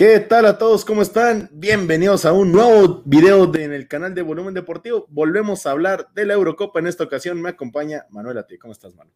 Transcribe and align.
¿Qué 0.00 0.18
tal 0.18 0.46
a 0.46 0.56
todos? 0.56 0.86
¿Cómo 0.86 1.02
están? 1.02 1.50
Bienvenidos 1.52 2.24
a 2.24 2.32
un 2.32 2.52
nuevo 2.52 3.02
video 3.04 3.46
de, 3.46 3.64
en 3.64 3.74
el 3.74 3.86
canal 3.86 4.14
de 4.14 4.22
Volumen 4.22 4.54
Deportivo. 4.54 5.04
Volvemos 5.10 5.66
a 5.66 5.72
hablar 5.72 6.08
de 6.14 6.24
la 6.24 6.32
Eurocopa. 6.32 6.80
En 6.80 6.86
esta 6.86 7.04
ocasión 7.04 7.42
me 7.42 7.50
acompaña 7.50 8.06
Manuel 8.08 8.38
Ati. 8.38 8.56
¿Cómo 8.56 8.72
estás, 8.72 8.94
Manuel? 8.94 9.14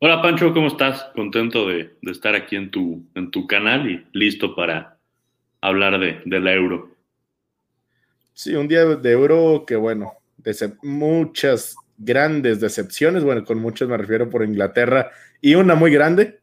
Hola, 0.00 0.20
Pancho. 0.20 0.52
¿Cómo 0.52 0.66
estás? 0.66 1.04
Contento 1.14 1.68
de, 1.68 1.96
estar 2.02 2.34
aquí 2.34 2.56
en 2.56 2.72
tu, 2.72 3.06
en 3.14 3.30
tu 3.30 3.46
canal 3.46 3.88
y 3.88 4.04
listo 4.14 4.56
para 4.56 4.98
hablar 5.60 6.00
de, 6.00 6.22
de 6.24 6.40
la 6.40 6.54
Euro. 6.54 6.90
Sí, 8.34 8.56
un 8.56 8.66
día 8.66 8.84
de 8.84 9.12
Euro 9.12 9.62
que, 9.64 9.76
bueno, 9.76 10.14
muchas 10.82 11.76
grandes 11.96 12.58
decepciones. 12.58 13.22
Bueno, 13.22 13.44
con 13.44 13.60
muchas 13.60 13.88
me 13.88 13.96
refiero 13.96 14.28
por 14.28 14.42
Inglaterra 14.42 15.12
y 15.40 15.54
una 15.54 15.76
muy 15.76 15.92
grande 15.92 16.40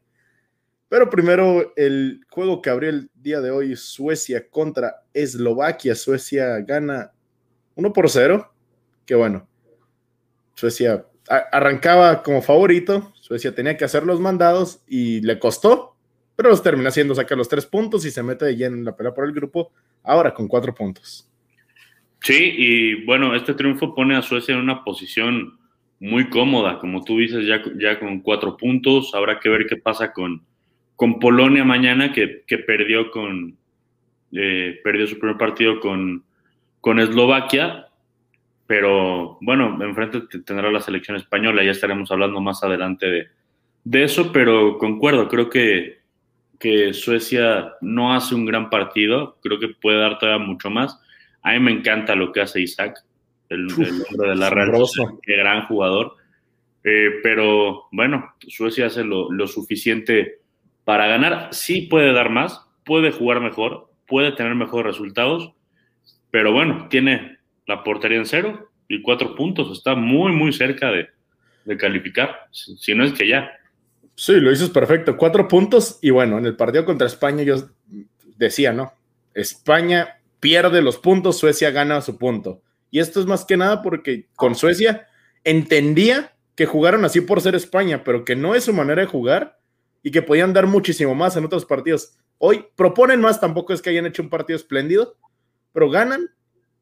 pero 0.96 1.10
primero, 1.10 1.74
el 1.76 2.22
juego 2.30 2.62
que 2.62 2.70
abrió 2.70 2.88
el 2.88 3.10
día 3.14 3.42
de 3.42 3.50
hoy, 3.50 3.76
Suecia 3.76 4.48
contra 4.48 5.02
Eslovaquia. 5.12 5.94
Suecia 5.94 6.60
gana 6.60 7.12
1 7.74 7.92
por 7.92 8.08
0. 8.08 8.50
Que 9.04 9.14
bueno, 9.14 9.46
Suecia 10.54 11.04
arrancaba 11.28 12.22
como 12.22 12.40
favorito. 12.40 13.12
Suecia 13.20 13.54
tenía 13.54 13.76
que 13.76 13.84
hacer 13.84 14.04
los 14.04 14.20
mandados 14.20 14.82
y 14.88 15.20
le 15.20 15.38
costó, 15.38 15.98
pero 16.34 16.48
los 16.48 16.62
termina 16.62 16.88
haciendo 16.88 17.14
sacar 17.14 17.36
los 17.36 17.50
tres 17.50 17.66
puntos 17.66 18.06
y 18.06 18.10
se 18.10 18.22
mete 18.22 18.46
de 18.46 18.56
lleno 18.56 18.76
en 18.76 18.86
la 18.86 18.96
pelea 18.96 19.12
por 19.12 19.26
el 19.26 19.34
grupo, 19.34 19.72
ahora 20.02 20.32
con 20.32 20.48
cuatro 20.48 20.74
puntos. 20.74 21.30
Sí, 22.22 22.54
y 22.56 23.04
bueno, 23.04 23.36
este 23.36 23.52
triunfo 23.52 23.94
pone 23.94 24.16
a 24.16 24.22
Suecia 24.22 24.54
en 24.54 24.62
una 24.62 24.82
posición 24.82 25.58
muy 26.00 26.30
cómoda, 26.30 26.78
como 26.78 27.04
tú 27.04 27.18
dices, 27.18 27.46
ya, 27.46 27.62
ya 27.78 28.00
con 28.00 28.20
cuatro 28.20 28.56
puntos. 28.56 29.14
Habrá 29.14 29.38
que 29.38 29.50
ver 29.50 29.66
qué 29.66 29.76
pasa 29.76 30.10
con, 30.10 30.45
con 30.96 31.20
Polonia 31.20 31.64
mañana, 31.64 32.12
que, 32.12 32.42
perdió 32.66 33.10
con 33.10 33.56
eh, 34.32 34.80
perdió 34.82 35.06
su 35.06 35.18
primer 35.18 35.36
partido 35.36 35.78
con, 35.78 36.24
con 36.80 36.98
Eslovaquia, 36.98 37.86
pero 38.66 39.38
bueno, 39.40 39.78
enfrente 39.82 40.22
tendrá 40.44 40.70
la 40.70 40.80
selección 40.80 41.16
española, 41.16 41.62
ya 41.62 41.70
estaremos 41.70 42.10
hablando 42.10 42.40
más 42.40 42.64
adelante 42.64 43.06
de, 43.06 43.28
de 43.84 44.02
eso, 44.02 44.32
pero 44.32 44.78
concuerdo, 44.78 45.28
creo 45.28 45.48
que, 45.48 46.00
que 46.58 46.92
Suecia 46.92 47.74
no 47.80 48.14
hace 48.14 48.34
un 48.34 48.46
gran 48.46 48.68
partido, 48.70 49.38
creo 49.42 49.60
que 49.60 49.68
puede 49.68 50.00
dar 50.00 50.18
todavía 50.18 50.44
mucho 50.44 50.70
más. 50.70 51.00
A 51.42 51.52
mí 51.52 51.60
me 51.60 51.70
encanta 51.70 52.16
lo 52.16 52.32
que 52.32 52.40
hace 52.40 52.60
Isaac, 52.60 52.98
el, 53.48 53.66
nombre 53.66 54.30
de 54.30 54.34
la 54.34 54.50
Real, 54.50 54.72
qué 55.22 55.36
gran 55.36 55.66
jugador. 55.66 56.16
Eh, 56.82 57.20
pero 57.22 57.84
bueno, 57.92 58.34
Suecia 58.48 58.86
hace 58.86 59.04
lo, 59.04 59.30
lo 59.30 59.46
suficiente 59.46 60.40
para 60.86 61.08
ganar 61.08 61.48
sí 61.50 61.82
puede 61.82 62.12
dar 62.12 62.30
más, 62.30 62.60
puede 62.84 63.10
jugar 63.10 63.40
mejor, 63.40 63.90
puede 64.06 64.30
tener 64.30 64.54
mejores 64.54 64.86
resultados, 64.86 65.52
pero 66.30 66.52
bueno, 66.52 66.86
tiene 66.88 67.38
la 67.66 67.82
portería 67.82 68.18
en 68.18 68.24
cero 68.24 68.70
y 68.86 69.02
cuatro 69.02 69.34
puntos, 69.34 69.76
está 69.76 69.96
muy, 69.96 70.30
muy 70.30 70.52
cerca 70.52 70.92
de, 70.92 71.08
calificar, 71.76 72.46
si 72.52 72.94
no 72.94 73.04
es 73.04 73.12
que 73.14 73.26
ya. 73.26 73.50
Sí, 74.14 74.34
lo 74.38 74.50
dices 74.50 74.70
perfecto, 74.70 75.16
cuatro 75.16 75.48
puntos 75.48 75.98
y 76.02 76.10
bueno, 76.10 76.38
en 76.38 76.46
el 76.46 76.54
partido 76.54 76.84
contra 76.84 77.08
España 77.08 77.42
yo 77.42 77.56
decía, 78.36 78.72
¿no? 78.72 78.92
España 79.34 80.20
pierde 80.38 80.82
los 80.82 80.98
puntos, 80.98 81.36
Suecia 81.36 81.72
gana 81.72 82.00
su 82.00 82.16
punto. 82.16 82.62
Y 82.92 83.00
esto 83.00 83.18
es 83.18 83.26
más 83.26 83.44
que 83.44 83.56
nada 83.56 83.82
porque 83.82 84.28
con 84.36 84.54
Suecia 84.54 85.08
entendía 85.42 86.36
que 86.54 86.66
jugaron 86.66 87.04
así 87.04 87.22
por 87.22 87.40
ser 87.40 87.56
España, 87.56 88.04
pero 88.04 88.24
que 88.24 88.36
no 88.36 88.54
es 88.54 88.62
su 88.62 88.72
manera 88.72 89.02
de 89.02 89.08
jugar 89.08 89.55
y 90.06 90.12
que 90.12 90.22
podían 90.22 90.52
dar 90.52 90.68
muchísimo 90.68 91.16
más 91.16 91.36
en 91.36 91.44
otros 91.44 91.64
partidos. 91.64 92.14
Hoy 92.38 92.64
proponen 92.76 93.20
más, 93.20 93.40
tampoco 93.40 93.72
es 93.72 93.82
que 93.82 93.90
hayan 93.90 94.06
hecho 94.06 94.22
un 94.22 94.30
partido 94.30 94.56
espléndido, 94.56 95.16
pero 95.72 95.90
ganan 95.90 96.30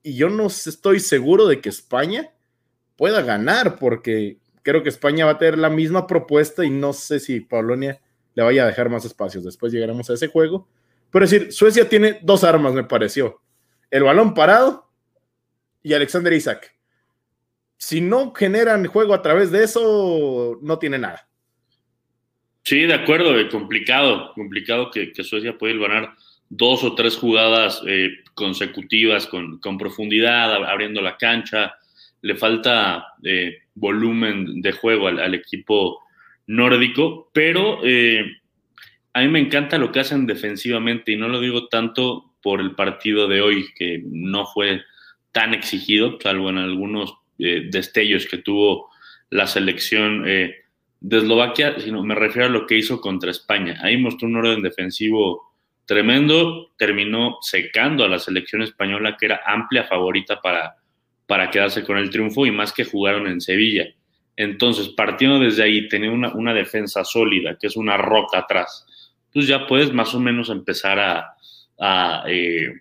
y 0.02 0.14
yo 0.14 0.28
no 0.28 0.48
estoy 0.48 1.00
seguro 1.00 1.46
de 1.46 1.58
que 1.62 1.70
España 1.70 2.34
pueda 2.96 3.22
ganar 3.22 3.78
porque 3.78 4.40
creo 4.62 4.82
que 4.82 4.90
España 4.90 5.24
va 5.24 5.30
a 5.30 5.38
tener 5.38 5.56
la 5.56 5.70
misma 5.70 6.06
propuesta 6.06 6.66
y 6.66 6.70
no 6.70 6.92
sé 6.92 7.18
si 7.18 7.40
Polonia 7.40 7.98
le 8.34 8.42
vaya 8.42 8.64
a 8.64 8.66
dejar 8.66 8.90
más 8.90 9.06
espacios. 9.06 9.42
Después 9.42 9.72
llegaremos 9.72 10.10
a 10.10 10.14
ese 10.14 10.28
juego. 10.28 10.68
Pero 11.10 11.24
es 11.24 11.30
decir, 11.30 11.50
Suecia 11.50 11.88
tiene 11.88 12.18
dos 12.22 12.44
armas, 12.44 12.74
me 12.74 12.84
pareció. 12.84 13.40
El 13.90 14.02
balón 14.02 14.34
parado 14.34 14.90
y 15.82 15.94
Alexander 15.94 16.34
Isaac. 16.34 16.76
Si 17.78 18.02
no 18.02 18.34
generan 18.34 18.84
juego 18.84 19.14
a 19.14 19.22
través 19.22 19.50
de 19.50 19.64
eso, 19.64 20.58
no 20.60 20.78
tiene 20.78 20.98
nada. 20.98 21.26
Sí, 22.66 22.86
de 22.86 22.94
acuerdo, 22.94 23.38
eh, 23.38 23.48
complicado, 23.50 24.32
complicado 24.32 24.90
que, 24.90 25.12
Suecia 25.22 25.58
pueda 25.58 25.74
ganar 25.74 26.14
dos 26.48 26.82
o 26.82 26.94
tres 26.94 27.16
jugadas 27.16 27.82
eh, 27.86 28.20
consecutivas 28.32 29.26
con, 29.26 29.60
profundidad, 29.78 30.64
abriendo 30.64 31.02
la 31.02 31.18
cancha. 31.18 31.74
Le 32.22 32.34
falta 32.36 33.08
eh, 33.22 33.58
volumen 33.74 34.62
de 34.62 34.72
juego 34.72 35.08
al, 35.08 35.34
equipo 35.34 36.00
nórdico, 36.46 37.30
pero 37.34 37.80
a 37.80 39.20
mí 39.20 39.28
me 39.28 39.40
encanta 39.40 39.76
lo 39.76 39.92
que 39.92 40.00
hacen 40.00 40.26
defensivamente 40.26 41.12
y 41.12 41.16
no 41.16 41.28
lo 41.28 41.40
digo 41.40 41.68
tanto 41.68 42.32
por 42.42 42.62
el 42.62 42.74
partido 42.74 43.28
de 43.28 43.42
hoy, 43.42 43.66
que 43.76 44.02
no 44.06 44.46
fue 44.46 44.82
tan 45.32 45.52
exigido, 45.52 46.18
salvo 46.22 46.48
en 46.48 46.58
algunos 46.58 47.14
destellos 47.36 48.26
que 48.26 48.38
tuvo 48.38 48.90
la 49.28 49.46
selección 49.46 50.24
de 51.04 51.18
Eslovaquia, 51.18 51.78
sino 51.80 52.02
me 52.02 52.14
refiero 52.14 52.48
a 52.48 52.50
lo 52.50 52.66
que 52.66 52.78
hizo 52.78 52.98
contra 52.98 53.30
España. 53.30 53.78
Ahí 53.82 53.98
mostró 53.98 54.26
un 54.26 54.36
orden 54.36 54.62
defensivo 54.62 55.52
tremendo, 55.84 56.70
terminó 56.78 57.36
secando 57.42 58.04
a 58.04 58.08
la 58.08 58.18
selección 58.18 58.62
española, 58.62 59.14
que 59.20 59.26
era 59.26 59.42
amplia 59.44 59.84
favorita 59.84 60.40
para, 60.40 60.76
para 61.26 61.50
quedarse 61.50 61.84
con 61.84 61.98
el 61.98 62.08
triunfo, 62.08 62.46
y 62.46 62.52
más 62.52 62.72
que 62.72 62.86
jugaron 62.86 63.26
en 63.26 63.42
Sevilla. 63.42 63.84
Entonces, 64.34 64.88
partiendo 64.88 65.38
desde 65.38 65.64
ahí, 65.64 65.88
tener 65.88 66.08
una, 66.08 66.54
defensa 66.54 67.04
sólida, 67.04 67.58
que 67.60 67.66
es 67.66 67.76
una 67.76 67.98
roca 67.98 68.38
atrás, 68.38 68.86
pues 69.30 69.46
ya 69.46 69.66
puedes 69.66 69.92
más 69.92 70.14
o 70.14 70.20
menos 70.20 70.48
empezar 70.48 70.98
a, 70.98 71.34
a, 71.78 72.24
eh, 72.28 72.80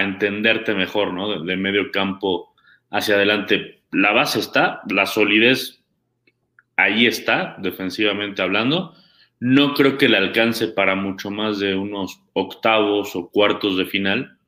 entenderte 0.00 0.74
mejor, 0.74 1.14
¿no? 1.14 1.42
de 1.42 1.56
medio 1.56 1.90
campo 1.90 2.54
hacia 2.90 3.14
adelante. 3.14 3.80
La 3.90 4.12
base 4.12 4.40
está, 4.40 4.82
la 4.90 5.06
solidez 5.06 5.77
ahí 6.78 7.06
está, 7.06 7.56
defensivamente 7.58 8.40
hablando. 8.40 8.94
No 9.40 9.74
creo 9.74 9.98
que 9.98 10.08
le 10.08 10.16
alcance 10.16 10.68
para 10.68 10.94
mucho 10.94 11.30
más 11.30 11.58
de 11.58 11.74
unos 11.74 12.22
octavos 12.32 13.14
o 13.14 13.28
cuartos 13.28 13.76
de 13.76 13.84
final, 13.84 14.38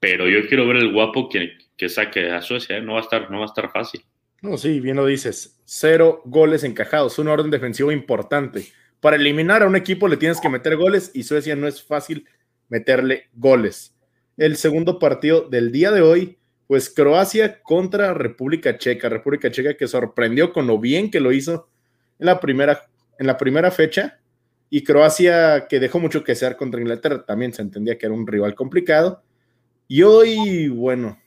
pero 0.00 0.28
yo 0.28 0.48
quiero 0.48 0.66
ver 0.66 0.78
el 0.78 0.92
guapo 0.92 1.28
que, 1.28 1.52
que 1.76 1.88
saque 1.88 2.30
a 2.30 2.42
Suecia, 2.42 2.78
¿eh? 2.78 2.82
no, 2.82 2.94
va 2.94 3.00
a 3.00 3.02
estar, 3.02 3.30
no 3.30 3.38
va 3.38 3.44
a 3.44 3.46
estar 3.46 3.70
fácil. 3.70 4.02
No, 4.42 4.58
sí, 4.58 4.80
bien 4.80 4.96
lo 4.96 5.06
dices. 5.06 5.60
Cero 5.64 6.22
goles 6.24 6.64
encajados, 6.64 7.18
un 7.18 7.28
orden 7.28 7.50
defensivo 7.50 7.92
importante. 7.92 8.66
Para 9.00 9.16
eliminar 9.16 9.62
a 9.62 9.66
un 9.66 9.76
equipo 9.76 10.08
le 10.08 10.16
tienes 10.16 10.40
que 10.40 10.48
meter 10.48 10.76
goles 10.76 11.10
y 11.14 11.22
Suecia 11.22 11.54
no 11.54 11.68
es 11.68 11.82
fácil 11.82 12.26
meterle 12.68 13.28
goles. 13.34 13.94
El 14.36 14.56
segundo 14.56 14.98
partido 14.98 15.48
del 15.48 15.70
día 15.70 15.90
de 15.90 16.00
hoy, 16.00 16.38
pues 16.66 16.88
Croacia 16.88 17.62
contra 17.62 18.14
República 18.14 18.78
Checa. 18.78 19.08
República 19.10 19.50
Checa 19.50 19.76
que 19.76 19.86
sorprendió 19.86 20.52
con 20.52 20.66
lo 20.66 20.78
bien 20.78 21.10
que 21.10 21.20
lo 21.20 21.32
hizo 21.32 21.68
en 22.18 22.26
la 22.26 22.40
primera, 22.40 22.82
en 23.18 23.26
la 23.26 23.36
primera 23.36 23.70
fecha 23.70 24.18
y 24.70 24.82
Croacia 24.82 25.66
que 25.68 25.80
dejó 25.80 26.00
mucho 26.00 26.24
que 26.24 26.34
ser 26.34 26.56
contra 26.56 26.80
Inglaterra, 26.80 27.24
también 27.24 27.52
se 27.52 27.62
entendía 27.62 27.96
que 27.96 28.06
era 28.06 28.14
un 28.14 28.26
rival 28.26 28.54
complicado. 28.54 29.22
Y 29.86 30.02
hoy, 30.02 30.68
bueno, 30.68 31.20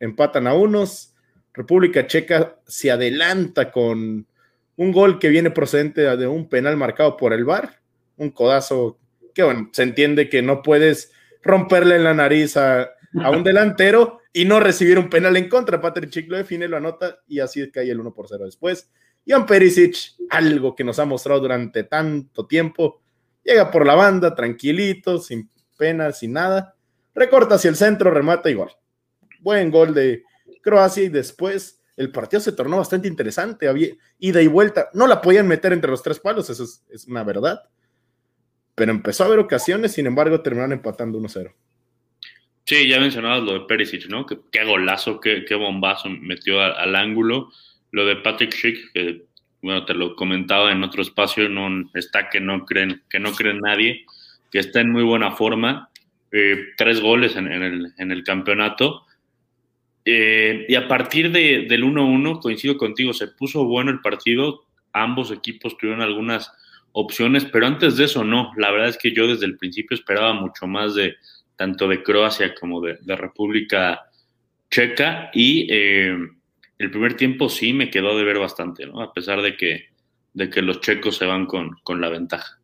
empatan 0.00 0.46
a 0.46 0.54
unos. 0.54 1.14
República 1.52 2.06
Checa 2.06 2.56
se 2.66 2.90
adelanta 2.90 3.70
con 3.70 4.26
un 4.76 4.92
gol 4.92 5.18
que 5.18 5.28
viene 5.28 5.50
procedente 5.50 6.02
de 6.16 6.26
un 6.26 6.48
penal 6.48 6.76
marcado 6.76 7.16
por 7.16 7.32
el 7.32 7.44
VAR, 7.44 7.80
un 8.16 8.30
codazo 8.30 8.98
que, 9.34 9.42
bueno, 9.42 9.70
se 9.72 9.82
entiende 9.82 10.28
que 10.28 10.42
no 10.42 10.62
puedes 10.62 11.12
romperle 11.42 11.96
en 11.96 12.04
la 12.04 12.14
nariz 12.14 12.56
a, 12.56 12.82
a 12.82 13.30
un 13.30 13.42
delantero 13.42 14.20
y 14.32 14.44
no 14.44 14.60
recibir 14.60 14.98
un 14.98 15.08
penal 15.08 15.36
en 15.36 15.48
contra. 15.48 15.80
Patrick 15.80 16.10
Chick 16.10 16.30
lo 16.30 16.36
define, 16.36 16.68
lo 16.68 16.76
anota 16.76 17.18
y 17.26 17.40
así 17.40 17.70
cae 17.70 17.90
el 17.90 18.00
1 18.00 18.14
por 18.14 18.28
0 18.28 18.44
después. 18.44 18.90
Jan 19.26 19.44
Perisic, 19.44 19.96
algo 20.30 20.74
que 20.74 20.84
nos 20.84 20.98
ha 20.98 21.04
mostrado 21.04 21.40
durante 21.40 21.84
tanto 21.84 22.46
tiempo, 22.46 23.00
llega 23.42 23.70
por 23.70 23.86
la 23.86 23.94
banda 23.94 24.34
tranquilito, 24.34 25.18
sin 25.18 25.50
pena, 25.76 26.12
sin 26.12 26.32
nada, 26.32 26.76
recorta 27.14 27.56
hacia 27.56 27.70
el 27.70 27.76
centro, 27.76 28.10
remata 28.10 28.50
igual. 28.50 28.70
Buen 29.40 29.70
gol 29.70 29.94
de 29.94 30.22
Croacia 30.62 31.02
y 31.02 31.08
después 31.08 31.82
el 31.96 32.12
partido 32.12 32.40
se 32.40 32.52
tornó 32.52 32.76
bastante 32.76 33.08
interesante, 33.08 33.68
había 33.68 33.88
ida 34.18 34.42
y 34.42 34.46
vuelta, 34.46 34.90
no 34.92 35.06
la 35.06 35.20
podían 35.20 35.48
meter 35.48 35.72
entre 35.72 35.90
los 35.90 36.02
tres 36.02 36.20
palos, 36.20 36.50
eso 36.50 36.64
es, 36.90 37.06
una 37.06 37.24
verdad, 37.24 37.62
pero 38.74 38.92
empezó 38.92 39.24
a 39.24 39.26
haber 39.26 39.38
ocasiones, 39.38 39.92
sin 39.92 40.06
embargo 40.06 40.42
terminaron 40.42 40.72
empatando 40.72 41.18
1-0. 41.18 41.52
Sí, 42.64 42.88
ya 42.88 43.00
mencionabas 43.00 43.42
lo 43.44 43.52
de 43.54 43.60
Perisic, 43.60 44.08
¿no? 44.08 44.26
Qué, 44.26 44.64
golazo, 44.64 45.20
qué, 45.20 45.54
bombazo 45.54 46.10
metió 46.10 46.60
al 46.60 46.96
ángulo 46.96 47.50
lo 47.92 48.06
de 48.06 48.16
Patrick 48.16 48.52
Schick, 48.52 48.92
que 48.92 49.22
bueno, 49.62 49.84
te 49.84 49.94
lo 49.94 50.14
comentaba 50.14 50.70
en 50.70 50.84
otro 50.84 51.02
espacio, 51.02 51.48
no 51.48 51.90
está 51.94 52.28
que 52.28 52.40
no 52.40 52.64
creen, 52.64 53.02
que 53.08 53.18
no 53.18 53.32
creen 53.32 53.60
nadie. 53.60 54.04
que 54.50 54.60
está 54.60 54.80
en 54.80 54.92
muy 54.92 55.02
buena 55.02 55.32
forma, 55.32 55.90
eh, 56.30 56.68
tres 56.76 57.00
goles 57.00 57.34
en, 57.36 57.48
el, 57.48 58.24
campeonato. 58.24 59.04
Eh, 60.04 60.66
y 60.68 60.74
a 60.76 60.86
partir 60.86 61.32
de, 61.32 61.66
del 61.68 61.82
1-1, 61.82 62.40
coincido 62.40 62.76
contigo, 62.78 63.12
se 63.12 63.26
puso 63.26 63.64
bueno 63.64 63.90
el 63.90 64.00
partido, 64.00 64.64
ambos 64.92 65.32
equipos 65.32 65.76
tuvieron 65.76 66.00
algunas 66.00 66.52
opciones, 66.92 67.44
pero 67.44 67.66
antes 67.66 67.96
de 67.96 68.04
eso 68.04 68.24
no, 68.24 68.52
la 68.56 68.70
verdad 68.70 68.88
es 68.88 68.98
que 68.98 69.12
yo 69.12 69.26
desde 69.26 69.46
el 69.46 69.58
principio 69.58 69.96
esperaba 69.96 70.32
mucho 70.32 70.66
más 70.66 70.94
de 70.94 71.16
tanto 71.56 71.88
de 71.88 72.02
Croacia 72.02 72.54
como 72.54 72.80
de, 72.80 72.98
República 73.16 74.02
Checa 74.70 75.30
y 75.34 75.66
eh, 75.70 76.16
el 76.78 76.90
primer 76.90 77.14
tiempo 77.14 77.48
sí 77.48 77.72
me 77.72 77.90
quedó 77.90 78.16
de 78.16 78.24
ver 78.24 78.38
bastante, 78.38 78.86
¿no? 78.86 79.00
A 79.00 79.12
pesar 79.12 79.42
de 79.42 79.56
que, 79.56 79.86
de 80.34 80.50
que 80.50 80.62
los 80.62 80.80
checos 80.80 81.16
se 81.16 81.26
van 81.26 81.46
con, 81.46 81.76
con 81.82 82.00
la 82.00 82.08
ventaja. 82.08 82.58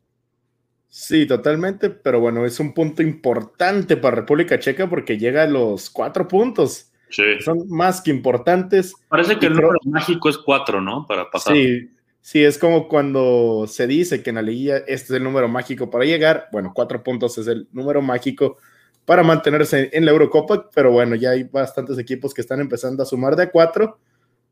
Sí, 0.88 1.26
totalmente, 1.26 1.88
pero 1.88 2.20
bueno, 2.20 2.44
es 2.44 2.61
un 2.61 2.75
punto 2.75 3.03
importante 3.03 3.97
para 3.97 4.17
República 4.17 4.59
Checa 4.59 4.88
porque 4.91 5.17
llega 5.17 5.44
a 5.44 5.49
los 5.49 5.88
cuatro 5.88 6.29
puntos. 6.29 6.93
Sí. 7.09 7.41
Son 7.41 7.69
más 7.69 8.03
que 8.03 8.11
importantes. 8.11 8.94
Parece 9.09 9.38
que 9.38 9.47
el 9.47 9.55
número 9.55 9.79
mágico 9.85 10.29
es 10.29 10.37
cuatro, 10.37 10.81
¿no? 10.81 11.06
Para 11.06 11.31
pasar. 11.31 11.55
Sí, 11.55 11.88
Sí, 12.23 12.44
es 12.44 12.56
como 12.56 12.87
cuando 12.87 13.67
se 13.67 13.88
dice 13.88 14.23
que 14.23 14.31
en 14.31 14.37
la 14.37 14.43
liguilla 14.43 14.76
este 14.79 14.94
es 14.94 15.11
el 15.11 15.25
número 15.25 15.49
mágico 15.49 15.91
para 15.91 16.05
llegar. 16.05 16.49
Bueno, 16.53 16.73
cuatro 16.73 17.03
puntos 17.03 17.37
es 17.37 17.49
el 17.49 17.67
número 17.73 18.00
mágico 18.00 18.59
para 19.04 19.22
mantenerse 19.22 19.90
en 19.93 20.04
la 20.04 20.12
Eurocopa, 20.12 20.70
pero 20.75 20.93
bueno, 20.93 21.14
ya 21.14 21.31
hay 21.31 21.44
bastantes 21.44 21.99
equipos 21.99 22.32
que 22.32 22.40
están 22.40 22.60
empezando 22.60 23.02
a 23.02 23.06
sumar 23.06 23.37
de 23.37 23.44
a 23.44 23.50
cuatro. 23.50 23.99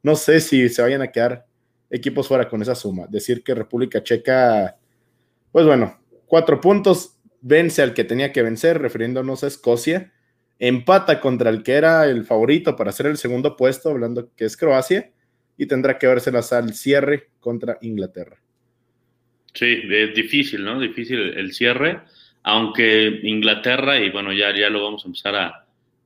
No 0.03 0.17
sé 0.17 0.41
si 0.41 0.69
se 0.69 0.83
vayan 0.83 1.03
a 1.03 1.13
quedar 1.13 1.47
equipos 1.91 2.29
fuera 2.29 2.49
con 2.49 2.63
esa 2.63 2.75
suma. 2.75 3.07
Decir 3.09 3.43
que 3.43 3.55
República 3.55 4.03
Checa, 4.03 4.77
pues 5.53 5.67
bueno, 5.67 6.01
cuatro 6.27 6.61
puntos, 6.61 7.19
vence 7.41 7.83
al 7.83 7.95
que 7.95 8.05
tenía 8.05 8.33
que 8.33 8.43
vencer, 8.43 8.81
refiriéndonos 8.81 9.45
a 9.45 9.47
Escocia, 9.47 10.13
empata 10.59 11.21
contra 11.21 11.51
el 11.51 11.63
que 11.63 11.73
era 11.73 12.07
el 12.07 12.25
favorito 12.25 12.77
para 12.77 12.93
ser 12.93 13.07
el 13.07 13.17
segundo 13.17 13.57
puesto, 13.57 13.91
hablando 13.91 14.31
que 14.37 14.45
es 14.45 14.57
Croacia 14.57 15.11
y 15.57 15.67
tendrá 15.67 15.99
que 15.99 16.07
vérselas 16.07 16.53
al 16.53 16.75
cierre 16.75 17.31
contra 17.41 17.79
Inglaterra. 17.83 18.41
Sí, 19.53 19.83
es 19.91 20.15
difícil, 20.15 20.65
¿no? 20.65 20.79
Difícil 20.79 21.19
el 21.19 21.53
cierre, 21.53 22.01
aunque 22.43 23.21
Inglaterra, 23.23 23.99
y 23.99 24.11
bueno, 24.11 24.33
ya, 24.33 24.55
ya 24.55 24.71
lo 24.71 24.83
vamos 24.83 25.05
a 25.05 25.09
empezar 25.09 25.35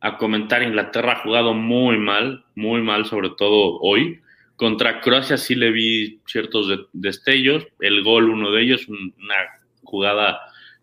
a, 0.01 0.19
comentar, 0.19 0.63
Inglaterra 0.63 1.13
ha 1.13 1.23
jugado 1.23 1.55
muy 1.55 1.97
mal, 1.97 2.45
muy 2.55 2.83
mal, 2.83 3.07
sobre 3.07 3.31
todo 3.31 3.79
hoy. 3.81 4.21
Contra 4.57 5.01
Croacia 5.01 5.39
sí 5.39 5.55
le 5.55 5.71
vi 5.71 6.21
ciertos 6.27 6.89
destellos, 6.93 7.67
el 7.81 8.03
gol 8.03 8.29
uno 8.29 8.51
de 8.51 8.63
ellos, 8.63 8.87
una 8.89 9.35
jugada 9.83 10.41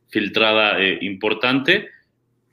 filtrada 0.09 0.81
eh, 0.81 0.98
importante, 1.01 1.89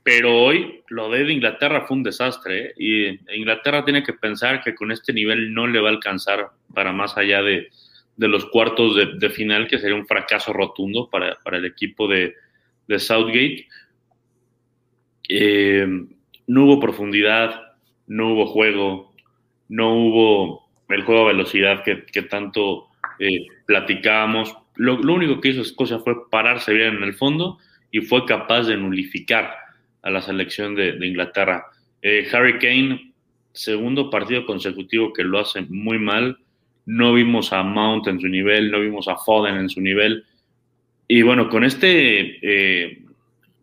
pero 0.03 0.35
hoy 0.41 0.81
lo 0.87 1.09
de 1.09 1.31
Inglaterra 1.31 1.85
fue 1.85 1.97
un 1.97 2.03
desastre 2.03 2.67
¿eh? 2.67 2.73
y 2.77 3.35
Inglaterra 3.35 3.83
tiene 3.83 4.01
que 4.01 4.13
pensar 4.13 4.63
que 4.63 4.73
con 4.73 4.91
este 4.91 5.13
nivel 5.13 5.53
no 5.53 5.67
le 5.67 5.79
va 5.79 5.89
a 5.89 5.91
alcanzar 5.91 6.49
para 6.73 6.91
más 6.91 7.17
allá 7.17 7.41
de, 7.43 7.69
los 8.17 8.45
cuartos 8.45 8.95
de, 8.95 9.29
final, 9.29 9.67
que 9.67 9.77
sería 9.77 9.95
un 9.95 10.07
fracaso 10.07 10.51
rotundo 10.51 11.09
para, 11.09 11.37
el 11.51 11.65
equipo 11.65 12.07
de, 12.07 12.33
Southgate. 12.97 13.67
Eh, 15.27 15.85
no 16.47 16.65
hubo 16.65 16.79
profundidad, 16.79 17.75
no 18.07 18.33
hubo 18.33 18.47
juego, 18.47 19.13
no 19.67 19.93
hubo 19.93 20.69
el 20.89 21.03
juego 21.03 21.25
a 21.25 21.33
velocidad 21.33 21.83
que, 21.83 22.21
tanto 22.23 22.87
eh, 23.19 23.45
platicábamos. 23.67 24.55
Lo, 24.75 24.97
lo 24.97 25.13
único 25.13 25.39
que 25.39 25.49
hizo 25.49 25.61
Escocia 25.61 25.99
fue 25.99 26.27
pararse 26.31 26.73
bien 26.73 26.95
en 26.95 27.03
el 27.03 27.13
fondo 27.13 27.59
y 27.91 28.01
fue 28.01 28.25
capaz 28.25 28.63
de 28.63 28.77
nulificar 28.77 29.53
a 30.01 30.09
la 30.09 30.21
selección 30.21 30.75
de, 30.75 30.95
Inglaterra. 31.05 31.65
Eh, 32.01 32.27
Harry 32.31 32.59
Kane, 32.59 33.13
segundo 33.51 34.09
partido 34.09 34.45
consecutivo 34.45 35.13
que 35.13 35.23
lo 35.23 35.39
hace 35.39 35.61
muy 35.69 35.99
mal. 35.99 36.37
No 36.85 37.13
vimos 37.13 37.53
a 37.53 37.61
Mount 37.63 38.07
en 38.07 38.19
su 38.19 38.27
nivel, 38.27 38.71
no 38.71 38.79
vimos 38.79 39.07
a 39.07 39.17
Foden 39.17 39.55
en 39.55 39.69
su 39.69 39.81
nivel. 39.81 40.23
Y 41.09 41.23
bueno, 41.23 41.49
con 41.49 41.65
este, 41.65 42.39
eh, 42.41 43.03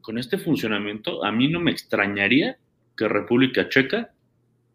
con 0.02 0.18
este 0.18 0.36
funcionamiento, 0.36 1.24
a 1.24 1.32
mí 1.32 1.48
no 1.48 1.60
me 1.60 1.70
extrañaría 1.70 2.58
que 2.94 3.08
República 3.08 3.70
Checa 3.70 4.10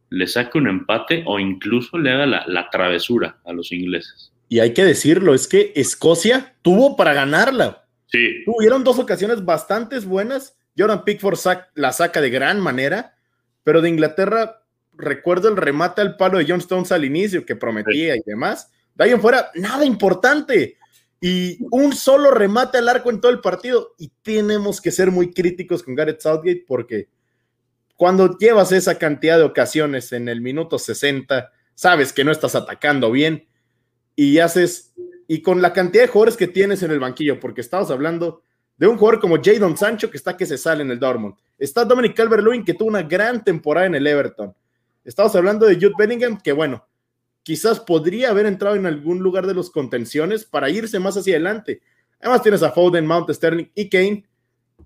le 0.10 0.26
saque 0.26 0.58
un 0.58 0.68
empate 0.68 1.24
o 1.28 1.38
incluso 1.38 2.00
le 2.00 2.12
haga 2.12 2.26
la, 2.26 2.44
la 2.48 2.72
travesura 2.72 3.38
a 3.46 3.54
los 3.54 3.72
ingleses. 3.72 4.32
Y 4.50 4.60
hay 4.60 4.74
que 4.74 4.84
decirlo, 4.84 5.36
es 5.36 5.48
que 5.48 5.72
Escocia 5.76 6.56
tuvo 6.64 6.98
para 6.98 7.14
ganarla. 7.14 7.86
Sí. 8.08 8.44
Tuvieron 8.46 8.84
dos 8.84 8.98
ocasiones 8.98 9.46
bastante 9.46 10.00
buenas 10.00 10.58
Jordan 10.78 11.04
Pickford 11.04 11.38
la 11.76 11.92
saca 11.92 12.22
de 12.22 12.30
gran 12.30 12.60
manera, 12.60 13.16
pero 13.64 13.82
de 13.82 13.90
Inglaterra 13.90 14.64
recuerdo 14.94 15.50
el 15.50 15.58
remate 15.58 16.02
al 16.02 16.18
palo 16.18 16.38
de 16.38 16.46
John 16.48 16.60
Stones 16.60 16.92
al 16.92 17.06
inicio 17.06 17.46
que 17.46 17.56
prometía 17.56 18.16
y 18.16 18.22
demás. 18.26 18.72
De 18.96 19.06
ahí 19.06 19.12
en 19.12 19.22
fuera, 19.22 19.52
nada 19.56 19.86
importante. 19.86 20.78
Y 21.22 21.60
un 21.70 21.94
solo 21.94 22.32
remate 22.32 22.80
al 22.80 22.90
arco 22.90 23.12
en 23.12 23.22
todo 23.22 23.32
el 23.32 23.40
partido. 23.40 23.94
Y 24.00 24.12
tenemos 24.24 24.82
que 24.82 24.92
ser 24.92 25.12
muy 25.12 25.32
críticos 25.32 25.84
con 25.84 25.96
Gareth 25.96 26.20
Southgate 26.20 26.66
porque 26.68 27.08
cuando 27.96 28.36
llevas 28.40 28.72
esa 28.72 28.98
cantidad 28.98 29.38
de 29.38 29.44
ocasiones 29.44 30.12
en 30.12 30.28
el 30.28 30.42
minuto 30.42 30.80
60, 30.80 31.52
sabes 31.76 32.12
que 32.12 32.24
no 32.24 32.32
estás 32.32 32.56
atacando 32.56 33.12
bien 33.12 33.48
y 34.16 34.40
haces, 34.40 34.94
y 35.28 35.44
con 35.44 35.62
la 35.62 35.72
cantidad 35.72 36.04
de 36.06 36.08
jugadores 36.08 36.36
que 36.36 36.48
tienes 36.48 36.82
en 36.82 36.90
el 36.90 37.00
banquillo, 37.00 37.40
porque 37.40 37.62
estamos 37.62 37.92
hablando 37.92 38.42
de 38.76 38.88
un 38.88 38.98
jugador 38.98 39.22
como 39.22 39.38
Jadon 39.40 39.78
Sancho 39.78 40.10
que 40.10 40.18
está 40.18 40.36
que 40.36 40.48
se 40.48 40.58
sale 40.58 40.82
en 40.82 40.90
el 40.90 41.00
Dortmund. 41.00 41.36
Está 41.60 41.86
Dominic 41.86 42.18
Calvert-Lewin 42.18 42.66
que 42.66 42.74
tuvo 42.74 42.90
una 42.90 43.04
gran 43.04 43.44
temporada 43.44 43.86
en 43.86 43.94
el 43.94 44.08
Everton. 44.08 44.56
Estamos 45.06 45.36
hablando 45.36 45.68
de 45.68 45.76
Jude 45.76 45.94
Bellingham 45.96 46.42
que 46.42 46.52
bueno, 46.54 46.84
quizás 47.44 47.80
podría 47.80 48.30
haber 48.30 48.46
entrado 48.46 48.76
en 48.76 48.86
algún 48.86 49.20
lugar 49.20 49.48
de 49.48 49.54
los 49.54 49.70
contenciones 49.70 50.46
para 50.46 50.70
irse 50.70 51.00
más 51.00 51.18
hacia 51.18 51.36
adelante. 51.36 51.82
Además 52.20 52.44
tienes 52.44 52.64
a 52.64 52.72
Foden, 52.72 53.06
Mount, 53.06 53.30
Sterling 53.32 53.72
y 53.74 53.90
Kane 53.90 54.26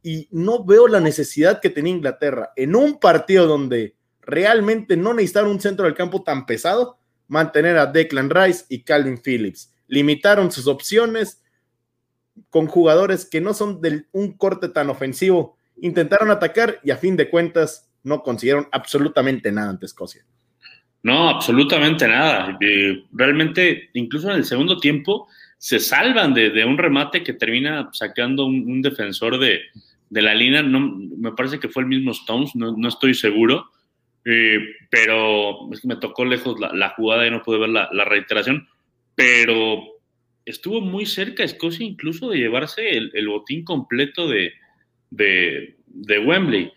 y 0.01 0.27
no 0.31 0.63
veo 0.63 0.87
la 0.87 0.99
necesidad 0.99 1.59
que 1.59 1.69
tenía 1.69 1.93
Inglaterra 1.93 2.51
en 2.55 2.75
un 2.75 2.99
partido 2.99 3.47
donde 3.47 3.95
realmente 4.21 4.97
no 4.97 5.13
necesitaron 5.13 5.51
un 5.51 5.61
centro 5.61 5.85
del 5.85 5.95
campo 5.95 6.23
tan 6.23 6.45
pesado, 6.45 6.97
mantener 7.27 7.77
a 7.77 7.87
Declan 7.87 8.29
Rice 8.29 8.65
y 8.69 8.83
Calvin 8.83 9.21
Phillips. 9.21 9.73
Limitaron 9.87 10.51
sus 10.51 10.67
opciones, 10.67 11.41
con 12.49 12.67
jugadores 12.67 13.25
que 13.25 13.41
no 13.41 13.53
son 13.53 13.81
de 13.81 14.05
un 14.11 14.33
corte 14.33 14.69
tan 14.69 14.89
ofensivo, 14.89 15.57
intentaron 15.77 16.31
atacar 16.31 16.79
y 16.83 16.91
a 16.91 16.97
fin 16.97 17.15
de 17.15 17.29
cuentas 17.29 17.89
no 18.03 18.23
consiguieron 18.23 18.67
absolutamente 18.71 19.51
nada 19.51 19.69
ante 19.69 19.85
Escocia. 19.85 20.25
No, 21.05 21.29
absolutamente 21.29 22.07
nada. 22.07 22.57
realmente, 23.11 23.91
incluso 23.93 24.31
en 24.31 24.37
el 24.37 24.43
segundo 24.43 24.77
tiempo, 24.77 25.27
se 25.59 25.79
salvan 25.79 26.33
de, 26.33 26.65
un 26.65 26.79
remate 26.79 27.21
que 27.21 27.33
termina 27.33 27.89
sacando 27.93 28.47
un, 28.47 28.81
defensor 28.81 29.37
de, 29.37 29.61
la 30.09 30.33
línea. 30.33 30.63
No, 30.63 30.79
me 30.79 31.31
parece 31.33 31.59
que 31.59 31.69
fue 31.69 31.83
el 31.83 31.89
mismo 31.89 32.09
Stones, 32.09 32.55
no, 32.55 32.87
estoy 32.87 33.13
seguro. 33.13 33.67
Eh, 34.25 34.57
pero 34.89 35.71
es 35.71 35.81
que 35.81 35.87
me 35.87 35.97
tocó 35.97 36.25
lejos 36.25 36.59
la, 36.59 36.89
jugada 36.97 37.27
y 37.27 37.29
no 37.29 37.43
pude 37.43 37.59
ver 37.59 37.69
la, 37.69 38.05
reiteración. 38.05 38.67
Pero 39.13 39.83
estuvo 40.43 40.81
muy 40.81 41.05
cerca 41.05 41.43
Escocia 41.43 41.85
incluso 41.85 42.31
de 42.31 42.39
llevarse 42.39 42.89
el, 42.89 43.27
botín 43.27 43.63
completo 43.63 44.27
de, 44.27 44.53
de, 45.11 46.17
Wembley. 46.17 46.73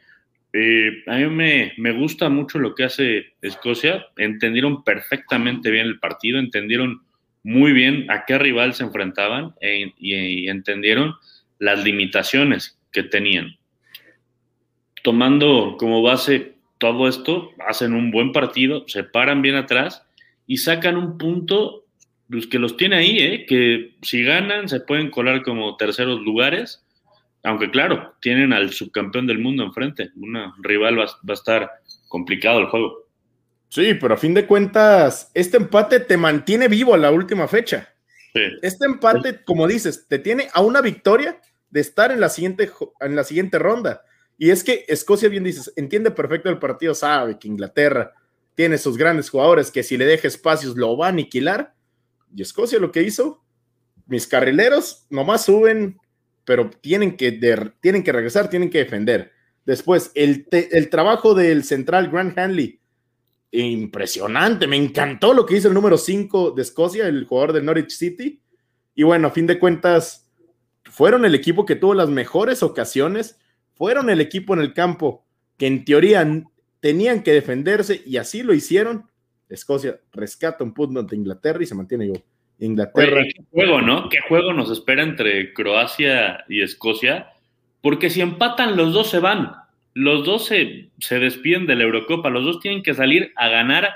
Eh, 0.52 1.02
a 1.06 1.16
mí 1.16 1.72
me, 1.76 1.92
gusta 1.92 2.28
mucho 2.28 2.58
lo 2.58 2.74
que 2.74 2.84
hace 2.84 3.34
Escocia. 3.42 4.06
Entendieron 4.16 4.82
perfectamente 4.84 5.70
bien 5.70 5.86
el 5.86 5.98
partido, 5.98 6.38
entendieron 6.38 7.02
muy 7.42 7.72
bien 7.72 8.10
a 8.10 8.24
qué 8.24 8.38
rival 8.38 8.74
se 8.74 8.84
enfrentaban 8.84 9.54
e, 9.60 9.92
y, 9.98 10.48
entendieron 10.48 11.14
las 11.58 11.84
limitaciones 11.84 12.78
que 12.92 13.02
tenían. 13.02 13.56
Tomando 15.02 15.76
como 15.78 16.02
base 16.02 16.54
todo 16.78 17.08
esto, 17.08 17.50
hacen 17.66 17.94
un 17.94 18.10
buen 18.10 18.32
partido, 18.32 18.84
se 18.88 19.04
paran 19.04 19.42
bien 19.42 19.56
atrás 19.56 20.04
y 20.46 20.58
sacan 20.58 20.96
un 20.96 21.18
punto 21.18 21.84
pues 22.30 22.46
que 22.46 22.58
los 22.58 22.76
tiene 22.76 22.96
ahí, 22.96 23.18
¿eh? 23.18 23.46
que 23.46 23.94
si 24.02 24.22
ganan 24.22 24.68
se 24.68 24.80
pueden 24.80 25.10
colar 25.10 25.42
como 25.42 25.76
terceros 25.76 26.20
lugares, 26.20 26.84
aunque 27.42 27.70
claro, 27.70 28.14
tienen 28.20 28.52
al 28.52 28.72
subcampeón 28.72 29.26
del 29.26 29.38
mundo 29.38 29.64
enfrente, 29.64 30.10
una 30.16 30.54
rival 30.60 30.98
va, 30.98 31.04
a 31.04 31.32
estar 31.32 31.70
complicado 32.08 32.60
el 32.60 32.66
juego. 32.66 33.06
Sí, 33.68 33.94
pero 33.94 34.14
a 34.14 34.18
fin 34.18 34.34
de 34.34 34.46
cuentas, 34.46 35.30
este 35.34 35.58
empate 35.58 36.00
te 36.00 36.16
mantiene 36.16 36.68
vivo 36.68 36.94
a 36.94 36.98
la 36.98 37.10
última 37.10 37.48
fecha. 37.48 37.94
Este 38.62 38.86
empate, 38.86 39.42
como 39.44 39.66
dices, 39.66 40.06
te 40.06 40.18
tiene 40.18 40.48
a 40.52 40.60
una 40.60 40.80
victoria 40.80 41.40
de 41.70 41.80
estar 41.80 42.12
en 42.12 42.20
la 42.20 42.28
siguiente, 42.28 42.70
en 43.00 43.16
la 43.16 43.24
siguiente 43.24 43.58
ronda. 43.58 44.02
Y 44.36 44.50
es 44.50 44.62
que 44.62 44.84
Escocia, 44.86 45.28
bien 45.28 45.42
dices, 45.42 45.72
entiende 45.76 46.12
perfecto 46.12 46.48
el 46.48 46.58
partido, 46.58 46.94
sabe 46.94 47.38
que 47.38 47.48
Inglaterra 47.48 48.12
tiene 48.54 48.78
sus 48.78 48.96
grandes 48.96 49.30
jugadores 49.30 49.70
que 49.70 49.82
si 49.82 49.96
le 49.96 50.04
deja 50.04 50.28
espacios 50.28 50.76
lo 50.76 50.96
va 50.96 51.06
a 51.06 51.10
aniquilar 51.10 51.74
y 52.34 52.42
Escocia 52.42 52.78
lo 52.78 52.92
que 52.92 53.02
hizo, 53.02 53.44
mis 54.06 54.26
carrileros 54.26 55.06
nomás 55.10 55.44
suben 55.44 55.98
pero 56.48 56.70
tienen 56.70 57.14
que, 57.14 57.30
tienen 57.82 58.02
que 58.02 58.10
regresar, 58.10 58.48
tienen 58.48 58.70
que 58.70 58.78
defender. 58.78 59.32
Después, 59.66 60.10
el, 60.14 60.46
el 60.50 60.88
trabajo 60.88 61.34
del 61.34 61.62
central 61.62 62.08
Grant 62.08 62.38
Hanley, 62.38 62.80
impresionante, 63.50 64.66
me 64.66 64.76
encantó 64.76 65.34
lo 65.34 65.44
que 65.44 65.58
hizo 65.58 65.68
el 65.68 65.74
número 65.74 65.98
5 65.98 66.52
de 66.52 66.62
Escocia, 66.62 67.06
el 67.06 67.26
jugador 67.26 67.52
del 67.52 67.66
Norwich 67.66 67.90
City. 67.90 68.40
Y 68.94 69.02
bueno, 69.02 69.28
a 69.28 69.30
fin 69.30 69.46
de 69.46 69.58
cuentas, 69.58 70.26
fueron 70.84 71.26
el 71.26 71.34
equipo 71.34 71.66
que 71.66 71.76
tuvo 71.76 71.92
las 71.92 72.08
mejores 72.08 72.62
ocasiones, 72.62 73.38
fueron 73.74 74.08
el 74.08 74.22
equipo 74.22 74.54
en 74.54 74.60
el 74.60 74.72
campo 74.72 75.26
que 75.58 75.66
en 75.66 75.84
teoría 75.84 76.26
tenían 76.80 77.22
que 77.22 77.34
defenderse 77.34 78.00
y 78.06 78.16
así 78.16 78.42
lo 78.42 78.54
hicieron. 78.54 79.04
Escocia 79.50 80.00
rescata 80.12 80.64
un 80.64 80.72
punto 80.72 80.98
ante 80.98 81.14
Inglaterra 81.14 81.62
y 81.62 81.66
se 81.66 81.74
mantiene 81.74 82.08
yo. 82.08 82.14
Inglaterra. 82.58 83.22
¿Qué 83.24 83.42
juego, 83.50 83.80
no? 83.80 84.08
¿Qué 84.08 84.18
juego 84.28 84.52
nos 84.52 84.70
espera 84.70 85.02
entre 85.02 85.52
Croacia 85.52 86.44
y 86.48 86.62
Escocia? 86.62 87.28
Porque 87.80 88.10
si 88.10 88.20
empatan, 88.20 88.76
los 88.76 88.92
dos 88.92 89.10
se 89.10 89.20
van. 89.20 89.52
Los 89.94 90.24
dos 90.24 90.46
se, 90.46 90.90
se 90.98 91.18
despiden 91.18 91.66
de 91.66 91.76
la 91.76 91.84
Eurocopa. 91.84 92.30
Los 92.30 92.44
dos 92.44 92.60
tienen 92.60 92.82
que 92.82 92.94
salir 92.94 93.32
a 93.36 93.48
ganar, 93.48 93.90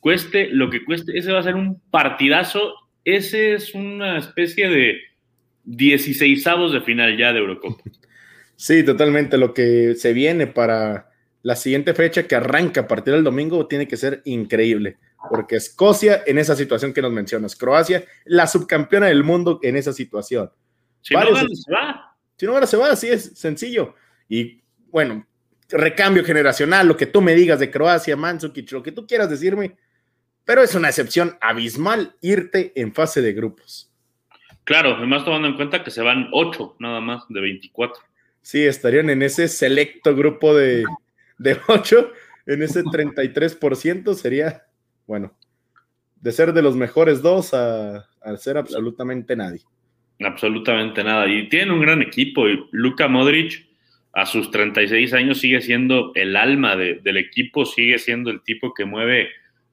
cueste 0.00 0.48
lo 0.50 0.70
que 0.70 0.84
cueste. 0.84 1.16
Ese 1.16 1.32
va 1.32 1.40
a 1.40 1.44
ser 1.44 1.54
un 1.54 1.80
partidazo. 1.90 2.74
Ese 3.04 3.54
es 3.54 3.74
una 3.74 4.18
especie 4.18 4.68
de 4.68 4.98
16 5.64 6.44
de 6.72 6.80
final 6.80 7.16
ya 7.16 7.32
de 7.32 7.38
Eurocopa. 7.38 7.82
Sí, 8.54 8.84
totalmente. 8.84 9.38
Lo 9.38 9.54
que 9.54 9.96
se 9.96 10.12
viene 10.12 10.46
para 10.46 11.10
la 11.42 11.56
siguiente 11.56 11.94
fecha 11.94 12.28
que 12.28 12.36
arranca 12.36 12.82
a 12.82 12.88
partir 12.88 13.12
del 13.12 13.24
domingo 13.24 13.66
tiene 13.66 13.88
que 13.88 13.96
ser 13.96 14.22
increíble, 14.24 14.98
porque 15.28 15.56
Escocia 15.56 16.22
en 16.26 16.38
esa 16.38 16.56
situación 16.56 16.92
que 16.92 17.02
nos 17.02 17.12
mencionas, 17.12 17.56
Croacia, 17.56 18.04
la 18.24 18.46
subcampeona 18.46 19.06
del 19.06 19.24
mundo 19.24 19.60
en 19.62 19.76
esa 19.76 19.92
situación. 19.92 20.50
Si 21.00 21.14
no 21.14 21.20
gana, 21.20 21.48
se 21.52 21.72
va. 21.72 22.16
Si 22.36 22.46
no 22.46 22.52
gana, 22.52 22.66
se 22.66 22.76
va, 22.76 22.90
así 22.90 23.08
es 23.08 23.32
sencillo. 23.38 23.94
Y 24.28 24.62
bueno, 24.90 25.26
recambio 25.68 26.24
generacional, 26.24 26.86
lo 26.86 26.96
que 26.96 27.06
tú 27.06 27.20
me 27.20 27.34
digas 27.34 27.58
de 27.60 27.70
Croacia, 27.70 28.16
Mandzukic, 28.16 28.70
lo 28.72 28.82
que 28.82 28.92
tú 28.92 29.06
quieras 29.06 29.30
decirme, 29.30 29.76
pero 30.44 30.62
es 30.62 30.74
una 30.74 30.88
excepción 30.88 31.36
abismal 31.40 32.16
irte 32.20 32.72
en 32.74 32.92
fase 32.92 33.22
de 33.22 33.32
grupos. 33.32 33.90
Claro, 34.64 34.94
además 34.96 35.24
tomando 35.24 35.48
en 35.48 35.56
cuenta 35.56 35.82
que 35.82 35.90
se 35.90 36.02
van 36.02 36.28
ocho 36.32 36.76
nada 36.78 37.00
más 37.00 37.24
de 37.28 37.40
24. 37.40 38.02
Sí, 38.42 38.64
estarían 38.64 39.10
en 39.10 39.22
ese 39.22 39.48
selecto 39.48 40.14
grupo 40.14 40.54
de, 40.54 40.84
de 41.38 41.58
8 41.68 42.12
en 42.46 42.62
ese 42.62 42.82
33% 42.82 44.14
sería, 44.14 44.66
bueno, 45.06 45.32
de 46.20 46.32
ser 46.32 46.52
de 46.52 46.62
los 46.62 46.76
mejores 46.76 47.20
dos 47.20 47.52
a, 47.52 48.06
ser 48.36 48.56
absolutamente 48.56 49.36
nadie. 49.36 49.60
Absolutamente 50.20 51.02
nada. 51.02 51.26
Y 51.26 51.48
tienen 51.48 51.72
un 51.72 51.80
gran 51.80 52.00
equipo. 52.00 52.48
Y 52.48 52.64
Luka 52.70 53.08
Modric, 53.08 53.66
a 54.12 54.24
sus 54.24 54.50
36 54.52 55.12
años, 55.14 55.40
sigue 55.40 55.60
siendo 55.60 56.12
el 56.14 56.36
alma 56.36 56.76
del 56.76 57.16
equipo, 57.16 57.64
sigue 57.64 57.98
siendo 57.98 58.30
el 58.30 58.42
tipo 58.42 58.72
que 58.72 58.84
mueve 58.84 59.30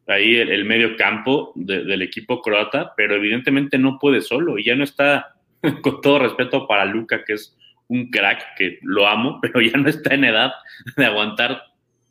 ahí 0.08 0.38
el, 0.38 0.66
medio 0.66 0.96
campo 0.96 1.52
del 1.56 2.02
equipo 2.02 2.42
croata, 2.42 2.94
pero 2.98 3.16
evidentemente 3.16 3.78
no 3.78 4.00
puede 4.00 4.22
solo 4.22 4.58
y 4.58 4.64
ya 4.66 4.76
no 4.76 4.84
está, 4.84 5.36
con 5.84 6.02
todo 6.02 6.20
respeto 6.20 6.68
para 6.68 6.86
Luka, 6.86 7.24
que 7.24 7.34
es 7.34 7.56
un 7.88 8.10
crack 8.10 8.56
que 8.58 8.80
lo 8.82 9.08
amo, 9.08 9.40
pero 9.42 9.62
ya 9.62 9.78
no 9.78 9.88
está 9.88 10.16
en 10.16 10.24
edad 10.24 10.52
de 10.98 11.06
aguantar 11.06 11.62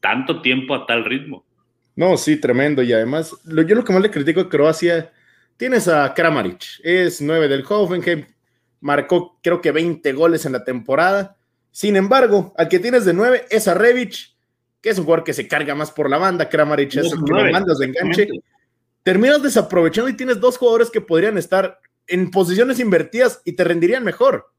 tanto 0.01 0.41
tiempo 0.43 0.77
a 0.77 0.87
tal 0.87 1.05
ritmo. 1.05 1.45
No, 1.99 2.17
sí, 2.17 2.37
tremendo. 2.37 2.81
Y 2.81 2.93
además, 2.93 3.35
yo 3.45 3.75
lo 3.75 3.85
que 3.85 3.93
más 3.93 4.01
le 4.01 4.13
critico 4.13 4.39
a 4.43 4.49
Croacia, 4.49 5.11
tienes 5.57 5.89
a 5.89 6.15
Kramaric, 6.15 6.63
es 6.85 7.21
9 7.21 7.49
del 7.49 7.65
Hoffenheim, 7.69 8.25
marcó 8.79 9.37
creo 9.43 9.61
que 9.61 9.73
20 9.73 10.13
goles 10.13 10.47
en 10.47 10.53
la 10.53 10.63
temporada. 10.63 11.37
Sin 11.73 11.97
embargo, 11.97 12.55
al 12.57 12.69
que 12.69 12.79
tienes 12.79 13.05
de 13.05 13.15
9 13.15 13.47
es 13.51 13.67
a 13.67 13.75
Revic, 13.75 14.37
que 14.81 14.91
es 14.91 14.99
un 15.01 15.07
jugador 15.07 15.25
que 15.25 15.33
se 15.33 15.49
carga 15.49 15.75
más 15.75 15.91
por 15.91 16.09
la 16.09 16.19
banda. 16.19 16.49
Kramaric 16.49 16.95
es 16.95 17.13
el 17.13 17.25
que 17.25 17.33
lo 17.33 17.51
mandas 17.51 17.79
de 17.79 17.87
enganche. 17.87 18.29
Terminas 19.03 19.43
desaprovechando 19.43 20.09
y 20.09 20.17
tienes 20.17 20.39
dos 20.39 20.57
jugadores 20.57 20.91
que 20.91 21.01
podrían 21.01 21.37
estar 21.37 21.81
en 22.07 22.31
posiciones 22.31 22.79
invertidas 22.79 23.43
y 23.45 23.55
te 23.55 23.65
rendirían 23.65 24.05
mejor. 24.05 24.53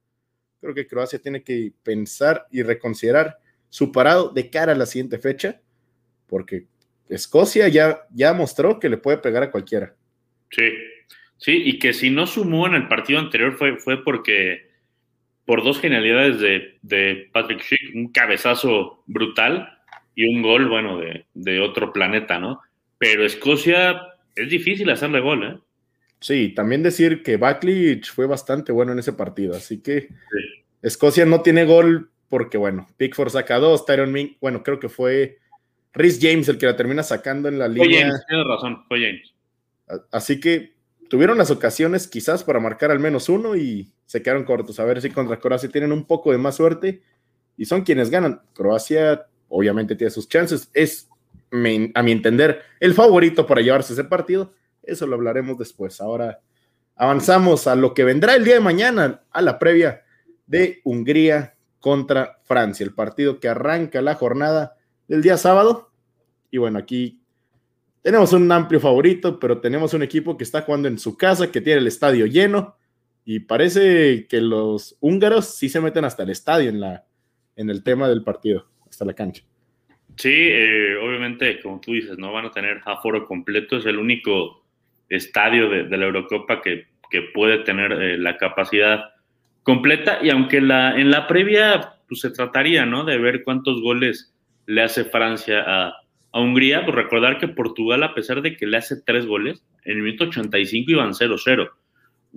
Creo 0.59 0.75
que 0.75 0.85
Croacia 0.85 1.19
tiene 1.19 1.41
que 1.41 1.71
pensar 1.83 2.47
y 2.51 2.63
reconsiderar 2.63 3.39
su 3.69 3.93
parado 3.93 4.27
de 4.27 4.49
cara 4.49 4.73
a 4.73 4.75
la 4.75 4.85
siguiente 4.85 5.19
fecha, 5.19 5.61
porque 6.27 6.67
Escocia 7.09 7.67
ya, 7.67 8.01
ya 8.11 8.33
mostró 8.33 8.79
que 8.79 8.89
le 8.89 8.97
puede 8.97 9.17
pegar 9.17 9.43
a 9.43 9.51
cualquiera. 9.51 9.95
Sí, 10.51 10.71
sí, 11.37 11.61
y 11.65 11.79
que 11.79 11.93
si 11.93 12.09
no 12.09 12.27
sumó 12.27 12.67
en 12.67 12.75
el 12.75 12.87
partido 12.87 13.19
anterior 13.19 13.57
fue, 13.57 13.77
fue 13.77 14.03
porque 14.03 14.69
por 15.45 15.63
dos 15.63 15.79
genialidades 15.81 16.39
de, 16.39 17.29
Patrick 17.33 17.61
Schick, 17.61 17.95
un 17.95 18.11
cabezazo 18.11 19.03
brutal 19.07 19.79
y 20.13 20.25
un 20.25 20.43
gol, 20.43 20.69
bueno, 20.69 20.99
de, 20.99 21.25
de 21.33 21.59
otro 21.59 21.91
planeta, 21.91 22.39
¿no? 22.39 22.61
Pero 22.99 23.25
Escocia 23.25 23.99
es 24.35 24.49
difícil 24.49 24.89
hacerle 24.89 25.19
gol, 25.21 25.43
¿eh? 25.43 25.59
Sí, 26.19 26.49
también 26.49 26.83
decir 26.83 27.23
que 27.23 27.37
Buckley 27.37 28.01
fue 28.03 28.27
bastante 28.27 28.71
bueno 28.71 28.91
en 28.91 28.99
ese 28.99 29.13
partido, 29.13 29.55
así 29.55 29.81
que 29.81 30.09
Escocia 30.81 31.25
no 31.25 31.41
tiene 31.41 31.65
gol 31.65 32.11
porque, 32.27 32.57
bueno, 32.57 32.87
Pickford 32.97 33.29
saca 33.29 33.57
dos, 33.57 33.85
Tyron 33.85 34.11
Mink, 34.11 34.37
bueno, 34.39 34.61
creo 34.63 34.79
que 34.79 34.89
fue 34.89 35.39
Rhys 35.93 36.19
James 36.21 36.47
el 36.49 36.57
que 36.57 36.65
la 36.65 36.75
termina 36.75 37.03
sacando 37.03 37.49
en 37.49 37.59
la 37.59 37.67
línea. 37.67 37.85
Fue 37.85 37.99
James, 37.99 38.25
tienes 38.27 38.47
razón, 38.47 38.83
fue 38.87 38.99
James. 38.99 39.33
Así 40.11 40.39
que 40.39 40.73
tuvieron 41.09 41.37
las 41.37 41.51
ocasiones 41.51 42.07
quizás 42.07 42.43
para 42.43 42.59
marcar 42.59 42.91
al 42.91 42.99
menos 42.99 43.29
uno 43.29 43.55
y 43.55 43.91
se 44.05 44.21
quedaron 44.21 44.43
cortos. 44.43 44.79
A 44.79 44.85
ver 44.85 45.01
si 45.01 45.09
contra 45.09 45.39
Croacia 45.39 45.69
tienen 45.69 45.91
un 45.91 46.05
poco 46.05 46.31
de 46.31 46.37
más 46.37 46.55
suerte 46.55 47.01
y 47.57 47.65
son 47.65 47.81
quienes 47.81 48.09
ganan. 48.09 48.41
Croacia 48.53 49.25
obviamente 49.47 49.95
tiene 49.95 50.11
sus 50.11 50.29
chances, 50.29 50.69
es 50.73 51.09
a 51.51 52.03
mi 52.03 52.11
entender 52.11 52.61
el 52.79 52.93
favorito 52.93 53.47
para 53.47 53.61
llevarse 53.61 53.93
ese 53.93 54.03
partido 54.03 54.53
eso 54.89 55.07
lo 55.07 55.15
hablaremos 55.15 55.57
después. 55.57 56.01
Ahora 56.01 56.39
avanzamos 56.95 57.67
a 57.67 57.75
lo 57.75 57.93
que 57.93 58.03
vendrá 58.03 58.35
el 58.35 58.43
día 58.43 58.55
de 58.55 58.59
mañana, 58.59 59.21
a 59.31 59.41
la 59.41 59.59
previa 59.59 60.03
de 60.47 60.81
Hungría 60.83 61.55
contra 61.79 62.39
Francia, 62.43 62.83
el 62.83 62.93
partido 62.93 63.39
que 63.39 63.47
arranca 63.47 64.01
la 64.01 64.15
jornada 64.15 64.75
del 65.09 65.21
día 65.21 65.35
sábado. 65.35 65.91
Y 66.49 66.57
bueno, 66.57 66.79
aquí 66.79 67.19
tenemos 68.01 68.31
un 68.31 68.49
amplio 68.49 68.79
favorito, 68.79 69.39
pero 69.39 69.59
tenemos 69.59 69.93
un 69.93 70.03
equipo 70.03 70.37
que 70.37 70.45
está 70.45 70.61
jugando 70.61 70.87
en 70.87 70.97
su 70.97 71.17
casa, 71.17 71.51
que 71.51 71.59
tiene 71.59 71.81
el 71.81 71.87
estadio 71.87 72.25
lleno. 72.25 72.77
Y 73.25 73.41
parece 73.41 74.27
que 74.27 74.39
los 74.39 74.97
húngaros 75.01 75.57
sí 75.57 75.67
se 75.67 75.81
meten 75.81 76.05
hasta 76.05 76.23
el 76.23 76.29
estadio 76.29 76.69
en, 76.69 76.79
la, 76.79 77.05
en 77.57 77.69
el 77.69 77.83
tema 77.83 78.07
del 78.07 78.23
partido, 78.23 78.69
hasta 78.89 79.03
la 79.03 79.13
cancha. 79.13 79.43
Sí, 80.15 80.33
eh, 80.33 80.97
obviamente, 80.97 81.59
como 81.61 81.79
tú 81.79 81.93
dices, 81.93 82.17
no 82.17 82.31
van 82.31 82.45
a 82.45 82.51
tener 82.51 82.81
aforo 82.85 83.27
completo, 83.27 83.77
es 83.77 83.85
el 83.85 83.99
único 83.99 84.65
estadio 85.09 85.69
de, 85.69 85.97
la 85.97 86.05
Eurocopa 86.05 86.61
que, 86.61 86.87
puede 87.33 87.59
tener 87.59 87.91
eh, 87.91 88.17
la 88.19 88.37
capacidad 88.37 89.05
completa 89.63 90.19
y 90.21 90.29
aunque 90.29 90.61
la, 90.61 90.95
en 90.95 91.09
la 91.09 91.25
previa 91.25 91.95
pues, 92.07 92.21
se 92.21 92.29
trataría 92.29 92.85
¿no? 92.85 93.03
de 93.03 93.17
ver 93.17 93.43
cuántos 93.43 93.81
goles 93.81 94.31
le 94.69 94.83
hace 94.83 95.03
Francia 95.05 95.63
a, 95.65 95.95
Hungría, 96.31 96.85
pues 96.85 96.95
recordar 96.95 97.39
que 97.39 97.47
Portugal, 97.47 98.03
a 98.03 98.13
pesar 98.13 98.43
de 98.43 98.55
que 98.55 98.67
le 98.67 98.77
hace 98.77 99.01
tres 99.01 99.25
goles, 99.25 99.65
en 99.83 99.97
el 99.97 100.03
minuto 100.03 100.25
85 100.25 100.91
iban 100.91 101.13
0-0. 101.13 101.71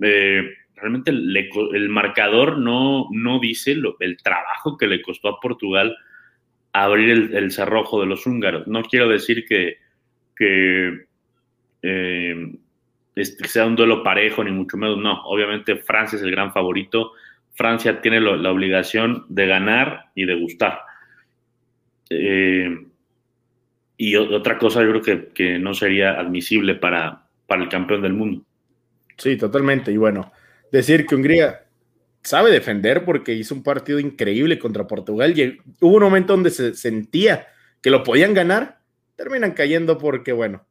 Eh, 0.01 0.41
realmente 0.75 1.11
el 1.11 1.89
marcador 1.89 2.57
no, 2.57 3.07
no 3.11 3.39
dice 3.39 3.75
lo, 3.75 3.95
el 3.99 4.17
trabajo 4.17 4.77
que 4.77 4.87
le 4.87 5.03
costó 5.03 5.27
a 5.27 5.39
Portugal 5.39 5.95
abrir 6.71 7.35
el, 7.35 7.51
cerrojo 7.51 8.01
de 8.01 8.07
los 8.07 8.25
húngaros. 8.25 8.65
No 8.65 8.81
quiero 8.81 9.07
decir 9.09 9.45
que, 9.47 9.77
que 10.35 11.05
eh, 11.83 12.51
este, 13.15 13.47
sea 13.47 13.67
un 13.67 13.75
duelo 13.75 14.01
parejo, 14.01 14.43
ni 14.43 14.49
mucho 14.49 14.77
menos, 14.77 14.97
no. 14.97 15.21
Obviamente 15.25 15.75
Francia 15.75 16.15
es 16.17 16.23
el 16.23 16.31
gran 16.31 16.51
favorito. 16.51 17.11
Francia 17.53 18.01
tiene 18.01 18.19
la 18.19 18.51
obligación 18.51 19.27
de 19.29 19.45
ganar 19.45 20.05
y 20.15 20.25
de 20.25 20.33
gustar. 20.33 20.79
Eh, 22.09 22.85
y 23.97 24.15
otra 24.15 24.57
cosa 24.57 24.81
yo 24.83 25.01
creo 25.01 25.33
que, 25.33 25.59
no 25.59 25.73
sería 25.73 26.19
admisible 26.19 26.75
para, 26.75 27.27
para 27.47 27.63
el 27.63 27.69
campeón 27.69 28.01
del 28.01 28.13
mundo. 28.13 28.43
Sí, 29.17 29.37
totalmente. 29.37 29.91
Y 29.91 29.97
bueno, 29.97 30.31
decir 30.71 31.05
que 31.05 31.15
Hungría 31.15 31.65
sabe 32.23 32.51
defender 32.51 33.05
porque 33.05 33.33
hizo 33.33 33.53
un 33.53 33.63
partido 33.63 33.99
increíble 33.99 34.57
contra 34.57 34.87
Portugal 34.87 35.37
y 35.37 35.59
hubo 35.81 35.97
un 35.97 36.03
momento 36.03 36.33
donde 36.33 36.49
se 36.49 36.73
sentía 36.73 37.47
que 37.81 37.89
lo 37.89 38.03
podían 38.03 38.33
ganar, 38.33 38.79
terminan 39.15 39.51
cayendo 39.51 39.97
porque, 39.97 40.31
bueno, 40.31 40.65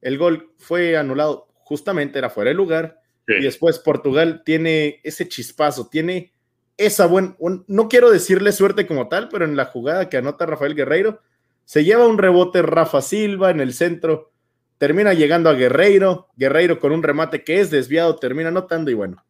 el 0.00 0.18
gol 0.18 0.52
fue 0.58 0.96
anulado 0.96 1.48
justamente 1.64 2.18
era 2.18 2.30
fuera 2.30 2.50
de 2.50 2.54
lugar. 2.54 3.00
Y 3.26 3.42
después 3.42 3.78
Portugal 3.78 4.42
tiene 4.44 5.00
ese 5.02 5.26
chispazo, 5.26 5.88
tiene 5.88 6.33
esa 6.76 7.06
buena, 7.06 7.36
no 7.66 7.88
quiero 7.88 8.10
decirle 8.10 8.52
suerte 8.52 8.86
como 8.86 9.08
tal, 9.08 9.28
pero 9.28 9.44
en 9.44 9.56
la 9.56 9.66
jugada 9.66 10.08
que 10.08 10.16
anota 10.16 10.46
Rafael 10.46 10.74
Guerreiro, 10.74 11.20
se 11.64 11.84
lleva 11.84 12.06
un 12.06 12.18
rebote 12.18 12.62
Rafa 12.62 13.00
Silva 13.00 13.50
en 13.50 13.60
el 13.60 13.72
centro, 13.72 14.32
termina 14.78 15.14
llegando 15.14 15.50
a 15.50 15.54
Guerreiro, 15.54 16.28
Guerreiro 16.36 16.78
con 16.78 16.92
un 16.92 17.02
remate 17.02 17.44
que 17.44 17.60
es 17.60 17.70
desviado, 17.70 18.16
termina 18.16 18.48
anotando 18.48 18.90
y 18.90 18.94
bueno, 18.94 19.24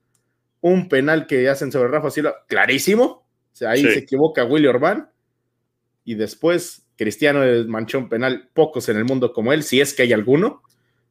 un 0.60 0.88
penal 0.88 1.26
que 1.26 1.48
hacen 1.50 1.70
sobre 1.70 1.88
Rafa 1.88 2.10
Silva, 2.10 2.44
clarísimo. 2.48 3.04
O 3.04 3.56
sea, 3.56 3.70
ahí 3.70 3.82
se 3.82 3.98
equivoca 3.98 4.44
Willy 4.44 4.66
Orbán. 4.66 5.10
Y 6.04 6.14
después 6.14 6.86
Cristiano 6.96 7.42
manchó 7.68 7.98
un 7.98 8.08
penal, 8.08 8.48
pocos 8.54 8.88
en 8.88 8.96
el 8.96 9.04
mundo 9.04 9.34
como 9.34 9.52
él, 9.52 9.62
si 9.62 9.82
es 9.82 9.92
que 9.92 10.04
hay 10.04 10.14
alguno. 10.14 10.62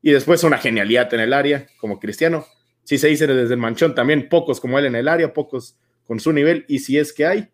Y 0.02 0.12
después 0.12 0.44
una 0.44 0.58
genialidad 0.58 1.14
en 1.14 1.20
el 1.20 1.34
área, 1.34 1.68
como 1.78 2.00
Cristiano. 2.00 2.48
Si 2.84 2.98
se 2.98 3.08
dice 3.10 3.28
desde 3.28 3.54
el 3.54 3.60
manchón, 3.60 3.94
también 3.94 4.28
pocos 4.28 4.60
como 4.60 4.80
él 4.80 4.88
en 4.88 4.96
el 4.96 5.08
área, 5.08 5.34
pocos 5.34 5.78
con 6.08 6.20
su 6.20 6.34
nivel. 6.34 6.66
Y 6.68 6.80
si 6.80 6.98
es 6.98 7.14
que 7.14 7.26
hay, 7.26 7.50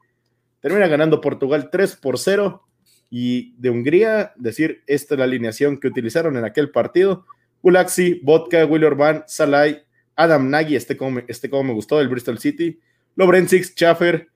termina 0.62 0.88
ganando 0.88 1.22
Portugal 1.22 1.70
3 1.72 1.96
por 1.98 2.18
0. 2.18 2.66
Y 3.10 3.56
de 3.58 3.70
Hungría, 3.70 4.34
decir, 4.36 4.84
esta 4.88 5.16
es 5.16 5.20
la 5.20 5.26
alineación 5.26 5.80
que 5.80 5.88
utilizaron 5.88 6.38
en 6.38 6.46
aquel 6.46 6.72
partido. 6.72 7.26
Ulaxi, 7.62 8.22
Vodka, 8.24 8.66
Willy 8.66 8.86
Orban, 8.86 9.24
Salai, 9.28 9.84
Adam 10.16 10.50
Nagy, 10.50 10.76
este 10.76 10.96
como, 10.96 11.22
este 11.28 11.50
como 11.50 11.64
me 11.64 11.74
gustó, 11.74 11.98
del 11.98 12.10
Bristol 12.10 12.40
City, 12.40 12.80
Lobrensix, 13.16 13.74
Schaffer, 13.74 14.30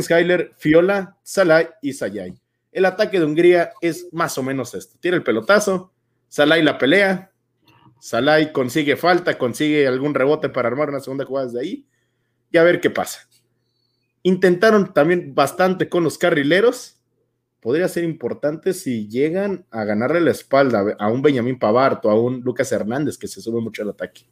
Skyler, 0.00 0.52
Fiola, 0.56 1.16
Salai 1.22 1.68
y 1.82 1.92
Sayay. 1.92 2.34
El 2.72 2.84
ataque 2.86 3.18
de 3.18 3.24
Hungría 3.24 3.72
es 3.80 4.08
más 4.12 4.36
o 4.38 4.42
menos 4.42 4.74
esto. 4.74 4.96
Tiene 5.00 5.18
el 5.18 5.22
pelotazo, 5.22 5.92
Salai 6.28 6.62
la 6.62 6.78
pelea, 6.78 7.30
Salai 8.00 8.52
consigue 8.52 8.96
falta, 8.96 9.38
consigue 9.38 9.86
algún 9.86 10.14
rebote 10.14 10.48
para 10.48 10.68
armar 10.68 10.88
una 10.88 11.00
segunda 11.00 11.24
jugada 11.24 11.52
de 11.52 11.60
ahí 11.60 11.86
y 12.50 12.58
a 12.58 12.62
ver 12.62 12.80
qué 12.80 12.90
pasa. 12.90 13.28
Intentaron 14.24 14.92
también 14.92 15.34
bastante 15.34 15.88
con 15.88 16.02
los 16.02 16.18
carrileros, 16.18 17.00
podría 17.60 17.86
ser 17.88 18.04
importante 18.04 18.72
si 18.72 19.06
llegan 19.08 19.66
a 19.70 19.84
ganarle 19.84 20.20
la 20.20 20.32
espalda 20.32 20.96
a 20.98 21.08
un 21.08 21.22
Benjamín 21.22 21.58
Pavard 21.58 22.00
o 22.04 22.10
a 22.10 22.20
un 22.20 22.40
Lucas 22.40 22.72
Hernández 22.72 23.16
que 23.16 23.28
se 23.28 23.40
sube 23.40 23.60
mucho 23.60 23.82
al 23.82 23.90
ataque. 23.90 24.22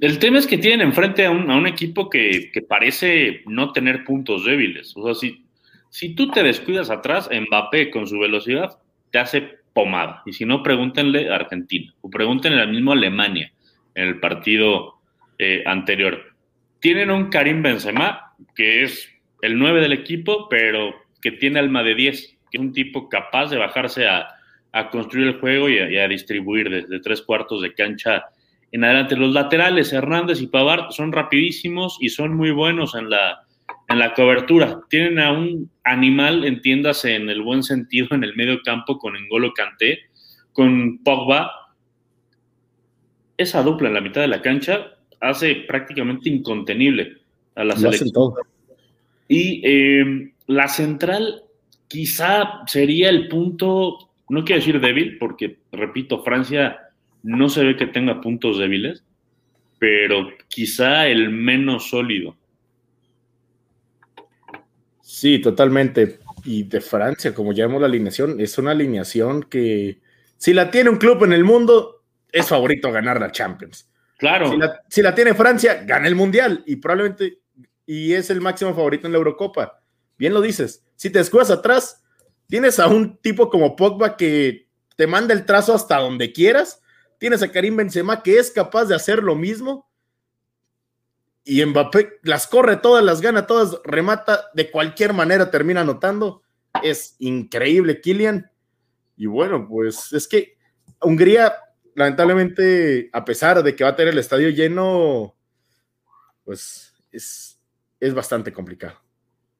El 0.00 0.18
tema 0.18 0.38
es 0.38 0.46
que 0.46 0.58
tienen 0.58 0.80
enfrente 0.80 1.24
a 1.24 1.30
un, 1.30 1.66
equipo 1.66 2.10
que, 2.10 2.50
parece 2.68 3.42
no 3.46 3.72
tener 3.72 4.04
puntos 4.04 4.44
débiles. 4.44 4.94
O 4.96 5.04
sea, 5.04 5.14
si, 5.14 5.46
si 5.88 6.14
tú 6.14 6.30
te 6.30 6.42
descuidas 6.42 6.90
atrás, 6.90 7.30
Mbappé 7.30 7.90
con 7.90 8.06
su 8.06 8.18
velocidad 8.18 8.78
te 9.10 9.18
hace 9.18 9.42
pomada. 9.72 10.22
Y 10.26 10.32
si 10.32 10.44
no, 10.44 10.62
pregúntenle 10.62 11.30
a 11.30 11.36
Argentina 11.36 11.94
o 12.00 12.10
pregúntenle 12.10 12.62
al 12.62 12.70
mismo 12.70 12.92
Alemania 12.92 13.52
en 13.94 14.08
el 14.08 14.20
partido 14.20 14.96
eh, 15.38 15.62
anterior. 15.66 16.34
Tienen 16.80 17.10
un 17.10 17.28
Karim 17.28 17.62
Benzema, 17.62 18.25
que 18.54 18.82
es 18.82 19.08
el 19.42 19.58
9 19.58 19.80
del 19.80 19.92
equipo, 19.92 20.48
pero 20.48 20.94
que 21.20 21.32
tiene 21.32 21.58
alma 21.58 21.82
de 21.82 21.94
10, 21.94 22.38
que 22.50 22.58
es 22.58 22.60
un 22.60 22.72
tipo 22.72 23.08
capaz 23.08 23.50
de 23.50 23.58
bajarse 23.58 24.06
a, 24.06 24.32
construir 24.90 25.28
el 25.28 25.40
juego 25.40 25.70
y 25.70 25.98
a, 25.98 26.06
distribuir 26.06 26.68
desde 26.68 27.00
tres 27.00 27.22
cuartos 27.22 27.62
de 27.62 27.72
cancha 27.72 28.24
en 28.72 28.84
adelante. 28.84 29.16
Los 29.16 29.32
laterales, 29.32 29.90
Hernández 29.92 30.42
y 30.42 30.48
Pavard, 30.48 30.90
son 30.90 31.12
rapidísimos 31.12 31.96
y 31.98 32.10
son 32.10 32.36
muy 32.36 32.50
buenos 32.50 32.94
en 32.94 33.08
la, 33.08 33.46
en 33.88 33.98
la 33.98 34.12
cobertura. 34.12 34.80
Tienen 34.90 35.18
a 35.18 35.32
un 35.32 35.70
animal, 35.84 36.44
entiéndase 36.44 37.14
en 37.14 37.30
el 37.30 37.40
buen 37.40 37.62
sentido, 37.62 38.08
en 38.10 38.22
el 38.22 38.36
medio 38.36 38.60
campo 38.62 38.98
con 38.98 39.16
Engolo 39.16 39.54
Kanté, 39.54 40.00
con 40.52 41.02
Pogba. 41.02 41.50
Esa 43.38 43.62
dupla 43.62 43.88
en 43.88 43.94
la 43.94 44.02
mitad 44.02 44.20
de 44.20 44.28
la 44.28 44.42
cancha 44.42 44.92
hace 45.20 45.54
prácticamente 45.66 46.28
incontenible 46.28 47.16
a 47.56 47.64
la 47.64 47.76
selección. 47.76 48.34
Y 49.28 49.60
eh, 49.64 50.32
la 50.46 50.68
central 50.68 51.42
quizá 51.88 52.62
sería 52.66 53.10
el 53.10 53.28
punto, 53.28 54.10
no 54.28 54.44
quiero 54.44 54.60
decir 54.60 54.80
débil, 54.80 55.18
porque, 55.18 55.58
repito, 55.72 56.22
Francia 56.22 56.78
no 57.22 57.48
se 57.48 57.64
ve 57.64 57.76
que 57.76 57.86
tenga 57.86 58.20
puntos 58.20 58.58
débiles, 58.58 59.04
pero 59.78 60.28
quizá 60.48 61.08
el 61.08 61.30
menos 61.30 61.90
sólido. 61.90 62.36
Sí, 65.00 65.38
totalmente. 65.38 66.20
Y 66.44 66.64
de 66.64 66.80
Francia, 66.80 67.34
como 67.34 67.52
ya 67.52 67.66
vemos 67.66 67.80
la 67.80 67.88
alineación, 67.88 68.40
es 68.40 68.58
una 68.58 68.72
alineación 68.72 69.42
que 69.42 69.98
si 70.36 70.52
la 70.52 70.70
tiene 70.70 70.90
un 70.90 70.96
club 70.96 71.24
en 71.24 71.32
el 71.32 71.42
mundo, 71.42 72.04
es 72.30 72.48
favorito 72.48 72.88
a 72.88 72.92
ganar 72.92 73.18
la 73.20 73.32
Champions. 73.32 73.88
Claro. 74.18 74.50
Si 74.50 74.56
la, 74.56 74.80
si 74.88 75.02
la 75.02 75.14
tiene 75.14 75.34
Francia, 75.34 75.82
gana 75.84 76.06
el 76.06 76.14
Mundial 76.14 76.62
y 76.66 76.76
probablemente, 76.76 77.38
y 77.86 78.12
es 78.12 78.30
el 78.30 78.40
máximo 78.40 78.74
favorito 78.74 79.06
en 79.06 79.12
la 79.12 79.18
Eurocopa 79.18 79.80
bien 80.18 80.34
lo 80.34 80.40
dices, 80.40 80.84
si 80.96 81.10
te 81.10 81.20
escudas 81.20 81.50
atrás, 81.50 82.02
tienes 82.48 82.78
a 82.78 82.88
un 82.88 83.16
tipo 83.18 83.50
como 83.50 83.76
Pogba 83.76 84.16
que 84.16 84.68
te 84.96 85.06
manda 85.06 85.34
el 85.34 85.44
trazo 85.44 85.74
hasta 85.74 85.98
donde 85.98 86.32
quieras, 86.32 86.80
tienes 87.18 87.42
a 87.42 87.50
Karim 87.50 87.76
Benzema 87.76 88.22
que 88.22 88.38
es 88.38 88.50
capaz 88.50 88.86
de 88.86 88.94
hacer 88.94 89.22
lo 89.22 89.34
mismo 89.34 89.88
y 91.44 91.64
Mbappé 91.64 92.20
las 92.22 92.46
corre 92.46 92.76
todas, 92.76 93.04
las 93.04 93.20
gana 93.20 93.46
todas, 93.46 93.78
remata 93.84 94.46
de 94.54 94.70
cualquier 94.70 95.12
manera, 95.12 95.50
termina 95.50 95.82
anotando. 95.82 96.42
Es 96.82 97.14
increíble, 97.20 98.00
Kylian. 98.00 98.50
Y 99.16 99.26
bueno, 99.26 99.66
pues 99.68 100.12
es 100.12 100.26
que 100.26 100.56
Hungría, 101.00 101.56
lamentablemente, 101.94 103.10
a 103.12 103.24
pesar 103.24 103.62
de 103.62 103.76
que 103.76 103.84
va 103.84 103.90
a 103.90 103.96
tener 103.96 104.12
el 104.12 104.18
estadio 104.18 104.48
lleno, 104.48 105.36
pues 106.44 106.92
es, 107.12 107.55
es 108.00 108.14
bastante 108.14 108.52
complicado. 108.52 109.00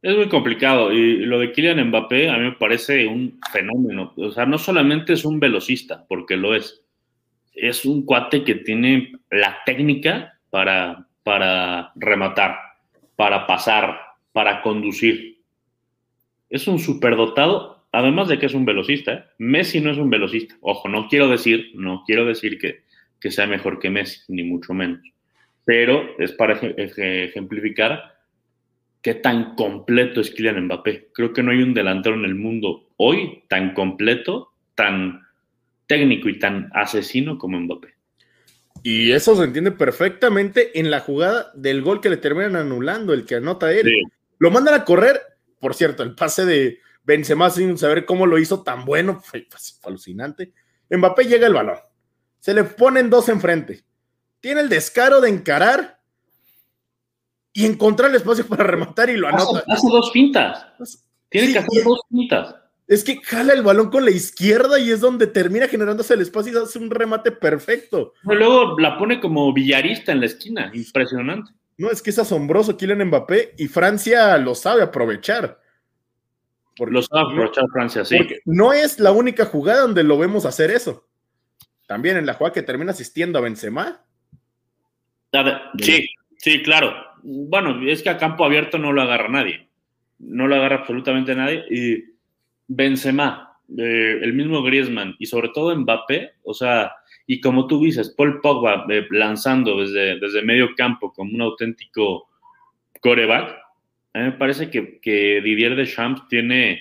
Es 0.03 0.15
muy 0.15 0.29
complicado 0.29 0.93
y 0.93 1.25
lo 1.25 1.41
de 1.41 1.53
Kylian 1.53 1.89
Mbappé 1.89 2.29
a 2.29 2.37
mí 2.37 2.45
me 2.45 2.53
parece 2.53 3.07
un 3.07 3.41
fenómeno. 3.51 4.13
O 4.17 4.31
sea, 4.31 4.47
no 4.47 4.59
solamente 4.59 5.15
es 5.15 5.25
un 5.25 5.41
velocista, 5.41 6.05
porque 6.07 6.37
lo 6.37 6.55
es, 6.55 6.83
es 7.55 7.85
un 7.85 8.05
cuate 8.05 8.45
que 8.45 8.57
tiene 8.57 9.13
la 9.31 9.59
técnica 9.65 10.39
para, 10.51 11.09
para 11.23 11.93
rematar, 11.97 12.57
para 13.17 13.47
pasar, 13.47 13.99
para 14.33 14.63
conducir. 14.63 15.41
Es 16.51 16.69
un 16.69 16.79
superdotado, 16.79 17.87
además 17.91 18.29
de 18.29 18.39
que 18.39 18.47
es 18.47 18.55
un 18.55 18.67
velocista. 18.67 19.13
¿eh? 19.13 19.25
Messi 19.39 19.81
no 19.81 19.91
es 19.91 19.99
un 19.99 20.11
velocista. 20.11 20.55
Ojo, 20.61 20.89
no 20.89 21.09
quiero 21.09 21.29
decir, 21.29 21.73
no 21.75 22.05
quiero 22.07 22.27
decir 22.27 22.59
que, 22.59 22.83
que 23.19 23.31
sea 23.31 23.47
mejor 23.47 23.81
que 23.81 23.91
Messi, 23.91 24.21
ni 24.29 24.45
mucho 24.45 24.75
menos. 24.75 25.01
Pero 25.65 26.17
es 26.19 26.33
para 26.33 26.61
ejemplificar 26.61 28.16
qué 29.07 29.15
tan 29.15 29.55
completo 29.55 30.21
es 30.21 30.33
Kylian 30.33 30.65
Mbappé. 30.65 31.11
Creo 31.13 31.33
que 31.33 31.41
no 31.41 31.53
hay 31.53 31.63
un 31.63 31.75
delantero 31.75 32.17
en 32.17 32.25
el 32.25 32.35
mundo 32.35 32.89
hoy 32.97 33.45
tan 33.49 33.73
completo, 33.73 34.51
tan 34.75 35.25
técnico 35.87 36.29
y 36.29 36.41
tan 36.41 36.71
asesino 36.75 37.39
como 37.39 37.57
Mbappé. 37.61 37.95
Y 38.83 39.13
eso 39.13 39.37
se 39.37 39.45
entiende 39.45 39.71
perfectamente 39.71 40.81
en 40.81 40.91
la 40.91 40.99
jugada 40.99 41.53
del 41.55 41.83
gol 41.83 42.01
que 42.01 42.09
le 42.09 42.17
terminan 42.17 42.57
anulando, 42.57 43.13
el 43.13 43.25
que 43.25 43.37
anota 43.37 43.71
él. 43.71 43.89
Lo 44.39 44.51
mandan 44.51 44.75
a 44.75 44.85
correr, 44.85 45.21
por 45.61 45.75
cierto, 45.75 46.03
el 46.03 46.17
pase 46.17 46.45
de 46.45 46.81
Benzema 47.05 47.49
sin 47.51 47.79
saber 47.79 48.07
cómo 48.07 48.27
lo 48.27 48.41
hizo 48.41 48.65
tan 48.65 48.85
bueno, 48.85 49.21
fue, 49.25 49.47
alucinante. 49.85 50.53
Mbappé 50.91 51.27
llega 51.27 51.47
el 51.47 51.55
balón, 51.55 51.79
se 52.41 52.55
le 52.55 52.65
ponen 52.65 53.09
dos 53.09 53.29
enfrente, 53.29 53.85
tiene 54.41 54.63
el 54.63 54.69
descaro 54.69 55.21
de 55.21 55.29
encarar 55.29 55.96
y 57.57 57.65
encontrar 57.65 58.11
el 58.11 58.17
espacio 58.17 58.47
para 58.47 58.65
rematar 58.65 59.09
y 59.09 59.17
lo 59.17 59.29
anota. 59.29 59.65
Hace, 59.67 59.89
dos 59.89 60.11
pintas. 60.11 60.67
Tiene 61.31 61.55
que 61.55 61.59
hacer 61.61 61.85
dos 61.85 62.01
pintas. 62.11 62.55
Es 62.87 63.03
que 63.03 63.19
jala 63.23 63.55
el 63.55 63.63
balón 63.63 63.89
con 63.89 64.05
la 64.05 64.11
izquierda 64.11 64.79
y 64.79 64.91
es 64.91 65.01
donde 65.01 65.27
termina 65.27 65.67
generándose 65.67 66.13
el 66.13 66.21
espacio 66.21 66.53
y 66.53 66.63
hace 66.63 66.79
un 66.79 66.91
remate 66.91 67.33
perfecto. 67.33 68.13
luego 68.25 68.79
la 68.79 68.99
pone 68.99 69.21
como 69.21 69.55
billarista 69.55 70.13
en 70.13 70.21
la 70.21 70.27
esquina. 70.27 70.71
Impresionante. 70.75 71.51
No, 71.79 71.91
es 71.91 72.03
que 72.03 72.11
es 72.11 72.19
asombroso 72.19 72.77
Kylian 72.77 73.07
Mbappé 73.07 73.55
y 73.57 73.69
Francia 73.69 74.37
lo 74.37 74.55
sabe 74.55 74.83
aprovechar. 74.83 75.59
lo 76.79 77.01
sabe 77.01 77.23
aprovechar 77.23 77.65
Francia, 77.73 78.05
sí. 78.05 78.19
Porque 78.19 78.41
no 78.45 78.75
es 78.75 79.01
la 79.01 79.13
única 79.13 79.47
jugada 79.47 79.81
donde 79.81 80.05
lo 80.05 80.19
vemos 80.19 80.45
hacer 80.45 80.71
eso. 80.71 81.09
También 81.87 82.19
en 82.19 82.27
la 82.27 82.35
jugada 82.35 82.53
que 82.53 82.63
termina 82.63 82.91
asistiendo 82.91 83.39
a 83.39 83.43
Benzema. 83.43 84.05
Sí, 85.79 86.07
sí, 86.37 86.63
claro 86.63 86.93
bueno, 87.23 87.81
es 87.89 88.03
que 88.03 88.11
a 88.11 88.19
campo 88.19 88.45
abierto 88.45 88.79
no 88.79 88.93
lo 88.93 89.03
agarra 89.03 89.29
nadie. 89.29 89.69
No 90.19 90.47
lo 90.47 90.57
agarra 90.57 90.77
absolutamente 90.77 91.35
nadie. 91.35 91.65
Y 91.71 92.05
Benzema, 92.69 93.59
eh, 93.77 94.21
el 94.23 94.33
mismo 94.33 94.63
Griezmann 94.63 95.17
y 95.19 95.27
sobre 95.27 95.49
todo 95.49 95.75
Mbappé, 95.75 96.33
o 96.45 96.55
sea, 96.55 96.93
y 97.27 97.41
como 97.41 97.67
tú 97.67 97.83
dices, 97.83 98.15
Paul 98.17 98.41
Pogba 98.41 98.87
eh, 98.89 99.07
lanzando 99.11 99.81
desde, 99.81 100.19
desde 100.21 100.43
medio 100.43 100.75
campo 100.77 101.13
como 101.13 101.35
un 101.35 101.43
auténtico 101.43 102.29
coreback, 103.01 103.57
a 104.15 104.19
mí 104.19 104.25
me 104.27 104.33
parece 104.33 104.71
que, 104.71 105.01
que 105.01 105.41
Didier 105.43 105.77
Deschamps 105.77 106.27
tiene 106.29 106.81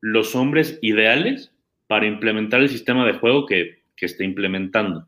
los 0.00 0.34
hombres 0.34 0.78
ideales 0.82 1.54
para 1.86 2.06
implementar 2.06 2.60
el 2.60 2.68
sistema 2.68 3.06
de 3.06 3.12
juego 3.12 3.46
que, 3.46 3.82
que 3.94 4.06
está 4.06 4.24
implementando. 4.24 5.06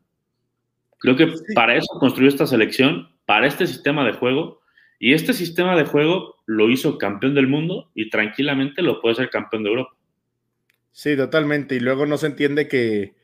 Creo 0.99 1.15
que 1.15 1.33
para 1.53 1.75
eso 1.75 1.87
construyó 1.99 2.29
esta 2.29 2.47
selección, 2.47 3.09
para 3.25 3.47
este 3.47 3.67
sistema 3.67 4.05
de 4.05 4.13
juego, 4.13 4.61
y 4.99 5.13
este 5.13 5.33
sistema 5.33 5.75
de 5.75 5.85
juego 5.85 6.35
lo 6.45 6.69
hizo 6.69 6.97
campeón 6.97 7.35
del 7.35 7.47
mundo 7.47 7.89
y 7.93 8.09
tranquilamente 8.09 8.81
lo 8.81 9.01
puede 9.01 9.15
ser 9.15 9.29
campeón 9.29 9.63
de 9.63 9.69
Europa. 9.69 9.95
Sí, 10.91 11.15
totalmente. 11.17 11.75
Y 11.75 11.79
luego 11.79 12.05
no 12.05 12.17
se 12.17 12.27
entiende 12.27 12.67
que, 12.67 13.15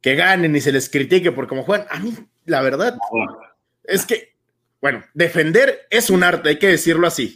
que 0.00 0.14
ganen 0.14 0.54
y 0.54 0.60
se 0.60 0.72
les 0.72 0.90
critique 0.90 1.32
por 1.32 1.46
cómo 1.46 1.62
juegan. 1.62 1.86
A 1.90 1.98
mí, 1.98 2.12
la 2.44 2.60
verdad, 2.60 2.98
es 3.84 4.04
que 4.04 4.38
bueno, 4.80 5.02
defender 5.14 5.86
es 5.90 6.08
un 6.08 6.22
arte, 6.22 6.50
hay 6.50 6.58
que 6.58 6.68
decirlo 6.68 7.06
así. 7.06 7.34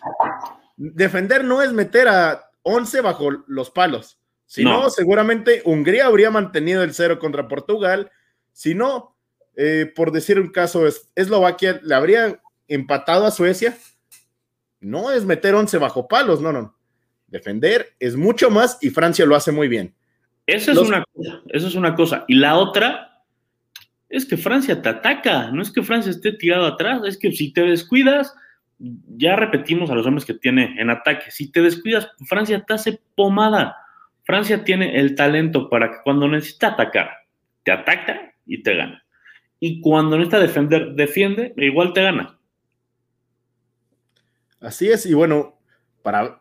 Defender 0.77 1.45
no 1.45 1.63
es 1.63 1.73
meter 1.73 2.09
a 2.09 2.51
11 2.63 3.01
bajo 3.01 3.31
los 3.47 3.71
palos. 3.71 4.19
Si 4.47 4.65
no, 4.65 4.91
seguramente 4.91 5.63
Hungría 5.65 6.07
habría 6.07 6.31
mantenido 6.31 6.83
el 6.83 6.95
cero 6.95 7.19
contra 7.19 7.49
Portugal. 7.49 8.11
Si 8.53 8.75
no, 8.75 9.17
eh, 9.57 9.91
por 9.95 10.13
decir 10.13 10.39
un 10.39 10.51
caso, 10.51 10.87
Eslovaquia 11.15 11.81
le 11.83 11.95
habría 11.95 12.41
empatado 12.75 13.27
a 13.27 13.31
Suecia. 13.31 13.77
No 14.81 15.13
es 15.13 15.25
meter 15.25 15.55
11 15.55 15.79
bajo 15.79 16.09
palos, 16.09 16.41
no, 16.41 16.53
no. 16.53 16.77
Defender 17.27 17.95
es 17.99 18.17
mucho 18.17 18.51
más 18.51 18.79
y 18.81 18.91
Francia 18.91 19.25
lo 19.25 19.37
hace 19.37 19.53
muy 19.53 19.69
bien. 19.69 19.95
Esa 20.47 20.73
es 20.73 20.79
una 20.79 21.05
cosa, 21.05 21.41
eso 21.49 21.67
es 21.69 21.75
una 21.75 21.95
cosa. 21.95 22.25
Y 22.29 22.35
la 22.35 22.57
otra 22.57 23.23
es 24.09 24.27
que 24.27 24.37
Francia 24.37 24.83
te 24.83 24.89
ataca, 24.89 25.51
no 25.51 25.63
es 25.63 25.71
que 25.71 25.83
Francia 25.83 26.11
esté 26.11 26.33
tirado 26.33 26.67
atrás, 26.67 27.01
es 27.07 27.17
que 27.17 27.33
si 27.33 27.53
te 27.53 27.63
descuidas, 27.63 28.35
ya 28.79 29.37
repetimos 29.37 29.91
a 29.91 29.95
los 29.95 30.05
hombres 30.05 30.25
que 30.25 30.35
tiene 30.35 30.75
en 30.79 30.91
ataque, 30.91 31.31
si 31.31 31.51
te 31.51 31.63
descuidas, 31.63 32.09
Francia 32.27 32.63
te 32.67 32.75
hace 32.75 33.01
pomada. 33.15 33.77
Francia 34.25 34.65
tiene 34.65 35.01
el 35.01 35.15
talento 35.15 35.71
para 35.71 35.91
que 35.91 35.97
cuando 36.05 36.29
necesita 36.29 36.69
atacar, 36.69 37.11
te 37.63 37.73
ataca 37.73 38.35
y 38.45 38.63
te 38.63 38.77
gana. 38.77 39.05
Y 39.59 39.81
cuando 39.81 40.17
necesita 40.17 40.41
defender, 40.41 40.93
defiende, 40.95 41.55
igual 41.57 41.93
te 41.93 42.03
gana. 42.03 42.39
Así 44.63 44.89
es, 44.89 45.07
y 45.07 45.15
bueno, 45.15 45.59
para 46.03 46.41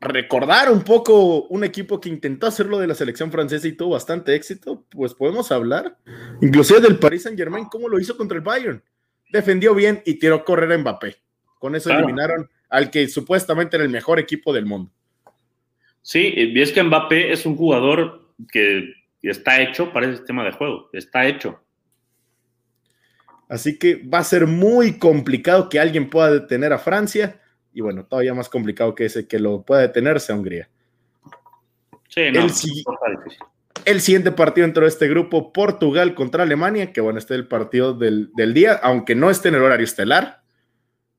recordar 0.00 0.70
un 0.70 0.82
poco 0.82 1.42
un 1.48 1.64
equipo 1.64 2.00
que 2.00 2.08
intentó 2.08 2.46
hacerlo 2.46 2.78
de 2.78 2.86
la 2.86 2.94
selección 2.94 3.32
francesa 3.32 3.66
y 3.66 3.72
tuvo 3.72 3.90
bastante 3.90 4.34
éxito, 4.34 4.84
pues 4.90 5.12
podemos 5.12 5.50
hablar 5.50 5.96
inclusive 6.40 6.80
del 6.80 6.98
Paris 6.98 7.24
Saint 7.24 7.38
Germain, 7.38 7.66
cómo 7.66 7.88
lo 7.88 7.98
hizo 7.98 8.16
contra 8.16 8.36
el 8.36 8.44
Bayern. 8.44 8.82
Defendió 9.30 9.74
bien 9.74 10.02
y 10.06 10.14
tiró 10.14 10.44
correr 10.44 10.72
a 10.72 10.78
Mbappé. 10.78 11.16
Con 11.58 11.74
eso 11.74 11.90
eliminaron 11.90 12.48
al 12.70 12.90
que 12.90 13.08
supuestamente 13.08 13.76
era 13.76 13.84
el 13.84 13.90
mejor 13.90 14.20
equipo 14.20 14.52
del 14.52 14.64
mundo. 14.64 14.92
Sí, 16.00 16.32
y 16.36 16.60
es 16.60 16.72
que 16.72 16.82
Mbappé 16.82 17.32
es 17.32 17.44
un 17.44 17.56
jugador 17.56 18.30
que 18.52 18.94
está 19.20 19.60
hecho 19.60 19.92
para 19.92 20.06
ese 20.06 20.18
sistema 20.18 20.44
de 20.44 20.52
juego, 20.52 20.88
está 20.92 21.26
hecho. 21.26 21.60
Así 23.48 23.78
que 23.78 23.96
va 23.96 24.18
a 24.18 24.24
ser 24.24 24.46
muy 24.46 24.98
complicado 24.98 25.68
que 25.68 25.80
alguien 25.80 26.08
pueda 26.08 26.30
detener 26.30 26.72
a 26.72 26.78
Francia 26.78 27.40
y 27.78 27.80
bueno, 27.80 28.04
todavía 28.04 28.34
más 28.34 28.48
complicado 28.48 28.92
que 28.96 29.04
ese 29.04 29.28
que 29.28 29.38
lo 29.38 29.62
pueda 29.62 29.82
detener 29.82 30.18
sea 30.18 30.34
Hungría. 30.34 30.68
Sí, 32.08 32.22
no, 32.32 32.40
el, 32.40 32.50
el, 33.84 34.00
siguiente 34.00 34.32
partido 34.32 34.66
dentro 34.66 34.82
de 34.82 34.88
este 34.88 35.06
grupo, 35.06 35.52
Portugal 35.52 36.16
contra 36.16 36.42
Alemania, 36.42 36.92
que 36.92 37.00
bueno, 37.00 37.20
este 37.20 37.34
es 37.34 37.38
el 37.38 37.46
partido 37.46 37.94
del, 37.94 38.32
del 38.34 38.52
día, 38.52 38.72
aunque 38.82 39.14
no 39.14 39.30
esté 39.30 39.50
en 39.50 39.54
el 39.54 39.62
horario 39.62 39.84
estelar. 39.84 40.42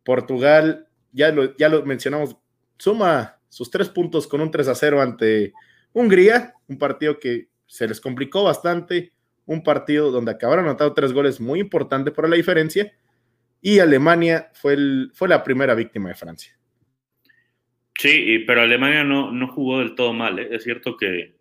Portugal, 0.04 0.90
ya 1.14 1.32
lo, 1.32 1.56
ya 1.56 1.70
lo 1.70 1.86
mencionamos, 1.86 2.36
suma 2.78 3.40
sus 3.48 3.72
tres 3.72 3.88
puntos 3.88 4.28
con 4.28 4.42
un 4.42 4.52
3 4.52 4.68
a 4.68 4.76
0 4.76 5.02
ante 5.02 5.54
Hungría, 5.94 6.56
un 6.68 6.78
partido 6.78 7.20
que 7.20 7.48
se 7.68 7.88
les 7.88 8.02
complicó 8.02 8.44
bastante, 8.44 9.14
un 9.46 9.64
partido 9.64 10.12
donde 10.12 10.32
acabaron 10.32 10.66
anotando 10.66 10.94
tres 10.94 11.14
goles 11.14 11.40
muy 11.40 11.62
importantes 11.62 12.14
por 12.14 12.28
la 12.28 12.36
diferencia, 12.36 12.92
y 13.62 13.80
Alemania 13.80 14.50
fue, 14.54 14.74
el, 14.74 15.12
fue 15.14 15.28
la 15.28 15.44
primera 15.44 15.76
víctima 15.76 16.10
de 16.10 16.16
Francia. 16.16 16.58
Sí, 17.98 18.44
pero 18.48 18.62
Alemania 18.62 19.04
no, 19.04 19.32
no 19.32 19.48
jugó 19.50 19.80
del 19.80 19.96
todo 19.96 20.14
mal. 20.14 20.40
¿eh? 20.40 20.48
Es 20.52 20.64
cierto 20.64 20.96
que, 20.96 21.36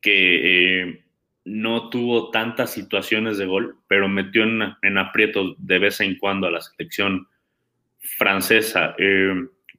que 0.00 0.80
eh, 0.80 1.04
no 1.44 1.90
tuvo 1.90 2.30
tantas 2.30 2.72
situaciones 2.72 3.36
de 3.38 3.46
gol, 3.46 3.76
pero 3.86 4.08
metió 4.08 4.44
en, 4.44 4.98
aprietos 4.98 5.56
de 5.58 5.78
vez 5.78 6.00
en 6.00 6.16
cuando 6.16 6.46
a 6.46 6.50
la 6.50 6.60
selección 6.60 7.28
francesa. 7.98 8.94
Eh, 8.98 9.34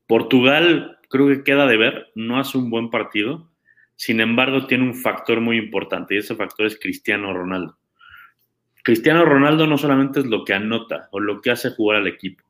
Portugal 0.08 1.00
creo 1.10 1.28
que 1.28 1.44
queda 1.44 1.66
de 1.66 1.78
ver, 1.78 2.12
no 2.16 2.40
hace 2.40 2.58
un 2.58 2.70
buen 2.70 2.90
partido, 2.90 3.52
sin 3.96 4.22
embargo 4.22 4.68
tiene 4.68 4.84
un 4.84 4.96
factor 4.96 5.42
muy 5.42 5.58
importante 5.58 6.16
y 6.16 6.20
ese 6.20 6.36
factor 6.36 6.66
es 6.66 6.80
Cristiano 6.80 7.34
Ronaldo. 7.34 7.78
Cristiano 8.90 9.24
Ronaldo 9.24 9.68
no 9.68 9.78
solamente 9.78 10.20
es 10.20 10.26
lo 10.26 10.44
que 10.44 10.56
anota 10.56 11.10
o 11.12 11.20
lo 11.20 11.42
que 11.42 11.52
hace 11.52 11.70
jugar 11.70 11.98
al 11.98 12.08
equipo. 12.08 12.44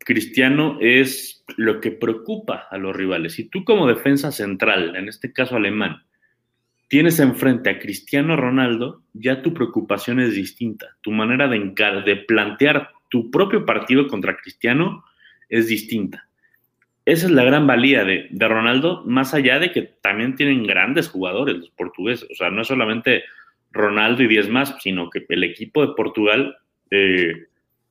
Cristiano 0.00 0.78
es 0.80 1.44
lo 1.56 1.80
que 1.80 1.92
preocupa 1.92 2.66
a 2.68 2.76
los 2.76 2.96
rivales. 2.96 3.34
Si 3.34 3.44
tú 3.44 3.62
como 3.62 3.86
defensa 3.86 4.32
central, 4.32 4.96
en 4.96 5.08
este 5.08 5.32
caso 5.32 5.54
alemán, 5.54 6.02
tienes 6.88 7.20
enfrente 7.20 7.70
a 7.70 7.78
Cristiano 7.78 8.34
Ronaldo, 8.34 9.04
ya 9.12 9.42
tu 9.42 9.54
preocupación 9.54 10.18
es 10.18 10.34
distinta. 10.34 10.96
Tu 11.02 11.12
manera 11.12 11.46
de, 11.46 11.60
de 12.04 12.16
plantear 12.16 12.90
tu 13.08 13.30
propio 13.30 13.64
partido 13.64 14.08
contra 14.08 14.36
Cristiano 14.38 15.04
es 15.48 15.68
distinta. 15.68 16.28
Esa 17.04 17.26
es 17.26 17.32
la 17.32 17.44
gran 17.44 17.68
valía 17.68 18.04
de, 18.04 18.28
Ronaldo, 18.40 19.04
más 19.06 19.34
allá 19.34 19.60
de 19.60 19.70
que 19.70 19.82
también 19.82 20.34
tienen 20.34 20.66
grandes 20.66 21.08
jugadores 21.08 21.58
los 21.58 21.70
portugueses. 21.70 22.28
O 22.28 22.34
sea, 22.34 22.50
no 22.50 22.62
es 22.62 22.66
solamente 22.66 23.22
Ronaldo 23.72 24.22
y 24.22 24.28
10 24.28 24.48
más, 24.48 24.76
sino 24.80 25.10
que 25.10 25.24
el 25.28 25.44
equipo 25.44 25.86
de 25.86 25.94
Portugal 25.94 26.56
eh, 26.90 27.46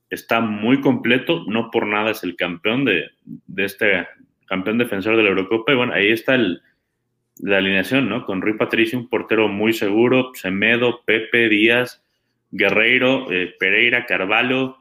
está 0.10 0.42
muy 0.42 0.82
completo. 0.82 1.46
No 1.48 1.72
por 1.72 1.88
nada 1.88 2.12
es 2.12 2.24
el 2.24 2.36
campeón 2.36 2.86
de, 2.86 3.10
este 3.58 4.08
campeón 4.46 4.78
defensor 4.78 5.16
de 5.16 5.24
la 5.24 5.30
Eurocopa. 5.30 5.72
Y 5.72 5.76
bueno, 5.76 5.94
ahí 5.94 6.12
está 6.12 6.38
la 6.38 7.58
alineación, 7.58 8.10
¿no? 8.10 8.26
Con 8.26 8.42
Rui 8.42 8.58
Patricio, 8.58 9.00
un 9.00 9.08
portero 9.08 9.48
muy 9.48 9.74
seguro, 9.74 10.32
Semedo, 10.34 11.02
Pepe, 11.06 11.48
Díaz, 11.48 12.04
Guerreiro, 12.52 13.32
eh, 13.32 13.56
Pereira, 13.58 14.06
Carvalho, 14.06 14.78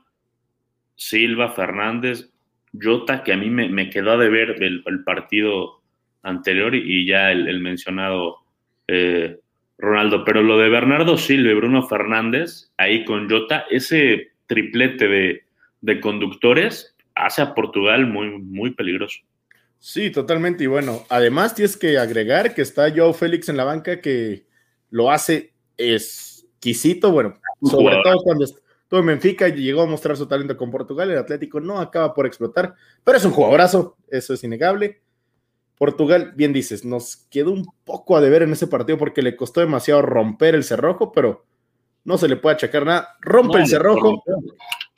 Silva, 0.97 1.53
Fernández, 1.53 2.31
Jota, 2.73 3.23
que 3.23 3.33
a 3.33 3.37
mí 3.37 3.51
me, 3.51 3.91
quedó 3.91 4.19
de 4.19 4.29
ver 4.29 4.63
el, 4.63 4.83
partido 5.05 5.81
anterior 6.23 6.75
y, 6.75 7.07
ya 7.07 7.31
el, 7.31 7.61
mencionado 7.61 8.39
eh, 8.89 9.39
Ronaldo. 9.79 10.25
Pero 10.25 10.43
lo 10.43 10.59
de 10.59 10.69
Bernardo 10.69 11.17
Silva 11.17 11.53
y 11.53 11.55
Bruno 11.55 11.87
Fernández, 11.87 12.71
ahí 12.77 13.05
con 13.05 13.29
Jota, 13.31 13.65
ese 13.71 14.33
triplete 14.47 15.09
de, 15.09 15.45
de 15.81 16.01
conductores 16.01 16.95
hace 17.15 17.43
a 17.43 17.55
Portugal 17.55 18.07
muy, 18.07 18.39
muy 18.39 18.73
peligroso. 18.73 19.21
Sí, 19.79 20.11
totalmente. 20.11 20.65
Y 20.65 20.67
bueno, 20.67 21.05
además 21.09 21.55
tienes 21.55 21.77
que 21.77 21.99
agregar 21.99 22.55
que 22.55 22.63
está 22.63 22.93
Joe 22.95 23.15
Félix 23.15 23.49
en 23.49 23.57
la 23.57 23.65
banca 23.65 24.01
que 24.01 24.45
lo 24.91 25.11
hace 25.11 25.53
exquisito, 25.77 27.13
bueno, 27.13 27.35
sobre 27.63 27.97
todo 28.03 28.17
cuando, 28.23 28.47
todo 28.89 29.03
Benfica 29.03 29.49
llegó 29.49 29.83
a 29.83 29.87
mostrar 29.87 30.17
su 30.17 30.27
talento 30.27 30.57
con 30.57 30.71
Portugal, 30.71 31.11
el 31.11 31.19
Atlético 31.19 31.61
no 31.61 31.79
acaba 31.79 32.15
por 32.15 32.27
explotar, 32.27 32.75
pero 33.05 33.19
es 33.19 33.25
un 33.25 33.33
jugadorazo, 33.33 33.97
eso 34.09 34.35
es 34.35 34.43
innegable. 34.43 35.01
Portugal, 35.79 36.33
bien 36.35 36.53
dices, 36.53 36.85
nos 36.85 37.17
quedó 37.31 37.53
un 37.53 37.67
poco 37.85 38.17
a 38.17 38.21
deber 38.21 38.43
en 38.43 38.53
ese 38.53 38.67
partido 38.67 38.99
porque 38.99 39.23
le 39.23 39.37
costó 39.37 39.61
demasiado 39.61 40.03
romper 40.03 40.55
el 40.55 40.65
cerrojo, 40.65 41.13
pero 41.13 41.47
no 42.05 42.19
se 42.19 42.29
le 42.29 42.37
puede 42.37 42.57
achacar 42.57 42.85
nada. 42.85 43.17
Rompe 43.21 43.59
el 43.59 43.67
cerrojo, 43.69 44.23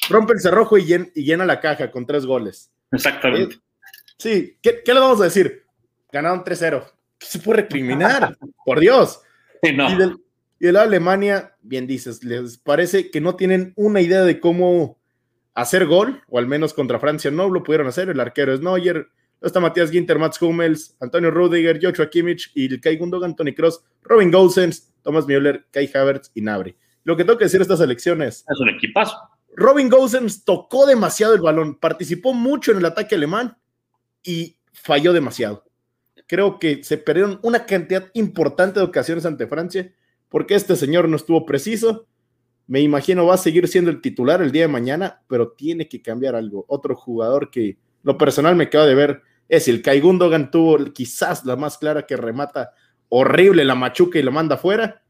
rompe 0.09 0.33
el 0.33 0.41
cerrojo 0.41 0.79
y, 0.79 0.85
llena 1.15 1.45
la 1.45 1.61
caja 1.61 1.91
con 1.91 2.07
tres 2.07 2.25
goles. 2.25 2.71
Exactamente. 2.93 3.59
Sí, 4.17 4.57
¿qué, 4.63 4.83
le 4.87 5.01
vamos 5.01 5.21
a 5.21 5.25
decir? 5.25 5.65
Ganaron 6.11 6.45
3-0. 6.45 6.85
¿Qué 7.19 7.27
se 7.27 7.39
puede 7.39 7.63
recriminar? 7.63 8.37
Por 8.65 8.81
Dios. 8.81 9.21
no. 9.75 10.19
Y 10.63 10.67
de 10.67 10.73
la 10.73 10.83
Alemania, 10.83 11.57
bien 11.63 11.87
dices, 11.87 12.23
les 12.23 12.59
parece 12.59 13.11
que 13.11 13.23
no 13.23 13.35
tienen 13.35 13.73
una 13.77 14.03
idea 14.03 14.21
de 14.23 14.41
cómo 14.41 14.99
hacer 15.55 15.87
gol, 15.87 16.23
o 16.29 16.39
al 16.39 16.47
menos 16.47 16.75
contra 16.75 17.01
Francia 17.01 17.31
no 17.31 17.49
lo 17.49 17.63
pudieron 17.63 17.87
hacer. 17.87 18.11
El 18.11 18.21
arquero 18.21 18.53
es 18.53 18.61
Neuer, 18.61 19.09
está 19.47 19.61
Matías 19.61 19.91
Ginter, 19.91 20.19
Mats 20.19 20.41
Hummels, 20.41 20.97
Antonio 21.01 21.31
Rudiger, 21.31 21.79
Joshua 21.83 22.11
Kimmich, 22.11 22.51
y 22.55 22.67
el 22.67 22.81
Kai 22.81 22.97
Gundogan, 22.97 23.35
Tony 23.35 23.55
Cross, 23.55 23.83
Robin 24.03 24.31
Gosens, 24.31 24.93
Thomas 25.03 25.27
Müller, 25.27 25.67
Kai 25.71 25.91
Havertz 25.93 26.31
y 26.35 26.43
Nabri. 26.43 26.77
Lo 27.05 27.17
que 27.17 27.25
tengo 27.25 27.39
que 27.39 27.45
decir 27.45 27.59
de 27.59 27.63
estas 27.63 27.81
elecciones. 27.81 28.45
Es 28.49 28.61
un 28.61 28.69
equipazo. 28.69 29.17
Robin 29.57 29.89
Gosens 29.89 30.45
tocó 30.45 30.87
demasiado 30.87 31.35
el 31.35 31.41
balón, 31.41 31.77
participó 31.77 32.33
mucho 32.35 32.73
en 32.73 32.79
el 32.79 32.85
ataque 32.85 33.15
alemán 33.15 33.57
y 34.23 34.57
falló 34.73 35.13
demasiado. 35.13 35.65
Creo 36.27 36.59
que 36.59 36.85
se 36.85 36.99
perdieron 36.99 37.41
una 37.43 37.67
cantidad 37.67 38.09
importante 38.15 38.79
de 38.79 38.87
ocasiones 38.87 39.27
ante 39.27 39.47
Francia 39.47 39.93
porque 40.29 40.55
este 40.55 40.77
señor 40.77 41.09
no 41.09 41.17
estuvo 41.17 41.45
preciso. 41.45 42.07
Me 42.69 42.81
imagino 42.81 43.27
va 43.27 43.35
a 43.35 43.39
seguir 43.39 43.67
siendo 43.67 43.91
el 43.91 44.01
titular 44.01 44.41
el 44.41 44.53
día 44.53 44.63
de 44.63 44.69
mañana, 44.69 45.23
pero 45.27 45.53
tiene 45.53 45.89
que 45.89 46.01
cambiar 46.01 46.37
algo. 46.37 46.65
Otro 46.69 46.95
jugador 46.95 47.51
que 47.51 47.79
lo 48.05 48.17
personal 48.17 48.55
me 48.55 48.71
queda 48.71 48.87
de 48.87 48.95
ver 48.95 49.23
es 49.51 49.67
el 49.67 49.83
Kai 49.83 50.01
Gundogan, 50.01 50.51
tuvo 50.51 50.93
quizás 50.93 51.45
la 51.45 51.57
más 51.57 51.77
clara 51.77 52.07
que 52.07 52.17
remata 52.17 52.73
horrible 53.09 53.65
la 53.65 53.75
machuca 53.75 54.19
y 54.19 54.23
lo 54.23 54.31
manda 54.31 54.55
afuera. 54.55 55.03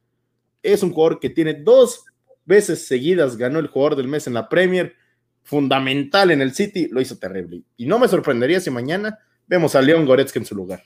Es 0.63 0.83
un 0.83 0.93
jugador 0.93 1.21
que 1.21 1.29
tiene 1.29 1.55
dos 1.55 2.07
veces 2.47 2.87
seguidas, 2.87 3.37
ganó 3.37 3.59
el 3.59 3.67
jugador 3.67 3.97
del 3.97 4.09
mes 4.09 4.27
en 4.27 4.35
la 4.35 4.49
Premier, 4.49 4.97
fundamental 5.43 6.31
en 6.31 6.41
el 6.41 6.55
City, 6.55 6.89
lo 6.91 7.03
hizo 7.03 7.19
terrible. 7.19 7.61
Y 7.77 7.85
no 7.85 7.99
me 7.99 8.09
sorprendería 8.09 8.61
si 8.61 8.71
mañana 8.71 9.19
vemos 9.47 9.75
a 9.77 9.83
León 9.83 10.07
Goretzka 10.07 10.39
en 10.39 10.47
su 10.47 10.55
lugar. 10.55 10.83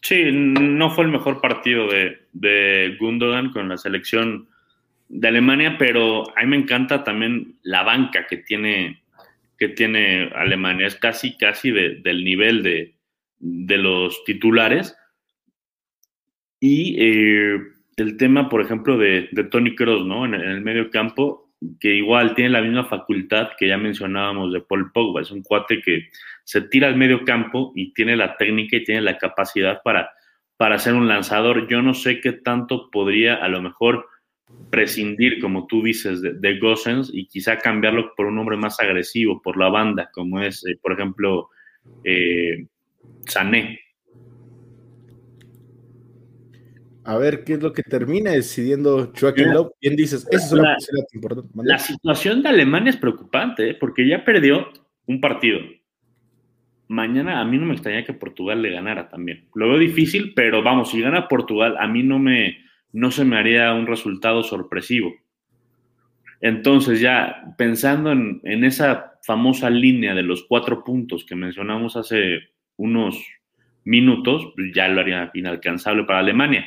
Sí, 0.00 0.30
no 0.32 0.90
fue 0.94 1.04
el 1.04 1.10
mejor 1.10 1.40
partido 1.40 1.88
de, 1.88 2.26
de 2.32 2.96
Gundogan 3.00 3.50
con 3.50 3.68
la 3.68 3.78
selección 3.78 4.48
de 5.08 5.26
Alemania, 5.26 5.76
pero 5.76 6.24
a 6.38 6.42
mí 6.42 6.46
me 6.46 6.56
encanta 6.56 7.02
también 7.02 7.58
la 7.62 7.82
banca 7.82 8.26
que 8.28 8.36
tiene, 8.38 9.01
que 9.62 9.68
tiene 9.68 10.28
Alemania. 10.34 10.88
Es 10.88 10.96
casi, 10.96 11.36
casi 11.36 11.70
del 11.70 12.24
nivel 12.24 12.64
de, 12.64 12.96
de, 13.38 13.78
los 13.78 14.24
titulares. 14.24 14.96
Y 16.58 16.96
eh, 16.98 17.60
el 17.96 18.16
tema, 18.16 18.48
por 18.48 18.60
ejemplo, 18.60 18.98
de, 18.98 19.28
de 19.30 19.44
Tony 19.44 19.76
Kroos, 19.76 20.04
¿no? 20.04 20.24
En, 20.24 20.34
el 20.34 20.62
medio 20.62 20.90
campo, 20.90 21.52
que 21.78 21.94
igual 21.94 22.34
tiene 22.34 22.50
la 22.50 22.60
misma 22.60 22.86
facultad 22.86 23.50
que 23.56 23.68
ya 23.68 23.76
mencionábamos 23.76 24.52
de 24.52 24.62
Paul 24.62 24.90
Pogba. 24.90 25.20
Es 25.20 25.30
un 25.30 25.44
cuate 25.44 25.80
que 25.80 26.08
se 26.42 26.62
tira 26.62 26.88
al 26.88 26.96
medio 26.96 27.24
campo 27.24 27.72
y 27.76 27.92
tiene 27.92 28.16
la 28.16 28.36
técnica 28.36 28.78
y 28.78 28.82
tiene 28.82 29.02
la 29.02 29.16
capacidad 29.16 29.80
para, 29.84 30.10
para 30.56 30.80
ser 30.80 30.94
un 30.94 31.06
lanzador. 31.06 31.68
Yo 31.68 31.82
no 31.82 31.94
sé 31.94 32.20
qué 32.20 32.32
tanto 32.32 32.90
podría 32.90 33.36
a 33.36 33.46
lo 33.46 33.62
mejor 33.62 34.08
prescindir, 34.72 35.38
como 35.40 35.66
tú 35.66 35.82
dices, 35.82 36.22
de, 36.22 36.32
de 36.32 36.58
Gossens 36.58 37.10
y 37.12 37.26
quizá 37.26 37.58
cambiarlo 37.58 38.14
por 38.16 38.26
un 38.26 38.38
hombre 38.38 38.56
más 38.56 38.80
agresivo, 38.80 39.42
por 39.42 39.58
la 39.58 39.68
banda, 39.68 40.10
como 40.12 40.40
es, 40.40 40.64
eh, 40.66 40.78
por 40.80 40.92
ejemplo, 40.92 41.50
eh, 42.04 42.66
Sané. 43.26 43.78
A 47.04 47.18
ver 47.18 47.44
qué 47.44 47.54
es 47.54 47.62
lo 47.62 47.72
que 47.72 47.82
termina 47.82 48.30
decidiendo 48.30 49.12
Joaquín 49.18 49.52
Love. 49.52 49.72
Bien 49.80 49.96
dices, 49.96 50.26
esa 50.30 50.46
es 50.46 50.52
una 50.52 50.70
la, 50.70 51.04
importante. 51.12 51.48
La 51.64 51.78
situación 51.78 52.42
de 52.42 52.48
Alemania 52.48 52.90
es 52.90 52.96
preocupante, 52.96 53.70
¿eh? 53.70 53.74
porque 53.74 54.06
ya 54.06 54.24
perdió 54.24 54.68
un 55.06 55.20
partido. 55.20 55.58
Mañana 56.88 57.40
a 57.40 57.44
mí 57.44 57.58
no 57.58 57.66
me 57.66 57.74
extraña 57.74 58.04
que 58.04 58.12
Portugal 58.12 58.62
le 58.62 58.70
ganara 58.70 59.08
también. 59.08 59.48
Lo 59.54 59.68
veo 59.68 59.78
difícil, 59.78 60.32
pero 60.34 60.62
vamos, 60.62 60.90
si 60.90 61.00
gana 61.00 61.26
Portugal, 61.26 61.76
a 61.78 61.88
mí 61.88 62.02
no 62.02 62.18
me, 62.18 62.58
no 62.92 63.10
se 63.10 63.24
me 63.24 63.38
haría 63.38 63.72
un 63.72 63.86
resultado 63.86 64.42
sorpresivo. 64.42 65.12
Entonces 66.40 67.00
ya 67.00 67.54
pensando 67.56 68.12
en, 68.12 68.64
esa 68.64 69.18
famosa 69.22 69.70
línea 69.70 70.14
de 70.14 70.22
los 70.22 70.44
cuatro 70.48 70.82
puntos 70.84 71.24
que 71.24 71.36
mencionamos 71.36 71.96
hace 71.96 72.40
unos 72.76 73.16
minutos, 73.84 74.52
pues 74.56 74.72
ya 74.74 74.88
lo 74.88 75.00
haría 75.00 75.30
inalcanzable 75.34 76.04
para 76.04 76.18
Alemania. 76.18 76.64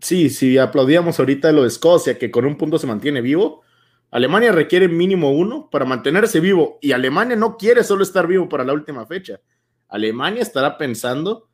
Sí, 0.00 0.30
si 0.30 0.58
aplaudíamos 0.58 1.20
ahorita 1.20 1.52
lo 1.52 1.62
de 1.62 1.68
Escocia, 1.68 2.18
que 2.18 2.30
con 2.30 2.44
un 2.44 2.56
punto 2.56 2.78
se 2.78 2.86
mantiene 2.86 3.20
vivo, 3.20 3.62
Alemania 4.10 4.52
requiere 4.52 4.88
mínimo 4.88 5.30
uno 5.32 5.70
para 5.70 5.84
mantenerse 5.84 6.40
vivo 6.40 6.78
y 6.82 6.92
Alemania 6.92 7.36
no 7.36 7.56
quiere 7.56 7.84
solo 7.84 8.02
estar 8.02 8.26
vivo 8.26 8.48
para 8.48 8.64
la 8.64 8.72
última 8.72 9.06
fecha. 9.06 9.40
Alemania 9.88 10.42
estará 10.42 10.76
pensando 10.76 11.48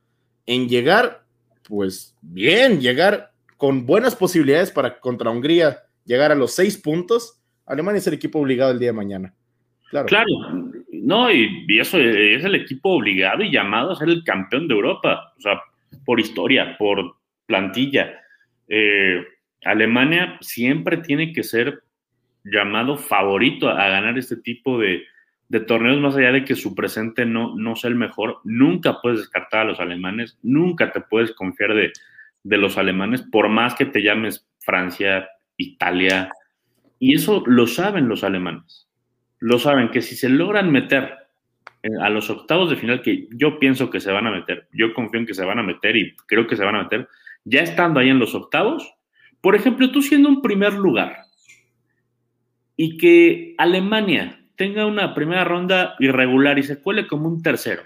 en 0.46 0.68
llegar 0.68 1.27
pues 1.68 2.16
bien, 2.22 2.80
llegar 2.80 3.32
con 3.56 3.86
buenas 3.86 4.16
posibilidades 4.16 4.70
para 4.70 4.98
contra 4.98 5.30
Hungría, 5.30 5.82
llegar 6.04 6.32
a 6.32 6.34
los 6.34 6.54
seis 6.54 6.78
puntos, 6.78 7.40
Alemania 7.66 7.98
es 7.98 8.06
el 8.06 8.14
equipo 8.14 8.38
obligado 8.38 8.72
el 8.72 8.78
día 8.78 8.88
de 8.88 8.94
mañana. 8.94 9.34
Claro. 9.90 10.06
Claro, 10.06 10.28
no, 10.92 11.30
y, 11.30 11.66
eso 11.78 11.98
es 11.98 12.44
el 12.44 12.54
equipo 12.54 12.90
obligado 12.90 13.42
y 13.42 13.50
llamado 13.50 13.92
a 13.92 13.96
ser 13.96 14.08
el 14.08 14.24
campeón 14.24 14.68
de 14.68 14.74
Europa, 14.74 15.32
o 15.36 15.40
sea, 15.40 15.60
por 16.04 16.20
historia, 16.20 16.76
por 16.78 17.16
plantilla. 17.46 18.20
Eh, 18.68 19.24
Alemania 19.64 20.38
siempre 20.40 20.98
tiene 20.98 21.32
que 21.32 21.42
ser 21.42 21.82
llamado 22.44 22.96
favorito 22.96 23.68
a 23.68 23.88
ganar 23.88 24.18
este 24.18 24.36
tipo 24.36 24.78
de, 24.78 25.02
de 25.48 25.60
torneos, 25.60 26.00
más 26.00 26.14
allá 26.16 26.32
de 26.32 26.44
que 26.44 26.54
su 26.54 26.74
presente 26.74 27.24
no, 27.24 27.56
no 27.56 27.74
sea 27.74 27.88
el 27.88 27.96
mejor, 27.96 28.38
nunca 28.44 29.00
puedes 29.00 29.20
descartar 29.20 29.60
a 29.60 29.64
los 29.64 29.80
alemanes, 29.80 30.38
nunca 30.42 30.92
te 30.92 31.00
puedes 31.00 31.32
confiar 31.32 31.74
de, 31.74 31.92
los 32.44 32.78
alemanes, 32.78 33.22
por 33.22 33.48
más 33.48 33.74
que 33.74 33.86
te 33.86 34.02
llames 34.02 34.46
Francia, 34.60 35.28
Italia. 35.56 36.30
Y 36.98 37.14
eso 37.14 37.42
lo 37.46 37.66
saben 37.66 38.08
los 38.08 38.24
alemanes. 38.24 38.88
Lo 39.38 39.58
saben 39.58 39.90
que 39.90 40.02
si 40.02 40.16
se 40.16 40.28
logran 40.28 40.70
meter 40.70 41.14
a 42.02 42.10
los 42.10 42.28
octavos 42.28 42.70
de 42.70 42.76
final, 42.76 43.02
que 43.02 43.28
yo 43.30 43.58
pienso 43.58 43.90
que 43.90 44.00
se 44.00 44.12
van 44.12 44.26
a 44.26 44.30
meter, 44.30 44.68
yo 44.72 44.92
confío 44.94 45.20
en 45.20 45.26
que 45.26 45.34
se 45.34 45.44
van 45.44 45.58
a 45.58 45.62
meter 45.62 45.96
y 45.96 46.16
creo 46.26 46.46
que 46.46 46.56
se 46.56 46.64
van 46.64 46.76
a 46.76 46.82
meter, 46.82 47.08
ya 47.44 47.60
estando 47.60 48.00
ahí 48.00 48.10
en 48.10 48.18
los 48.18 48.34
octavos, 48.34 48.94
por 49.40 49.54
ejemplo, 49.54 49.90
tú 49.92 50.02
siendo 50.02 50.28
un 50.28 50.42
primer 50.42 50.74
lugar 50.74 51.16
y 52.76 52.96
que 52.96 53.54
Alemania 53.58 54.37
tenga 54.58 54.84
una 54.86 55.14
primera 55.14 55.44
ronda 55.44 55.94
irregular 56.00 56.58
y 56.58 56.64
se 56.64 56.80
cuele 56.80 57.06
como 57.06 57.28
un 57.28 57.42
tercero, 57.42 57.84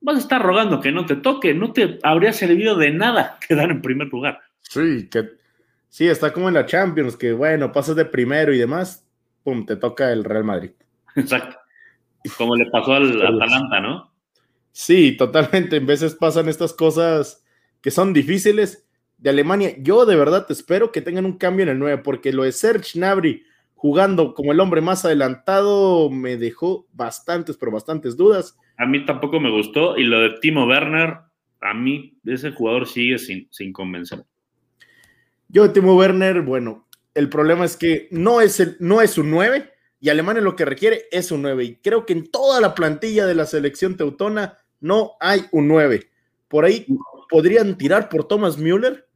vas 0.00 0.16
a 0.16 0.18
estar 0.18 0.42
rogando 0.42 0.80
que 0.80 0.90
no 0.90 1.06
te 1.06 1.14
toque, 1.14 1.54
no 1.54 1.72
te 1.72 2.00
habría 2.02 2.32
servido 2.32 2.76
de 2.76 2.90
nada 2.90 3.38
quedar 3.48 3.70
en 3.70 3.80
primer 3.80 4.08
lugar. 4.08 4.40
Sí, 4.60 5.08
que 5.08 5.30
sí, 5.88 6.08
está 6.08 6.32
como 6.32 6.48
en 6.48 6.54
la 6.54 6.66
Champions, 6.66 7.16
que 7.16 7.32
bueno, 7.32 7.72
pasas 7.72 7.94
de 7.94 8.04
primero 8.04 8.52
y 8.52 8.58
demás, 8.58 9.06
pum, 9.44 9.64
te 9.64 9.76
toca 9.76 10.12
el 10.12 10.24
Real 10.24 10.44
Madrid. 10.44 10.72
Exacto. 11.14 11.56
Como 12.36 12.56
le 12.56 12.66
pasó 12.66 12.94
al 12.94 13.22
Atalanta, 13.22 13.80
¿no? 13.80 14.12
Sí, 14.72 15.16
totalmente. 15.16 15.76
En 15.76 15.86
veces 15.86 16.14
pasan 16.14 16.48
estas 16.48 16.72
cosas 16.72 17.44
que 17.80 17.90
son 17.90 18.12
difíciles 18.12 18.86
de 19.16 19.30
Alemania. 19.30 19.74
Yo 19.78 20.04
de 20.04 20.16
verdad 20.16 20.46
espero 20.50 20.90
que 20.90 21.00
tengan 21.00 21.26
un 21.26 21.38
cambio 21.38 21.62
en 21.62 21.70
el 21.70 21.78
9, 21.78 22.02
porque 22.04 22.32
lo 22.32 22.42
de 22.42 22.52
Serge 22.52 22.98
Nabri 22.98 23.44
jugando 23.78 24.34
como 24.34 24.50
el 24.50 24.58
hombre 24.58 24.80
más 24.80 25.04
adelantado 25.04 26.10
me 26.10 26.36
dejó 26.36 26.88
bastantes, 26.92 27.56
pero 27.56 27.70
bastantes 27.70 28.16
dudas. 28.16 28.58
A 28.76 28.84
mí 28.86 29.06
tampoco 29.06 29.38
me 29.38 29.52
gustó 29.52 29.96
y 29.96 30.02
lo 30.02 30.18
de 30.18 30.30
Timo 30.40 30.66
Werner, 30.66 31.18
a 31.60 31.74
mí 31.74 32.18
ese 32.24 32.50
jugador 32.50 32.88
sigue 32.88 33.18
sin, 33.18 33.46
sin 33.52 33.72
convencer. 33.72 34.24
Yo 35.46 35.62
de 35.62 35.68
Timo 35.68 35.94
Werner, 35.94 36.42
bueno, 36.42 36.88
el 37.14 37.28
problema 37.28 37.64
es 37.64 37.76
que 37.76 38.08
no 38.10 38.40
es, 38.40 38.58
el, 38.58 38.76
no 38.80 39.00
es 39.00 39.16
un 39.16 39.30
9 39.30 39.70
y 40.00 40.08
Alemania 40.08 40.42
lo 40.42 40.56
que 40.56 40.64
requiere 40.64 41.04
es 41.12 41.30
un 41.30 41.42
9 41.42 41.64
y 41.64 41.76
creo 41.76 42.04
que 42.04 42.14
en 42.14 42.28
toda 42.28 42.60
la 42.60 42.74
plantilla 42.74 43.26
de 43.26 43.36
la 43.36 43.46
selección 43.46 43.96
teutona 43.96 44.58
no 44.80 45.12
hay 45.20 45.42
un 45.52 45.68
9. 45.68 46.10
Por 46.48 46.64
ahí 46.64 46.84
podrían 47.30 47.78
tirar 47.78 48.08
por 48.08 48.26
Thomas 48.26 48.58
Müller. 48.58 49.06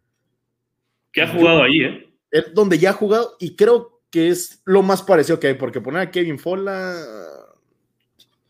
Que 1.11 1.23
ha 1.23 1.29
jugado 1.29 1.65
ahí, 1.65 1.83
¿eh? 1.83 2.15
Es 2.31 2.55
donde 2.55 2.79
ya 2.79 2.91
ha 2.91 2.95
jugado 2.95 3.37
y 3.41 3.57
creo 3.57 4.02
que 4.13 4.29
es 4.29 4.63
lo 4.67 4.83
más 4.83 5.03
parecido 5.03 5.41
que 5.41 5.49
hay, 5.49 5.55
porque 5.55 5.81
poner 5.81 6.03
a 6.03 6.11
Kevin 6.11 6.39
Fola. 6.39 6.95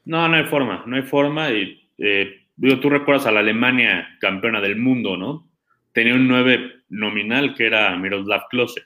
No, 0.05 0.29
no 0.29 0.37
hay 0.37 0.45
forma, 0.45 0.83
no 0.87 0.97
hay 0.97 1.03
forma. 1.03 1.51
Y 1.53 1.89
eh, 1.99 2.47
digo, 2.57 2.81
tú 2.81 2.91
recuerdas 2.91 3.27
a 3.27 3.33
la 3.33 3.41
Alemania 3.41 4.09
campeona 4.21 4.61
del 4.61 4.77
mundo, 4.77 5.17
¿no? 5.17 5.49
Tenía 5.93 6.15
un 6.15 6.27
9 6.27 6.83
nominal 6.89 7.55
que 7.55 7.67
era 7.67 7.97
Miroslav 7.97 8.49
Klose. 8.51 8.83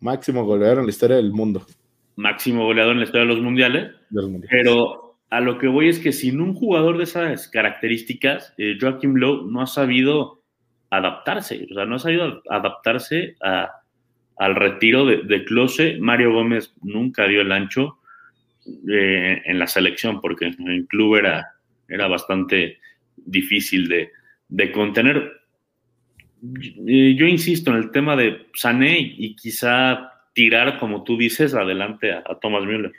Máximo 0.00 0.44
goleador 0.44 0.78
en 0.78 0.84
la 0.84 0.90
historia 0.90 1.16
del 1.16 1.32
mundo. 1.32 1.66
Máximo 2.16 2.64
goleador 2.64 2.92
en 2.92 3.00
la 3.00 3.04
historia 3.04 3.26
de 3.26 3.34
los 3.34 3.42
mundiales. 3.42 3.92
Pero 4.48 5.18
a 5.28 5.40
lo 5.40 5.58
que 5.58 5.68
voy 5.68 5.90
es 5.90 5.98
que 5.98 6.12
sin 6.12 6.40
un 6.40 6.54
jugador 6.54 6.96
de 6.96 7.04
esas 7.04 7.48
características, 7.48 8.54
eh, 8.56 8.78
Joachim 8.80 9.14
Lowe 9.16 9.50
no 9.50 9.60
ha 9.60 9.66
sabido 9.66 10.42
adaptarse, 10.90 11.66
o 11.70 11.74
sea, 11.74 11.84
no 11.84 11.96
ha 11.96 11.98
sabido 11.98 12.42
adaptarse 12.48 13.36
a, 13.42 13.77
al 14.38 14.54
retiro 14.54 15.04
de, 15.04 15.22
de 15.24 15.44
Close, 15.44 15.98
Mario 16.00 16.32
Gómez 16.32 16.72
nunca 16.82 17.26
dio 17.26 17.40
el 17.40 17.52
ancho 17.52 17.98
eh, 18.88 19.42
en 19.44 19.58
la 19.58 19.66
selección, 19.66 20.20
porque 20.20 20.46
en 20.46 20.68
el 20.68 20.86
club 20.86 21.16
era, 21.16 21.54
era 21.88 22.06
bastante 22.06 22.78
difícil 23.16 23.88
de, 23.88 24.12
de 24.48 24.72
contener. 24.72 25.32
Yo 26.40 27.26
insisto 27.26 27.70
en 27.70 27.78
el 27.78 27.90
tema 27.90 28.14
de 28.14 28.46
Sané 28.54 28.98
y 28.98 29.34
quizá 29.34 30.12
tirar, 30.34 30.78
como 30.78 31.02
tú 31.02 31.16
dices, 31.16 31.54
adelante 31.54 32.12
a, 32.12 32.22
Thomas 32.40 32.64
Müller. 32.64 32.92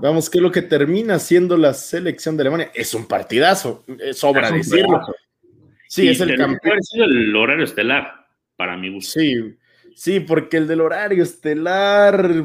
Vamos, 0.00 0.30
que 0.30 0.40
lo 0.40 0.52
que 0.52 0.62
termina 0.62 1.18
siendo 1.18 1.56
la 1.56 1.74
selección 1.74 2.36
de 2.36 2.42
Alemania 2.42 2.70
es 2.74 2.94
un 2.94 3.08
partidazo, 3.08 3.84
sobra 4.12 4.50
decirlo. 4.50 5.00
Sí, 5.88 6.08
es 6.08 6.20
el 6.20 6.36
campeón. 6.36 6.78
el 6.92 7.34
horario 7.34 7.64
estelar, 7.64 8.26
para 8.56 8.76
mi 8.76 8.90
gusto. 8.90 9.18
Sí, 9.18 9.56
Sí, 9.94 10.20
porque 10.20 10.56
el 10.56 10.66
del 10.66 10.80
horario 10.80 11.22
estelar 11.22 12.44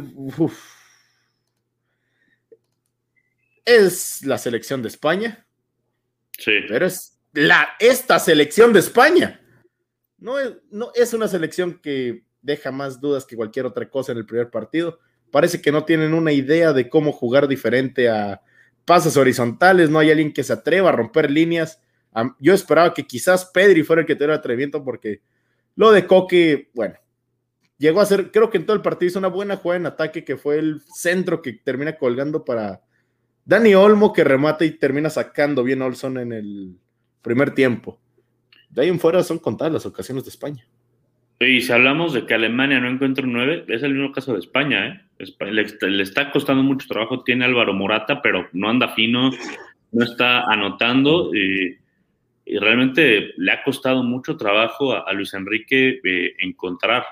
es 3.65 4.25
la 4.25 4.37
selección 4.37 4.81
de 4.81 4.87
España. 4.87 5.45
Sí. 6.37 6.51
Pero 6.67 6.85
es 6.85 7.19
la, 7.33 7.69
esta 7.79 8.19
selección 8.19 8.71
de 8.71 8.79
España. 8.79 9.41
No 10.17 10.39
es, 10.39 10.53
no 10.69 10.91
es 10.95 11.13
una 11.13 11.27
selección 11.27 11.79
que 11.81 12.23
deja 12.41 12.71
más 12.71 12.99
dudas 12.99 13.25
que 13.25 13.35
cualquier 13.35 13.65
otra 13.65 13.89
cosa 13.89 14.11
en 14.11 14.19
el 14.19 14.25
primer 14.25 14.49
partido. 14.49 14.99
Parece 15.31 15.61
que 15.61 15.71
no 15.71 15.85
tienen 15.85 16.13
una 16.13 16.31
idea 16.31 16.73
de 16.73 16.89
cómo 16.89 17.11
jugar 17.11 17.47
diferente 17.47 18.09
a 18.09 18.41
pasos 18.85 19.17
horizontales. 19.17 19.89
No 19.89 19.99
hay 19.99 20.11
alguien 20.11 20.33
que 20.33 20.43
se 20.43 20.53
atreva 20.53 20.89
a 20.89 20.93
romper 20.93 21.29
líneas. 21.29 21.81
Yo 22.39 22.53
esperaba 22.53 22.93
que 22.93 23.05
quizás 23.05 23.45
Pedri 23.45 23.83
fuera 23.83 24.01
el 24.01 24.07
que 24.07 24.15
tuviera 24.15 24.35
atrevimiento 24.35 24.83
porque 24.83 25.21
lo 25.75 25.91
de 25.91 26.07
Coque, 26.07 26.69
bueno, 26.73 26.95
llegó 27.79 28.01
a 28.01 28.05
ser, 28.05 28.29
creo 28.31 28.51
que 28.51 28.57
en 28.57 28.65
todo 28.67 28.75
el 28.75 28.83
partido 28.83 29.07
hizo 29.07 29.19
una 29.19 29.29
buena 29.29 29.55
jugada 29.55 29.79
en 29.79 29.85
ataque, 29.87 30.23
que 30.23 30.37
fue 30.37 30.59
el 30.59 30.81
centro 30.93 31.41
que 31.41 31.53
termina 31.53 31.97
colgando 31.97 32.45
para 32.45 32.81
Dani 33.45 33.73
Olmo, 33.73 34.13
que 34.13 34.23
remata 34.23 34.63
y 34.65 34.71
termina 34.71 35.09
sacando 35.09 35.63
bien 35.63 35.81
Olson 35.81 36.19
en 36.19 36.33
el 36.33 36.75
primer 37.23 37.55
tiempo. 37.55 37.99
De 38.69 38.83
ahí 38.83 38.89
en 38.89 38.99
fuera 38.99 39.23
son 39.23 39.39
contadas 39.39 39.73
las 39.73 39.85
ocasiones 39.87 40.23
de 40.25 40.29
España. 40.29 40.67
Y 41.39 41.61
si 41.61 41.71
hablamos 41.71 42.13
de 42.13 42.25
que 42.25 42.33
Alemania 42.33 42.81
no 42.81 42.89
encuentra 42.89 43.23
un 43.23 43.31
9, 43.33 43.65
es 43.69 43.81
el 43.81 43.93
mismo 43.93 44.11
caso 44.11 44.33
de 44.33 44.39
España, 44.39 44.87
¿eh? 44.87 45.01
Le, 45.51 46.01
está 46.03 46.31
costando 46.31 46.63
mucho 46.63 46.87
trabajo, 46.87 47.23
tiene 47.23 47.45
Álvaro 47.45 47.73
Morata, 47.73 48.21
pero 48.21 48.47
no 48.51 48.69
anda 48.69 48.89
fino, 48.89 49.31
no 49.91 50.03
está 50.03 50.43
anotando 50.43 51.33
y, 51.33 51.77
realmente 52.59 53.33
le 53.37 53.51
ha 53.51 53.63
costado 53.63 54.01
mucho 54.01 54.35
trabajo 54.35 54.93
a, 54.93 55.13
Luis 55.13 55.33
Enrique 55.35 56.01
eh, 56.03 56.33
encontrar 56.39 57.05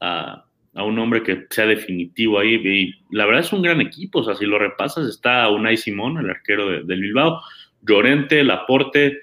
a, 0.00 0.44
un 0.74 0.98
hombre 0.98 1.22
que 1.22 1.46
sea 1.50 1.66
definitivo 1.66 2.38
ahí. 2.38 2.54
Y 2.54 3.16
la 3.16 3.24
verdad 3.24 3.40
es 3.40 3.52
un 3.52 3.62
gran 3.62 3.80
equipo, 3.80 4.20
o 4.20 4.24
sea, 4.24 4.34
si 4.34 4.44
lo 4.44 4.58
repasas 4.58 5.08
está 5.08 5.48
Unai 5.48 5.76
Simón, 5.76 6.18
el 6.18 6.28
arquero 6.28 6.68
de, 6.68 6.82
del 6.82 7.00
Bilbao, 7.00 7.40
Llorente, 7.82 8.44
Laporte, 8.44 9.20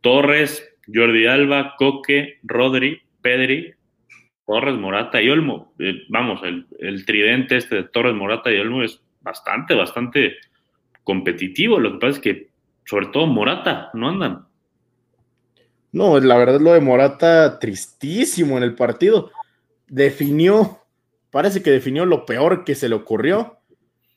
Torres, 0.00 0.68
Jordi 0.92 1.26
Alba, 1.26 1.74
Coque, 1.78 2.38
Rodri, 2.42 3.00
Pedri, 3.20 3.74
Torres, 4.46 4.74
Morata 4.76 5.20
y 5.20 5.28
Olmo. 5.28 5.74
Eh, 5.78 6.04
vamos, 6.08 6.40
el, 6.42 7.04
tridente 7.04 7.56
este 7.56 7.76
de 7.76 7.82
Torres, 7.84 8.14
Morata 8.14 8.50
y 8.50 8.58
Olmo 8.58 8.82
es 8.82 9.00
bastante, 9.20 9.74
bastante 9.74 10.36
competitivo. 11.04 11.78
Lo 11.78 11.92
que 11.92 11.98
pasa 11.98 12.16
es 12.16 12.18
que, 12.20 12.48
sobre 12.86 13.06
todo, 13.06 13.26
Morata, 13.26 13.90
no 13.92 14.08
andan. 14.08 14.46
No, 15.92 16.18
la 16.20 16.36
verdad 16.38 16.60
lo 16.60 16.72
de 16.72 16.80
Morata, 16.80 17.58
tristísimo 17.58 18.56
en 18.56 18.62
el 18.62 18.74
partido. 18.74 19.30
Definió, 19.88 20.84
parece 21.30 21.62
que 21.62 21.70
definió 21.70 22.06
lo 22.06 22.26
peor 22.26 22.64
que 22.64 22.74
se 22.74 22.88
le 22.88 22.94
ocurrió. 22.94 23.58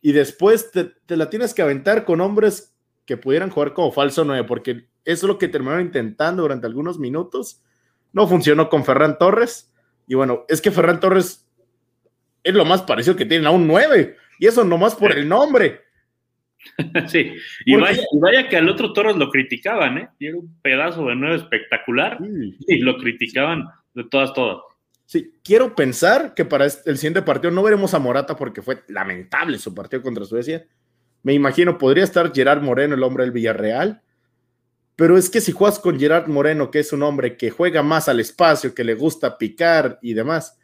Y 0.02 0.14
después 0.14 0.72
te, 0.72 0.86
te 0.86 1.18
la 1.18 1.30
tienes 1.30 1.54
que 1.54 1.62
aventar 1.62 2.06
con 2.06 2.22
hombres 2.22 2.76
que 3.06 3.18
pudieran 3.18 3.50
jugar 3.50 3.74
como 3.74 3.92
falso 3.92 4.24
9, 4.24 4.46
porque 4.48 4.72
eso 5.06 5.26
es 5.26 5.30
lo 5.30 5.38
que 5.38 5.48
terminaron 5.48 5.86
intentando 5.86 6.44
durante 6.44 6.68
algunos 6.68 7.00
minutos. 7.00 7.62
No 8.14 8.28
funcionó 8.28 8.70
con 8.70 8.84
Ferran 8.84 9.18
Torres 9.18 9.72
y 10.08 10.16
bueno, 10.16 10.46
es 10.50 10.62
que 10.62 10.72
Ferran 10.72 11.00
Torres 11.00 11.48
es 12.44 12.54
lo 12.54 12.66
más 12.66 12.82
parecido 12.82 13.16
que 13.16 13.26
tienen 13.26 13.48
a 13.48 13.52
un 13.52 13.68
9. 13.68 14.18
Y 14.40 14.48
eso 14.48 14.64
nomás 14.64 14.96
por 14.96 15.12
el 15.12 15.28
nombre. 15.28 15.82
Sí, 17.08 17.32
y 17.66 17.76
vaya, 17.76 18.48
que 18.48 18.56
al 18.56 18.70
otro 18.70 18.94
Torres 18.94 19.16
lo 19.16 19.32
criticaban, 19.32 19.98
¿eh? 19.98 20.10
Y 20.20 20.28
era 20.28 20.38
un 20.38 20.62
pedazo 20.62 21.06
de 21.06 21.16
9 21.16 21.38
espectacular 21.38 22.20
y 22.22 22.78
lo 22.82 22.98
criticaban 22.98 23.66
de 23.96 24.04
todas, 24.04 24.32
todas. 24.34 24.58
Sí, 25.12 25.34
quiero 25.43 25.76
pensar 25.76 26.34
que 26.34 26.45
para 26.45 26.63
el 26.63 26.97
siguiente 26.97 27.21
partido 27.21 27.52
no 27.52 27.63
veremos 27.63 27.93
a 27.93 28.00
Morata 28.00 28.38
porque 28.38 28.62
fue 28.62 28.82
lamentable 28.88 29.60
su 29.60 29.76
partido 29.76 30.02
contra 30.02 30.24
Suecia. 30.24 30.65
Me 31.21 31.34
imagino, 31.34 31.78
podría 31.78 32.06
estar 32.06 32.32
Gerard 32.34 32.62
Moreno, 32.62 32.95
el 32.95 33.04
hombre 33.04 33.26
del 33.26 33.34
Villarreal, 33.34 34.02
pero 34.95 35.17
es 35.17 35.30
que 35.30 35.41
si 35.41 35.52
juegas 35.52 35.80
con 35.80 36.00
Gerard 36.00 36.30
Moreno, 36.30 36.71
que 36.71 36.80
es 36.80 36.93
un 36.93 37.04
hombre 37.04 37.36
que 37.36 37.50
juega 37.50 37.84
más 37.84 38.08
al 38.08 38.21
espacio, 38.21 38.74
que 38.74 38.86
le 38.86 38.93
gusta 38.93 39.38
picar 39.38 40.00
y 40.02 40.13
demás, 40.13 40.58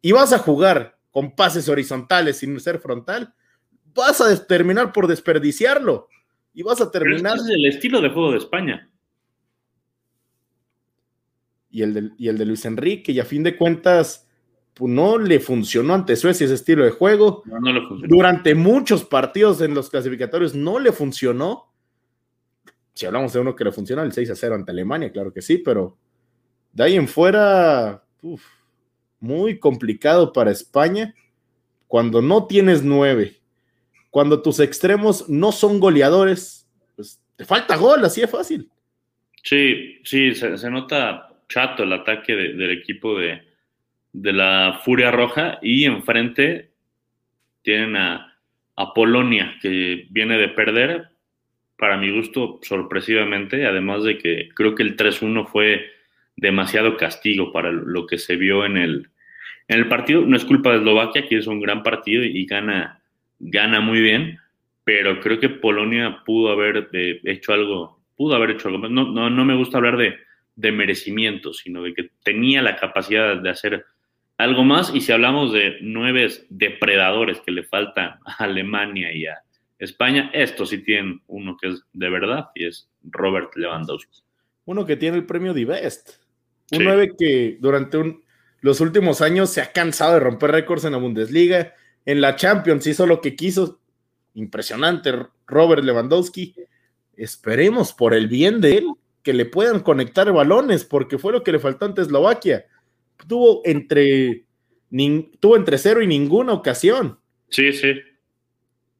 y 0.00 0.12
vas 0.12 0.32
a 0.32 0.38
jugar 0.38 0.96
con 1.10 1.34
pases 1.34 1.68
horizontales 1.68 2.36
sin 2.36 2.60
ser 2.60 2.78
frontal, 2.78 3.34
vas 3.96 4.20
a 4.20 4.46
terminar 4.46 4.92
por 4.92 5.08
desperdiciarlo. 5.08 6.06
Y 6.54 6.62
vas 6.62 6.80
a 6.80 6.88
terminar. 6.88 7.36
es 7.36 7.48
el 7.48 7.66
estilo 7.66 8.00
de 8.00 8.10
juego 8.10 8.30
de 8.30 8.38
España. 8.38 8.88
Y 11.70 11.82
el, 11.82 11.94
de, 11.94 12.10
y 12.16 12.28
el 12.28 12.38
de 12.38 12.46
Luis 12.46 12.64
Enrique, 12.64 13.12
y 13.12 13.20
a 13.20 13.24
fin 13.24 13.42
de 13.42 13.56
cuentas, 13.56 14.26
pues 14.74 14.90
no 14.90 15.18
le 15.18 15.40
funcionó 15.40 15.94
ante 15.94 16.16
Suecia 16.16 16.46
ese 16.46 16.54
estilo 16.54 16.84
de 16.84 16.90
juego. 16.90 17.42
No, 17.44 17.60
no. 17.60 17.98
Durante 18.06 18.54
muchos 18.54 19.04
partidos 19.04 19.60
en 19.60 19.74
los 19.74 19.90
clasificatorios 19.90 20.54
no 20.54 20.78
le 20.78 20.92
funcionó 20.92 21.68
si 22.98 23.06
hablamos 23.06 23.32
de 23.32 23.38
uno 23.38 23.54
que 23.54 23.62
le 23.62 23.70
funciona, 23.70 24.02
el 24.02 24.12
6 24.12 24.30
a 24.30 24.34
0 24.34 24.56
ante 24.56 24.72
Alemania, 24.72 25.12
claro 25.12 25.32
que 25.32 25.40
sí, 25.40 25.58
pero 25.58 25.96
de 26.72 26.82
ahí 26.82 26.96
en 26.96 27.06
fuera, 27.06 28.02
muy 29.20 29.60
complicado 29.60 30.32
para 30.32 30.50
España 30.50 31.14
cuando 31.86 32.20
no 32.20 32.48
tienes 32.48 32.82
nueve, 32.82 33.36
cuando 34.10 34.42
tus 34.42 34.58
extremos 34.58 35.28
no 35.28 35.52
son 35.52 35.78
goleadores, 35.78 36.68
pues 36.96 37.22
te 37.36 37.44
falta 37.44 37.76
gol, 37.76 38.04
así 38.04 38.20
es 38.20 38.30
fácil. 38.30 38.68
Sí, 39.44 40.00
sí, 40.02 40.34
se, 40.34 40.68
nota 40.68 41.27
chato 41.48 41.82
el 41.82 41.92
ataque 41.92 42.34
del 42.36 42.70
equipo 42.70 43.18
de, 43.18 43.42
de, 44.12 44.32
la 44.32 44.80
Furia 44.84 45.10
Roja 45.10 45.58
y 45.62 45.84
enfrente 45.84 46.70
tienen 47.62 47.96
a, 47.96 48.38
a 48.76 48.94
Polonia 48.94 49.56
que 49.60 50.06
viene 50.10 50.38
de 50.38 50.48
perder, 50.48 51.08
para 51.76 51.96
mi 51.96 52.10
gusto, 52.10 52.58
sorpresivamente, 52.62 53.66
además 53.66 54.02
de 54.02 54.18
que 54.18 54.48
creo 54.54 54.74
que 54.74 54.82
el 54.82 54.96
3-1 54.96 55.46
fue 55.46 55.90
demasiado 56.36 56.96
castigo 56.96 57.52
para 57.52 57.70
lo 57.70 58.06
que 58.06 58.18
se 58.18 58.36
vio 58.36 58.64
en 58.64 58.76
el, 58.76 59.08
en 59.68 59.78
el 59.78 59.88
partido. 59.88 60.22
No 60.22 60.36
es 60.36 60.44
culpa 60.44 60.70
de 60.70 60.78
Eslovaquia, 60.78 61.26
que 61.26 61.38
es 61.38 61.46
un 61.46 61.60
gran 61.60 61.82
partido 61.82 62.24
y 62.24 62.46
gana, 62.46 63.00
gana 63.38 63.80
muy 63.80 64.00
bien, 64.00 64.38
pero 64.84 65.20
creo 65.20 65.38
que 65.38 65.48
Polonia 65.48 66.22
pudo 66.24 66.50
haber 66.50 66.88
eh, 66.92 67.20
hecho 67.24 67.52
algo, 67.52 68.00
pudo 68.16 68.34
haber 68.34 68.50
hecho 68.50 68.68
algo. 68.68 68.88
No, 68.88 69.12
no, 69.12 69.30
no 69.30 69.44
me 69.44 69.54
gusta 69.54 69.78
hablar 69.78 69.96
de, 69.96 70.16
de 70.58 70.72
merecimiento, 70.72 71.54
sino 71.54 71.84
de 71.84 71.94
que 71.94 72.10
tenía 72.24 72.60
la 72.62 72.74
capacidad 72.74 73.36
de 73.36 73.48
hacer 73.48 73.86
algo 74.38 74.64
más. 74.64 74.92
Y 74.92 75.00
si 75.00 75.12
hablamos 75.12 75.52
de 75.52 75.76
nueve 75.82 76.28
depredadores 76.50 77.40
que 77.40 77.52
le 77.52 77.62
falta 77.62 78.18
a 78.24 78.44
Alemania 78.44 79.12
y 79.14 79.26
a, 79.26 79.38
España, 79.78 80.28
estos 80.34 80.70
sí 80.70 80.78
tienen 80.78 81.22
uno 81.28 81.56
que 81.56 81.68
es 81.68 81.84
de 81.92 82.10
verdad 82.10 82.48
y 82.56 82.66
es 82.66 82.90
Robert 83.04 83.54
Lewandowski. 83.54 84.24
Uno 84.64 84.84
que 84.84 84.96
tiene 84.96 85.18
el 85.18 85.24
premio 85.24 85.54
de 85.54 85.64
Best. 85.64 86.14
Un 86.72 86.82
9 86.82 87.12
que 87.16 87.58
durante 87.60 88.18
los 88.60 88.80
últimos 88.80 89.20
años 89.20 89.50
se 89.50 89.60
ha 89.60 89.70
cansado 89.70 90.14
de 90.14 90.20
romper 90.20 90.50
récords 90.50 90.84
en 90.84 90.92
la 90.92 90.98
Bundesliga. 90.98 91.74
En 92.04 92.20
la 92.20 92.34
Champions 92.34 92.88
hizo 92.88 93.06
lo 93.06 93.20
que 93.20 93.36
quiso. 93.36 93.80
Impresionante, 94.34 95.12
Robert 95.46 95.84
Lewandowski. 95.84 96.56
Esperemos 97.14 97.92
por 97.92 98.14
el 98.14 98.26
bien 98.26 98.60
de 98.60 98.78
él 98.78 98.86
que 99.28 99.34
le 99.34 99.44
puedan 99.44 99.80
conectar 99.80 100.32
balones, 100.32 100.84
porque 100.84 101.18
fue 101.18 101.32
lo 101.32 101.42
que 101.42 101.52
le 101.52 101.58
faltó 101.58 101.84
ante 101.84 102.00
Eslovaquia. 102.00 102.64
Tuvo 103.28 103.60
entre, 103.66 104.44
tuvo 105.38 105.56
entre 105.56 105.76
cero 105.76 106.00
y 106.00 106.06
ninguna 106.06 106.54
ocasión. 106.54 107.18
Sí, 107.50 107.72
sí 107.74 107.92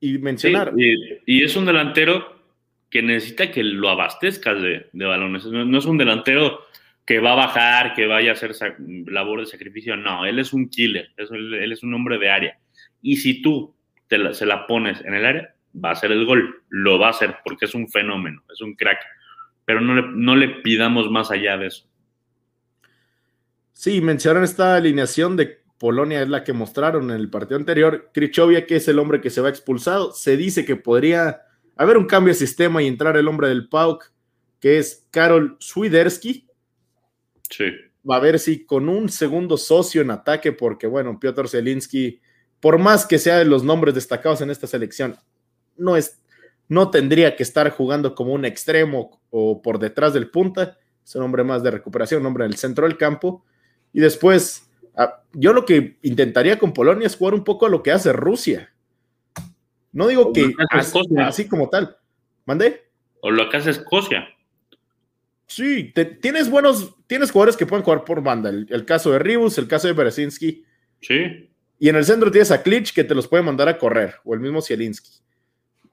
y 0.00 0.18
mencionar. 0.18 0.72
y, 0.76 1.42
es 1.42 1.56
un 1.56 1.66
delantero 1.66 2.36
que 2.90 3.02
necesita 3.02 3.50
que 3.50 3.62
lo 3.62 3.88
abastezcas 3.90 4.60
de, 4.62 4.86
balones. 4.92 5.44
No, 5.46 5.78
es 5.78 5.86
un 5.86 5.98
delantero 5.98 6.60
que 7.04 7.20
va 7.20 7.32
a 7.32 7.46
bajar, 7.46 7.94
que 7.94 8.06
vaya 8.06 8.30
a 8.30 8.34
hacer 8.34 8.54
labor 9.06 9.40
de 9.40 9.46
sacrificio. 9.46 9.96
No, 9.96 10.24
él 10.24 10.38
es 10.38 10.52
un 10.52 10.68
killer, 10.68 11.10
él 11.16 11.72
es 11.72 11.82
un 11.82 11.94
hombre 11.94 12.18
de 12.18 12.30
área. 12.30 12.58
Y 13.02 13.16
si 13.16 13.42
tú 13.42 13.74
te 14.08 14.34
se 14.34 14.46
la 14.46 14.66
pones 14.66 15.00
en 15.04 15.14
el 15.14 15.24
área, 15.24 15.54
va 15.84 15.90
a 15.90 15.96
ser 15.96 16.12
el 16.12 16.24
gol. 16.24 16.62
Lo 16.68 16.98
va 16.98 17.08
a 17.08 17.10
hacer 17.10 17.36
porque 17.44 17.66
es 17.66 17.74
un 17.74 17.88
fenómeno, 17.88 18.42
es 18.52 18.60
un 18.60 18.74
crack. 18.74 18.98
Pero 19.68 19.82
no 19.82 19.94
le, 19.96 20.02
no 20.14 20.34
le 20.34 20.48
pidamos 20.62 21.10
más 21.10 21.30
allá 21.30 21.58
de 21.58 21.66
eso. 21.66 21.84
Sí, 23.74 24.00
mencionaron 24.00 24.44
esta 24.44 24.76
alineación 24.76 25.36
de 25.36 25.60
Polonia 25.76 26.22
es 26.22 26.28
la 26.30 26.42
que 26.42 26.54
mostraron 26.54 27.10
en 27.10 27.16
el 27.16 27.28
partido 27.28 27.58
anterior. 27.58 28.10
Krichovia, 28.14 28.64
que 28.64 28.76
es 28.76 28.88
el 28.88 28.98
hombre 28.98 29.20
que 29.20 29.28
se 29.28 29.42
va 29.42 29.50
expulsado, 29.50 30.12
se 30.12 30.38
dice 30.38 30.64
que 30.64 30.76
podría 30.76 31.42
haber 31.76 31.98
un 31.98 32.06
cambio 32.06 32.32
de 32.32 32.38
sistema 32.38 32.82
y 32.82 32.86
entrar 32.86 33.18
el 33.18 33.28
hombre 33.28 33.48
del 33.48 33.68
PAUK, 33.68 34.10
que 34.58 34.78
es 34.78 35.06
Karol 35.10 35.58
Swiderski. 35.60 36.48
Sí. 37.50 37.66
Va 38.10 38.16
a 38.16 38.20
ver 38.20 38.38
si 38.38 38.64
con 38.64 38.88
un 38.88 39.10
segundo 39.10 39.58
socio 39.58 40.00
en 40.00 40.12
ataque, 40.12 40.50
porque 40.50 40.86
bueno, 40.86 41.20
Piotr 41.20 41.46
Zelinski, 41.46 42.22
por 42.58 42.78
más 42.78 43.04
que 43.04 43.18
sea 43.18 43.36
de 43.36 43.44
los 43.44 43.64
nombres 43.64 43.94
destacados 43.94 44.40
en 44.40 44.48
esta 44.48 44.66
selección, 44.66 45.14
no 45.76 45.94
es, 45.94 46.22
no 46.68 46.90
tendría 46.90 47.36
que 47.36 47.42
estar 47.42 47.68
jugando 47.68 48.14
como 48.14 48.32
un 48.32 48.46
extremo 48.46 49.17
o 49.30 49.62
por 49.62 49.78
detrás 49.78 50.12
del 50.12 50.30
punta. 50.30 50.78
Es 51.04 51.14
un 51.14 51.22
hombre 51.22 51.44
más 51.44 51.62
de 51.62 51.70
recuperación, 51.70 52.20
un 52.20 52.26
hombre 52.26 52.44
en 52.44 52.52
el 52.52 52.56
centro 52.58 52.86
del 52.86 52.96
campo. 52.96 53.44
Y 53.92 54.00
después 54.00 54.68
yo 55.32 55.52
lo 55.52 55.64
que 55.64 55.98
intentaría 56.02 56.58
con 56.58 56.72
Polonia 56.72 57.06
es 57.06 57.16
jugar 57.16 57.34
un 57.34 57.44
poco 57.44 57.66
a 57.66 57.68
lo 57.68 57.82
que 57.82 57.92
hace 57.92 58.12
Rusia. 58.12 58.72
No 59.92 60.08
digo 60.08 60.32
que 60.32 60.52
así, 61.20 61.46
como 61.48 61.68
tal. 61.68 61.96
¿Mandé? 62.44 62.88
O 63.20 63.30
lo 63.30 63.48
que 63.48 63.56
hace 63.56 63.70
Escocia. 63.70 64.28
Sí, 65.46 65.92
tienes 66.20 66.50
buenos, 66.50 66.94
tienes 67.06 67.30
jugadores 67.30 67.56
que 67.56 67.66
pueden 67.66 67.84
jugar 67.84 68.04
por 68.04 68.22
banda. 68.22 68.50
El, 68.50 68.84
caso 68.84 69.12
de 69.12 69.18
Ribus, 69.18 69.58
el 69.58 69.66
caso 69.66 69.86
de 69.86 69.94
Berezinski. 69.94 70.64
Sí. 71.00 71.50
Y 71.78 71.88
en 71.88 71.96
el 71.96 72.04
centro 72.04 72.30
tienes 72.30 72.50
a 72.50 72.62
Klitsch 72.62 72.92
que 72.92 73.04
te 73.04 73.14
los 73.14 73.28
puede 73.28 73.42
mandar 73.42 73.68
a 73.68 73.78
correr, 73.78 74.16
o 74.24 74.34
el 74.34 74.40
mismo 74.40 74.60
Zielinski. 74.60 75.10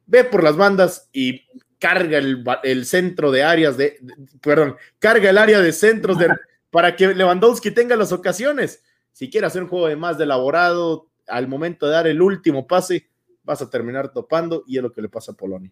Ve 0.08 0.24
por 0.24 0.44
las 0.44 0.58
bandas 0.58 1.10
y 1.14 1.46
carga 1.86 2.18
el, 2.64 2.86
centro 2.86 3.32
de 3.32 3.44
áreas 3.44 3.78
de, 3.78 4.00
perdón, 4.42 4.76
carga 4.98 5.30
el 5.30 5.38
área 5.38 5.62
de 5.62 5.72
centros 5.72 6.18
de, 6.18 6.30
para 6.72 6.96
que 6.96 7.14
Lewandowski 7.14 7.72
tenga 7.72 7.96
las 7.96 8.12
ocasiones 8.12 8.82
si 9.16 9.30
quieres 9.30 9.48
hacer 9.48 9.64
un 9.64 9.70
juego 9.70 9.88
de 9.88 9.96
más 9.96 10.18
de 10.18 10.26
elaborado, 10.26 11.08
al 11.30 11.48
momento 11.48 11.86
de 11.86 11.94
dar 11.94 12.06
el 12.06 12.22
último 12.22 12.68
pase, 12.68 13.08
vas 13.46 13.62
a 13.62 13.70
terminar 13.70 14.12
topando 14.12 14.66
y 14.68 14.76
es 14.76 14.84
lo 14.84 14.92
que 14.92 15.02
le 15.02 15.08
pasa 15.08 15.32
a 15.32 15.38
Polonia. 15.38 15.72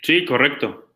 Sí, 0.00 0.24
correcto. 0.24 0.88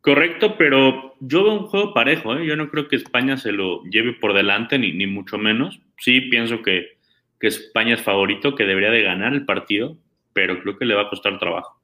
Correcto, 0.00 0.54
pero 0.56 1.16
yo 1.18 1.42
veo 1.42 1.54
un 1.54 1.66
juego 1.66 1.92
parejo. 1.92 2.36
¿eh? 2.36 2.46
Yo 2.46 2.54
no 2.54 2.70
creo 2.70 2.86
que 2.86 2.94
España 2.94 3.36
se 3.36 3.50
lo 3.50 3.82
lleve 3.82 4.12
por 4.12 4.32
delante, 4.32 4.78
ni, 4.78 4.92
ni 4.92 5.08
mucho 5.08 5.38
menos. 5.38 5.80
Sí, 5.98 6.20
pienso 6.20 6.62
que, 6.62 6.98
que, 7.40 7.48
España 7.48 7.94
es 7.94 8.02
favorito, 8.02 8.54
que 8.54 8.64
debería 8.64 8.90
de 8.90 9.02
ganar 9.02 9.32
el 9.32 9.44
partido, 9.44 9.96
pero 10.32 10.62
creo 10.62 10.78
que 10.78 10.84
le 10.84 10.94
va 10.94 11.02
a 11.02 11.10
costar 11.10 11.36
trabajo. 11.40 11.81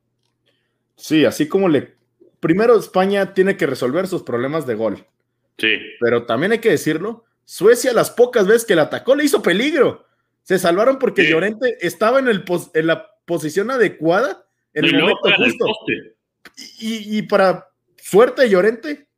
Sí, 0.98 1.24
así 1.24 1.48
como 1.48 1.68
le... 1.68 1.96
Primero 2.40 2.76
España 2.78 3.32
tiene 3.34 3.56
que 3.56 3.66
resolver 3.66 4.06
sus 4.06 4.22
problemas 4.22 4.66
de 4.66 4.74
gol. 4.74 5.06
Sí. 5.56 5.76
Pero 6.00 6.26
también 6.26 6.52
hay 6.52 6.58
que 6.58 6.70
decirlo, 6.70 7.24
Suecia 7.44 7.94
las 7.94 8.10
pocas 8.10 8.46
veces 8.46 8.66
que 8.66 8.76
la 8.76 8.82
atacó 8.82 9.14
le 9.14 9.24
hizo 9.24 9.40
peligro. 9.40 10.04
Se 10.42 10.58
salvaron 10.58 10.98
porque 10.98 11.22
sí. 11.22 11.30
Llorente 11.30 11.78
estaba 11.80 12.18
en, 12.18 12.28
el 12.28 12.44
en 12.74 12.86
la 12.86 13.10
posición 13.24 13.70
adecuada 13.70 14.44
en 14.74 14.84
el 14.84 15.00
momento 15.00 15.30
justo. 15.36 15.66
Y, 16.78 17.18
y, 17.18 17.22
para 17.22 17.70
suerte 17.96 18.42
de 18.42 18.50
Llorente, 18.50 19.08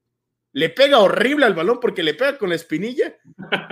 le 0.52 0.68
pega 0.70 1.00
horrible 1.00 1.44
al 1.44 1.54
balón 1.54 1.80
porque 1.80 2.02
le 2.02 2.14
pega 2.14 2.38
con 2.38 2.50
la 2.50 2.54
espinilla 2.54 3.16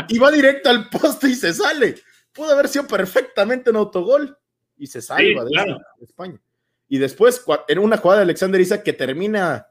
y 0.08 0.18
va 0.18 0.30
directo 0.30 0.70
al 0.70 0.88
poste 0.88 1.28
y 1.28 1.34
se 1.34 1.52
sale. 1.52 1.94
Pudo 2.32 2.52
haber 2.52 2.68
sido 2.68 2.86
perfectamente 2.86 3.70
un 3.70 3.76
autogol 3.76 4.36
y 4.76 4.86
se 4.86 5.02
salva 5.02 5.44
sí, 5.46 5.52
claro. 5.52 5.78
de 5.98 6.04
España. 6.04 6.40
Y 6.88 6.98
después, 6.98 7.44
en 7.68 7.78
una 7.78 7.98
jugada 7.98 8.20
de 8.20 8.24
Alexander 8.24 8.60
Isa 8.60 8.82
que 8.82 8.92
termina 8.92 9.66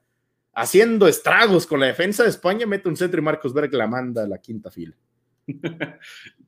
haciendo 0.53 1.07
estragos 1.07 1.65
con 1.65 1.79
la 1.79 1.87
defensa 1.87 2.23
de 2.23 2.29
España, 2.29 2.65
mete 2.65 2.89
un 2.89 2.97
centro 2.97 3.19
y 3.19 3.23
Marcos 3.23 3.53
Berg 3.53 3.73
la 3.73 3.87
manda 3.87 4.23
a 4.23 4.27
la 4.27 4.39
quinta 4.39 4.71
fila. 4.71 4.95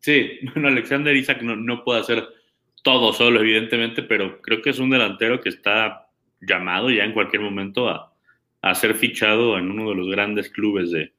Sí, 0.02 0.40
bueno, 0.54 0.70
Alexander 0.70 1.14
Isaac 1.14 1.42
no, 1.42 1.58
no 1.58 1.84
puede 1.84 2.00
hacer 2.00 2.26
todo 2.84 3.12
solo, 3.12 3.42
evidentemente, 3.42 4.02
pero 4.02 4.42
creo 4.42 4.62
que 4.62 4.70
es 4.70 4.80
un 4.80 4.90
delantero 4.90 5.42
que 5.42 5.50
está 5.50 6.08
llamado 6.40 6.90
ya 6.90 7.04
en 7.04 7.12
cualquier 7.12 7.42
momento 7.42 7.90
a, 7.90 8.14
a 8.62 8.76
ser 8.76 8.96
fichado 8.96 9.58
en 9.58 9.70
uno 9.72 9.90
de 9.90 9.96
los 9.96 10.10
grandes 10.10 10.50
clubes 10.50 10.92
de, 10.92 11.14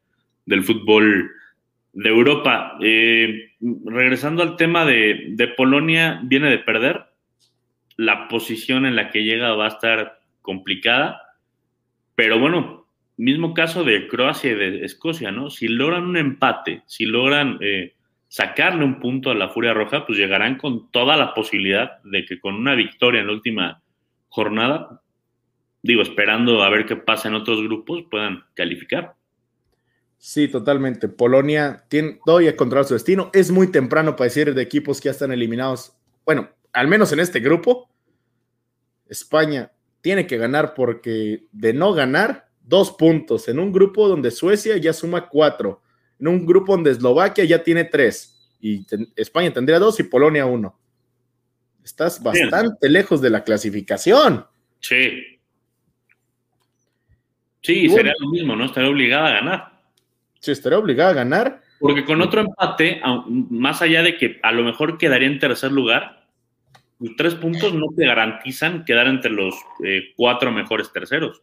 del 0.47 0.63
fútbol 0.63 1.31
de 1.93 2.09
Europa. 2.09 2.77
Eh, 2.81 3.53
regresando 3.85 4.43
al 4.43 4.57
tema 4.57 4.85
de, 4.85 5.27
de, 5.31 5.49
Polonia, 5.49 6.21
viene 6.25 6.51
de 6.51 6.59
perder. 6.59 7.05
La 8.01 8.29
posición 8.29 8.87
en 8.87 8.97
la 8.97 9.11
que 9.11 9.25
llega 9.25 9.55
va 9.55 9.67
a 9.67 9.69
estar 9.69 10.21
complicada, 10.43 11.21
pero 12.15 12.39
bueno, 12.39 12.87
mismo 13.17 13.53
caso 13.53 13.85
de 13.85 14.09
Croacia 14.09 14.53
y 14.53 14.55
de 14.55 14.85
Escocia, 14.85 15.31
¿no? 15.31 15.51
Si 15.51 15.69
logran 15.69 16.05
un 16.05 16.17
empate, 16.17 16.83
si 16.87 17.05
logran 17.05 17.59
eh, 17.61 17.95
sacarle 18.29 18.85
un 18.85 19.01
punto 19.01 19.31
a 19.31 19.35
la 19.35 19.49
Furia 19.49 19.75
Roja, 19.75 20.07
pues 20.07 20.19
llegarán 20.19 20.57
con 20.57 20.91
toda 20.91 21.17
la 21.17 21.35
posibilidad 21.35 22.03
de 22.05 22.25
que 22.25 22.41
con 22.41 22.55
una 22.55 22.75
victoria 22.75 23.21
en 23.21 23.27
la 23.27 23.33
última 23.33 23.83
jornada 24.29 25.01
digo, 25.83 26.03
esperando 26.03 26.63
a 26.63 26.71
ver 26.71 26.87
qué 26.87 26.97
pasa 26.97 27.29
en 27.29 27.35
otros 27.35 27.63
grupos, 27.63 28.05
puedan 28.11 28.45
calificar. 28.55 29.15
Sí, 30.19 30.49
totalmente. 30.49 31.09
Polonia 31.09 31.85
tiene 31.89 32.21
todavía 32.25 32.57
controlar 32.57 32.85
su 32.85 32.95
destino. 32.95 33.31
Es 33.33 33.51
muy 33.51 33.71
temprano 33.71 34.17
para 34.17 34.27
decir 34.27 34.55
de 34.55 34.63
equipos 34.63 35.01
que 35.01 35.07
ya 35.07 35.13
están 35.13 35.33
eliminados. 35.33 35.97
Bueno, 36.27 36.51
al 36.73 36.89
menos 36.89 37.13
en 37.13 37.21
este 37.21 37.41
grupo, 37.41 37.90
España 39.11 39.71
tiene 40.01 40.27
que 40.27 40.39
ganar 40.39 40.73
porque 40.73 41.45
de 41.53 41.75
no 41.75 41.93
ganar, 41.93 42.49
dos 42.63 42.93
puntos 42.93 43.49
en 43.49 43.59
un 43.59 43.73
grupo 43.73 44.09
donde 44.09 44.31
Suecia 44.31 44.79
ya 44.79 44.95
suma 44.95 45.29
cuatro, 45.29 45.83
en 46.19 46.29
un 46.29 46.47
grupo 46.47 46.73
donde 46.73 46.93
Eslovaquia 46.93 47.45
ya 47.45 47.63
tiene 47.63 47.85
tres 47.85 48.55
y 48.61 48.87
España 49.17 49.53
tendría 49.53 49.79
dos 49.79 50.01
y 50.01 50.05
Polonia 50.05 50.47
uno. 50.47 50.79
Estás 51.85 52.23
bastante 52.23 52.77
Bien. 52.89 52.93
lejos 52.93 53.21
de 53.21 53.31
la 53.31 53.45
clasificación. 53.45 54.47
Sí, 54.81 55.41
Sí, 57.63 57.89
bueno, 57.89 57.97
sería 57.97 58.15
lo 58.19 58.31
mismo, 58.31 58.57
¿no? 58.57 58.65
Estaría 58.65 58.91
obligada 58.91 59.29
a 59.29 59.33
ganar. 59.33 59.73
Sí, 60.39 60.53
estaría 60.53 60.79
obligada 60.79 61.11
a 61.11 61.15
ganar. 61.15 61.63
Porque 61.79 62.05
con 62.05 62.21
otro 62.23 62.41
empate, 62.41 63.01
más 63.29 63.83
allá 63.83 64.03
de 64.03 64.17
que 64.17 64.39
a 64.43 64.53
lo 64.53 64.63
mejor 64.63 64.99
quedaría 64.99 65.29
en 65.29 65.39
tercer 65.39 65.73
lugar, 65.73 66.20
los 67.01 67.17
tres 67.17 67.35
puntos 67.35 67.75
no 67.75 67.87
te 67.97 68.07
garantizan 68.07 68.85
quedar 68.85 69.09
entre 69.09 69.31
los 69.31 69.55
eh, 69.85 70.13
cuatro 70.17 70.53
mejores 70.53 70.93
terceros. 70.93 71.43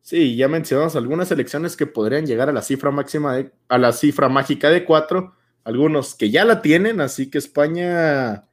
Sí, 0.00 0.34
ya 0.34 0.48
mencionamos 0.48 0.96
algunas 0.96 1.30
elecciones 1.30 1.76
que 1.76 1.86
podrían 1.86 2.26
llegar 2.26 2.48
a 2.48 2.52
la 2.52 2.62
cifra 2.62 2.90
máxima, 2.90 3.36
de, 3.36 3.52
a 3.68 3.78
la 3.78 3.92
cifra 3.92 4.28
mágica 4.28 4.70
de 4.70 4.84
cuatro, 4.84 5.36
algunos 5.62 6.14
que 6.16 6.30
ya 6.30 6.44
la 6.44 6.60
tienen, 6.60 7.00
así 7.00 7.30
que 7.30 7.38
España, 7.38 8.48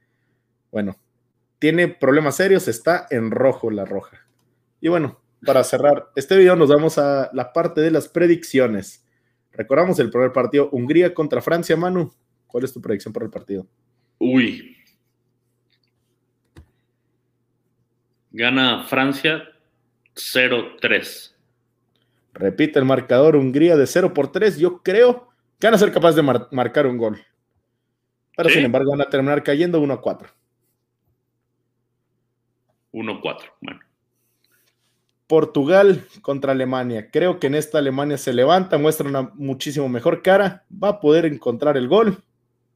bueno, 0.70 0.96
tiene 1.58 1.88
problemas 1.88 2.36
serios, 2.36 2.68
está 2.68 3.06
en 3.10 3.30
rojo 3.30 3.70
la 3.70 3.84
roja. 3.84 4.26
Y 4.80 4.88
bueno, 4.88 5.20
para 5.44 5.64
cerrar 5.64 6.10
este 6.14 6.36
video 6.36 6.54
nos 6.54 6.68
vamos 6.68 6.98
a 6.98 7.30
la 7.32 7.52
parte 7.52 7.80
de 7.80 7.90
las 7.90 8.08
predicciones. 8.08 9.04
Recordamos 9.52 9.98
el 9.98 10.10
primer 10.10 10.32
partido, 10.32 10.68
Hungría 10.70 11.12
contra 11.14 11.40
Francia, 11.40 11.76
Manu. 11.76 12.12
¿Cuál 12.46 12.64
es 12.64 12.72
tu 12.72 12.80
predicción 12.80 13.12
para 13.12 13.24
el 13.24 13.32
partido? 13.32 13.66
Uy. 14.18 14.76
Gana 18.32 18.84
Francia 18.84 19.48
0-3. 20.14 21.34
Repite 22.34 22.78
el 22.78 22.84
marcador, 22.84 23.36
Hungría 23.36 23.76
de 23.76 23.86
0 23.86 24.14
por 24.14 24.30
3. 24.30 24.58
Yo 24.58 24.82
creo 24.82 25.28
que 25.58 25.66
van 25.66 25.74
a 25.74 25.78
ser 25.78 25.92
capaces 25.92 26.16
de 26.16 26.22
mar 26.22 26.48
marcar 26.52 26.86
un 26.86 26.96
gol. 26.96 27.20
Pero 28.36 28.48
¿Sí? 28.48 28.56
sin 28.56 28.64
embargo 28.64 28.92
van 28.92 29.02
a 29.02 29.10
terminar 29.10 29.42
cayendo 29.42 29.80
1 29.80 30.00
4. 30.00 30.28
1-4, 32.92 33.52
bueno. 33.60 33.80
Portugal 35.26 36.04
contra 36.22 36.52
Alemania. 36.52 37.08
Creo 37.10 37.38
que 37.38 37.46
en 37.46 37.54
esta 37.54 37.78
Alemania 37.78 38.18
se 38.18 38.32
levanta, 38.32 38.78
muestra 38.78 39.08
una 39.08 39.30
muchísimo 39.34 39.88
mejor 39.88 40.22
cara, 40.22 40.64
va 40.72 40.88
a 40.88 41.00
poder 41.00 41.24
encontrar 41.24 41.76
el 41.76 41.86
gol, 41.86 42.16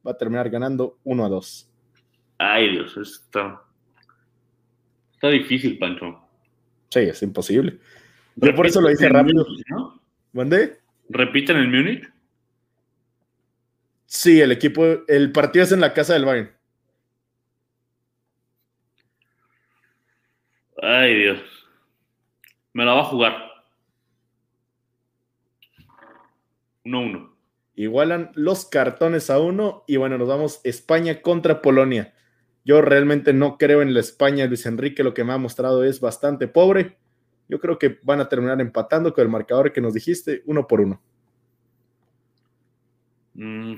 va 0.07 0.11
a 0.11 0.17
terminar 0.17 0.49
ganando 0.49 0.97
1 1.03 1.25
a 1.25 1.29
2. 1.29 1.69
Ay, 2.37 2.71
Dios, 2.71 2.95
está, 2.95 3.61
está 5.25 5.29
difícil, 5.29 5.77
Pancho. 5.77 6.19
Sí, 6.89 6.99
es 6.99 7.21
imposible. 7.23 7.79
Yo 8.35 8.53
por 8.55 8.67
eso 8.67 8.81
lo 8.81 8.91
hice 8.91 9.09
rápido. 9.09 9.43
Múnich, 9.43 9.65
¿no? 9.69 10.01
¿Mandé? 10.33 10.79
¿Repiten 11.09 11.57
el 11.57 11.69
Múnich? 11.69 12.07
Sí, 14.05 14.39
el 14.39 14.51
equipo, 14.51 14.83
el 15.07 15.31
partido 15.31 15.63
es 15.63 15.71
en 15.71 15.81
la 15.81 15.93
casa 15.93 16.13
del 16.13 16.25
Bayern. 16.25 16.51
Ay, 20.81 21.15
Dios. 21.15 21.39
Me 22.73 22.85
la 22.85 22.93
va 22.93 23.01
a 23.01 23.05
jugar. 23.05 23.35
1-1. 26.83 27.31
Igualan 27.77 28.31
los 28.35 28.65
cartones 28.65 29.29
a 29.29 29.39
uno 29.39 29.83
y 29.87 29.97
bueno, 29.97 30.17
nos 30.17 30.27
vamos 30.27 30.61
España 30.63 31.21
contra 31.21 31.61
Polonia. 31.61 32.13
Yo 32.65 32.81
realmente 32.81 33.31
no 33.31 33.59
creo 33.59 33.83
en 33.83 33.93
la 33.93 33.99
España 33.99 34.47
Luis 34.47 34.65
Enrique, 34.65 35.03
lo 35.03 35.13
que 35.13 35.23
me 35.23 35.33
ha 35.33 35.37
mostrado 35.37 35.83
es 35.83 36.01
bastante 36.01 36.47
pobre. 36.47 36.97
Yo 37.47 37.59
creo 37.59 37.77
que 37.77 37.99
van 38.01 38.19
a 38.19 38.27
terminar 38.27 38.59
empatando 38.59 39.13
con 39.13 39.21
el 39.21 39.29
marcador 39.29 39.71
que 39.71 39.81
nos 39.81 39.93
dijiste, 39.93 40.41
uno 40.45 40.65
por 40.67 40.81
uno. 40.81 40.99
Mm, 43.35 43.75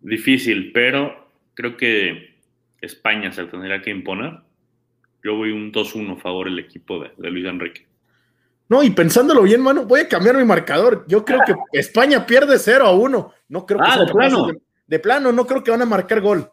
difícil, 0.00 0.72
pero 0.72 1.30
creo 1.54 1.74
que 1.78 2.36
España 2.82 3.32
se 3.32 3.44
tendría 3.46 3.80
que 3.80 3.90
imponer. 3.90 4.40
Yo 5.22 5.36
voy 5.36 5.52
un 5.52 5.72
2-1 5.72 6.18
a 6.18 6.20
favor 6.20 6.48
el 6.48 6.58
equipo 6.58 7.02
de, 7.02 7.12
de, 7.16 7.30
Luis 7.30 7.46
Enrique. 7.46 7.86
No, 8.68 8.82
y 8.82 8.90
pensándolo 8.90 9.42
bien, 9.42 9.62
mano, 9.62 9.86
voy 9.86 10.00
a 10.00 10.08
cambiar 10.08 10.36
mi 10.36 10.44
marcador. 10.44 11.06
Yo 11.08 11.24
creo 11.24 11.40
que 11.46 11.54
España 11.72 12.26
pierde 12.26 12.58
0 12.58 12.84
a 12.84 12.92
1. 12.92 13.32
No 13.48 13.64
creo 13.64 13.80
que 13.80 13.86
ah, 13.88 14.04
de 14.04 14.12
plano. 14.12 14.46
De, 14.48 14.60
de, 14.86 14.98
plano, 14.98 15.32
no 15.32 15.46
creo 15.46 15.64
que 15.64 15.70
van 15.70 15.80
a 15.80 15.86
marcar 15.86 16.20
gol. 16.20 16.50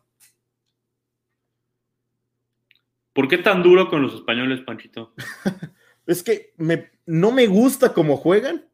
¿Por 3.14 3.28
qué 3.28 3.38
tan 3.38 3.64
duro 3.64 3.90
con 3.90 4.02
los 4.02 4.14
españoles, 4.14 4.62
Panchito? 4.62 5.14
es 6.06 6.24
que 6.24 6.54
me, 6.58 6.92
no 7.06 7.32
me 7.32 7.48
gusta 7.48 7.94
cómo 7.94 8.18
juegan. 8.18 8.68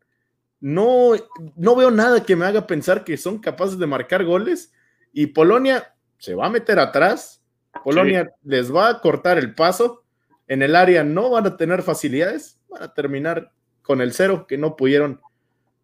No, 0.59 1.11
no 1.55 1.75
veo 1.75 1.91
nada 1.91 2.23
que 2.23 2.35
me 2.35 2.45
haga 2.45 2.65
pensar 2.67 3.03
que 3.03 3.17
son 3.17 3.39
capaces 3.39 3.77
de 3.77 3.87
marcar 3.87 4.23
goles. 4.23 4.73
Y 5.13 5.27
Polonia 5.27 5.95
se 6.17 6.35
va 6.35 6.47
a 6.47 6.51
meter 6.51 6.79
atrás 6.79 7.37
Polonia 7.83 8.25
sí. 8.25 8.49
les 8.49 8.73
va 8.73 8.89
a 8.89 9.01
cortar 9.01 9.37
el 9.37 9.53
paso. 9.53 10.03
En 10.47 10.61
el 10.61 10.75
área 10.75 11.03
no 11.03 11.29
van 11.29 11.45
a 11.45 11.57
tener 11.57 11.81
facilidades. 11.83 12.59
Van 12.69 12.83
a 12.83 12.93
terminar 12.93 13.51
con 13.81 14.01
el 14.01 14.13
cero 14.13 14.45
que 14.47 14.57
no 14.57 14.75
pudieron 14.75 15.21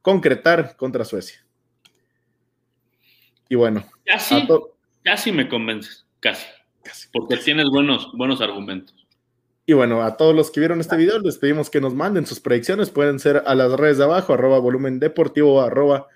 concretar 0.01 0.75
contra 0.75 1.05
Suecia. 1.05 1.45
Y 3.49 3.55
bueno. 3.55 3.85
Casi, 4.05 4.47
casi 5.03 5.31
me 5.31 5.47
convences. 5.47 6.05
Casi. 6.19 6.45
Casi 6.83 7.07
porque 7.11 7.37
tienes 7.37 7.69
buenos, 7.69 8.11
buenos 8.13 8.41
argumentos. 8.41 8.95
Y 9.65 9.73
bueno, 9.73 10.03
a 10.03 10.17
todos 10.17 10.35
los 10.35 10.51
que 10.51 10.59
vieron 10.59 10.81
este 10.81 10.97
video, 10.97 11.19
les 11.19 11.37
pedimos 11.37 11.69
que 11.69 11.79
nos 11.79 11.93
manden 11.93 12.25
sus 12.25 12.41
predicciones. 12.41 12.89
Pueden 12.89 13.19
ser 13.19 13.43
a 13.45 13.55
las 13.55 13.71
redes 13.73 13.97
de 13.97 14.03
abajo, 14.03 14.33
arroba 14.33 14.59
volumen 14.59 14.99
deportivo, 14.99 15.61
arroba 15.61 16.07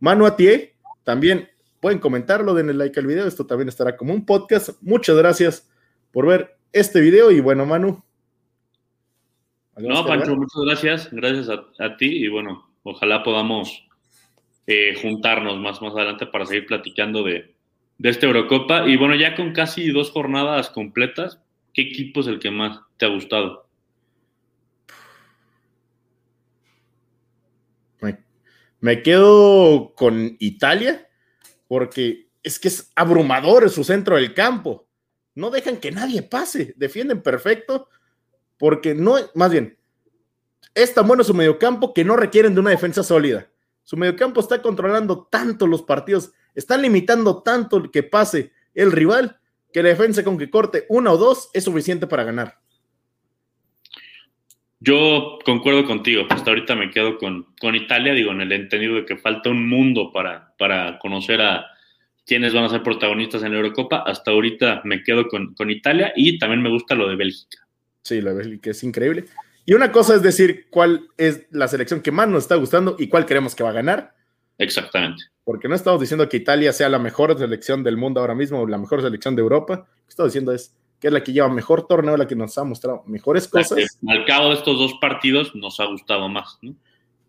manuatie. 0.00 0.74
También 1.02 1.48
pueden 1.80 1.98
comentarlo, 1.98 2.52
denle 2.52 2.74
like 2.74 3.00
al 3.00 3.06
video, 3.06 3.26
esto 3.26 3.46
también 3.46 3.68
estará 3.68 3.96
como 3.96 4.12
un 4.12 4.26
podcast. 4.26 4.70
Muchas 4.82 5.16
gracias 5.16 5.70
por 6.12 6.26
ver 6.26 6.56
este 6.72 7.00
video 7.00 7.30
y 7.30 7.40
bueno, 7.40 7.64
Manu. 7.64 8.02
No, 9.76 10.04
Pancho, 10.04 10.36
muchas 10.36 10.62
gracias. 10.66 11.08
Gracias 11.10 11.48
a, 11.48 11.96
ti 11.96 12.24
y 12.24 12.28
bueno, 12.28 12.70
ojalá 12.82 13.22
podamos 13.22 13.82
eh, 14.66 14.94
juntarnos 15.00 15.58
más, 15.58 15.80
más 15.80 15.94
adelante 15.94 16.26
para 16.26 16.44
seguir 16.44 16.66
platicando 16.66 17.22
de, 17.24 17.54
de 18.00 18.08
esta 18.08 18.26
Eurocopa. 18.26 18.88
Y 18.88 18.96
bueno, 18.96 19.14
ya 19.14 19.36
con 19.36 19.52
casi 19.52 19.90
dos 19.90 20.10
jornadas 20.10 20.70
completas, 20.70 21.38
¿qué 21.74 21.82
equipo 21.82 22.20
es 22.20 22.26
el 22.26 22.40
que 22.40 22.50
más 22.50 22.80
te 22.96 23.04
ha 23.06 23.10
gustado? 23.10 23.68
Me 28.82 29.02
quedo 29.02 29.92
con 29.94 30.36
Italia 30.38 31.06
porque 31.68 32.30
es 32.42 32.58
que 32.58 32.68
es 32.68 32.90
abrumador 32.96 33.68
su 33.68 33.84
centro 33.84 34.16
del 34.16 34.32
campo. 34.32 34.88
No 35.34 35.50
dejan 35.50 35.76
que 35.76 35.92
nadie 35.92 36.22
pase, 36.22 36.72
defienden 36.78 37.22
perfecto 37.22 37.88
porque 38.58 38.94
no, 38.94 39.16
más 39.34 39.50
bien, 39.50 39.76
es 40.74 40.94
tan 40.94 41.06
bueno 41.06 41.24
su 41.24 41.34
mediocampo 41.34 41.92
que 41.92 42.04
no 42.04 42.16
requieren 42.16 42.54
de 42.54 42.60
una 42.60 42.70
defensa 42.70 43.02
sólida. 43.02 43.50
Su 43.82 43.98
mediocampo 43.98 44.40
está 44.40 44.62
controlando 44.62 45.28
tanto 45.30 45.66
los 45.66 45.82
partidos, 45.82 46.32
están 46.54 46.82
limitando 46.82 47.42
tanto 47.42 47.90
que 47.90 48.02
pase 48.02 48.52
el 48.74 48.92
rival 48.92 49.38
que 49.72 49.82
la 49.82 49.90
defensa 49.90 50.24
con 50.24 50.38
que 50.38 50.50
corte 50.50 50.86
una 50.88 51.12
o 51.12 51.16
dos 51.16 51.50
es 51.54 51.64
suficiente 51.64 52.06
para 52.06 52.24
ganar. 52.24 52.58
Yo 54.80 55.38
concuerdo 55.44 55.84
contigo, 55.84 56.24
hasta 56.30 56.50
ahorita 56.50 56.74
me 56.74 56.90
quedo 56.90 57.18
con, 57.18 57.54
con, 57.60 57.74
Italia, 57.74 58.14
digo, 58.14 58.32
en 58.32 58.40
el 58.40 58.52
entendido 58.52 58.94
de 58.96 59.04
que 59.04 59.18
falta 59.18 59.50
un 59.50 59.68
mundo 59.68 60.10
para, 60.10 60.54
para 60.58 60.98
conocer 60.98 61.42
a 61.42 61.66
quiénes 62.24 62.54
van 62.54 62.64
a 62.64 62.70
ser 62.70 62.82
protagonistas 62.82 63.42
en 63.42 63.52
la 63.52 63.58
Eurocopa. 63.58 64.04
Hasta 64.06 64.30
ahorita 64.30 64.80
me 64.84 65.02
quedo 65.02 65.28
con, 65.28 65.52
con 65.54 65.70
Italia 65.70 66.12
y 66.16 66.38
también 66.38 66.62
me 66.62 66.70
gusta 66.70 66.94
lo 66.94 67.08
de 67.08 67.16
Bélgica. 67.16 67.58
Sí, 68.02 68.22
lo 68.22 68.30
de 68.30 68.36
Bélgica 68.36 68.70
es 68.70 68.82
increíble. 68.82 69.26
Y 69.66 69.74
una 69.74 69.92
cosa 69.92 70.14
es 70.14 70.22
decir 70.22 70.66
cuál 70.70 71.08
es 71.18 71.46
la 71.50 71.68
selección 71.68 72.00
que 72.00 72.10
más 72.10 72.28
nos 72.28 72.44
está 72.44 72.56
gustando 72.56 72.96
y 72.98 73.08
cuál 73.08 73.26
creemos 73.26 73.54
que 73.54 73.62
va 73.62 73.70
a 73.70 73.74
ganar. 73.74 74.14
Exactamente. 74.60 75.24
Porque 75.42 75.68
no 75.68 75.74
estamos 75.74 76.00
diciendo 76.00 76.28
que 76.28 76.36
Italia 76.36 76.72
sea 76.72 76.90
la 76.90 76.98
mejor 76.98 77.36
selección 77.38 77.82
del 77.82 77.96
mundo 77.96 78.20
ahora 78.20 78.34
mismo 78.34 78.60
o 78.60 78.66
la 78.66 78.76
mejor 78.76 79.00
selección 79.00 79.34
de 79.34 79.40
Europa. 79.40 79.74
Lo 79.74 80.04
que 80.04 80.10
estamos 80.10 80.32
diciendo 80.32 80.52
es 80.52 80.76
que 81.00 81.06
es 81.06 81.12
la 81.12 81.24
que 81.24 81.32
lleva 81.32 81.48
mejor 81.48 81.86
torneo, 81.86 82.14
la 82.16 82.26
que 82.26 82.36
nos 82.36 82.56
ha 82.58 82.64
mostrado 82.64 83.02
mejores 83.06 83.48
cosas. 83.48 83.98
al 84.06 84.24
cabo 84.26 84.50
de 84.50 84.56
estos 84.56 84.78
dos 84.78 84.94
partidos 85.00 85.54
nos 85.54 85.80
ha 85.80 85.86
gustado 85.86 86.28
más. 86.28 86.58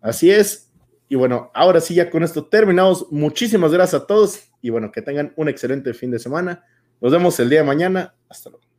Así 0.02 0.30
es. 0.30 0.70
Y 1.08 1.16
bueno, 1.16 1.50
ahora 1.54 1.80
sí, 1.80 1.96
ya 1.96 2.10
con 2.10 2.22
esto 2.22 2.46
terminamos. 2.46 3.08
Muchísimas 3.12 3.72
gracias 3.72 4.02
a 4.02 4.06
todos 4.06 4.52
y 4.62 4.70
bueno, 4.70 4.92
que 4.92 5.02
tengan 5.02 5.32
un 5.38 5.48
excelente 5.48 5.94
fin 5.94 6.12
de 6.12 6.20
semana. 6.20 6.66
Nos 7.00 7.14
vemos 7.14 7.40
el 7.40 7.50
día 7.50 7.60
de 7.60 7.66
mañana. 7.66 8.14
Hasta 8.28 8.50
luego. 8.50 8.71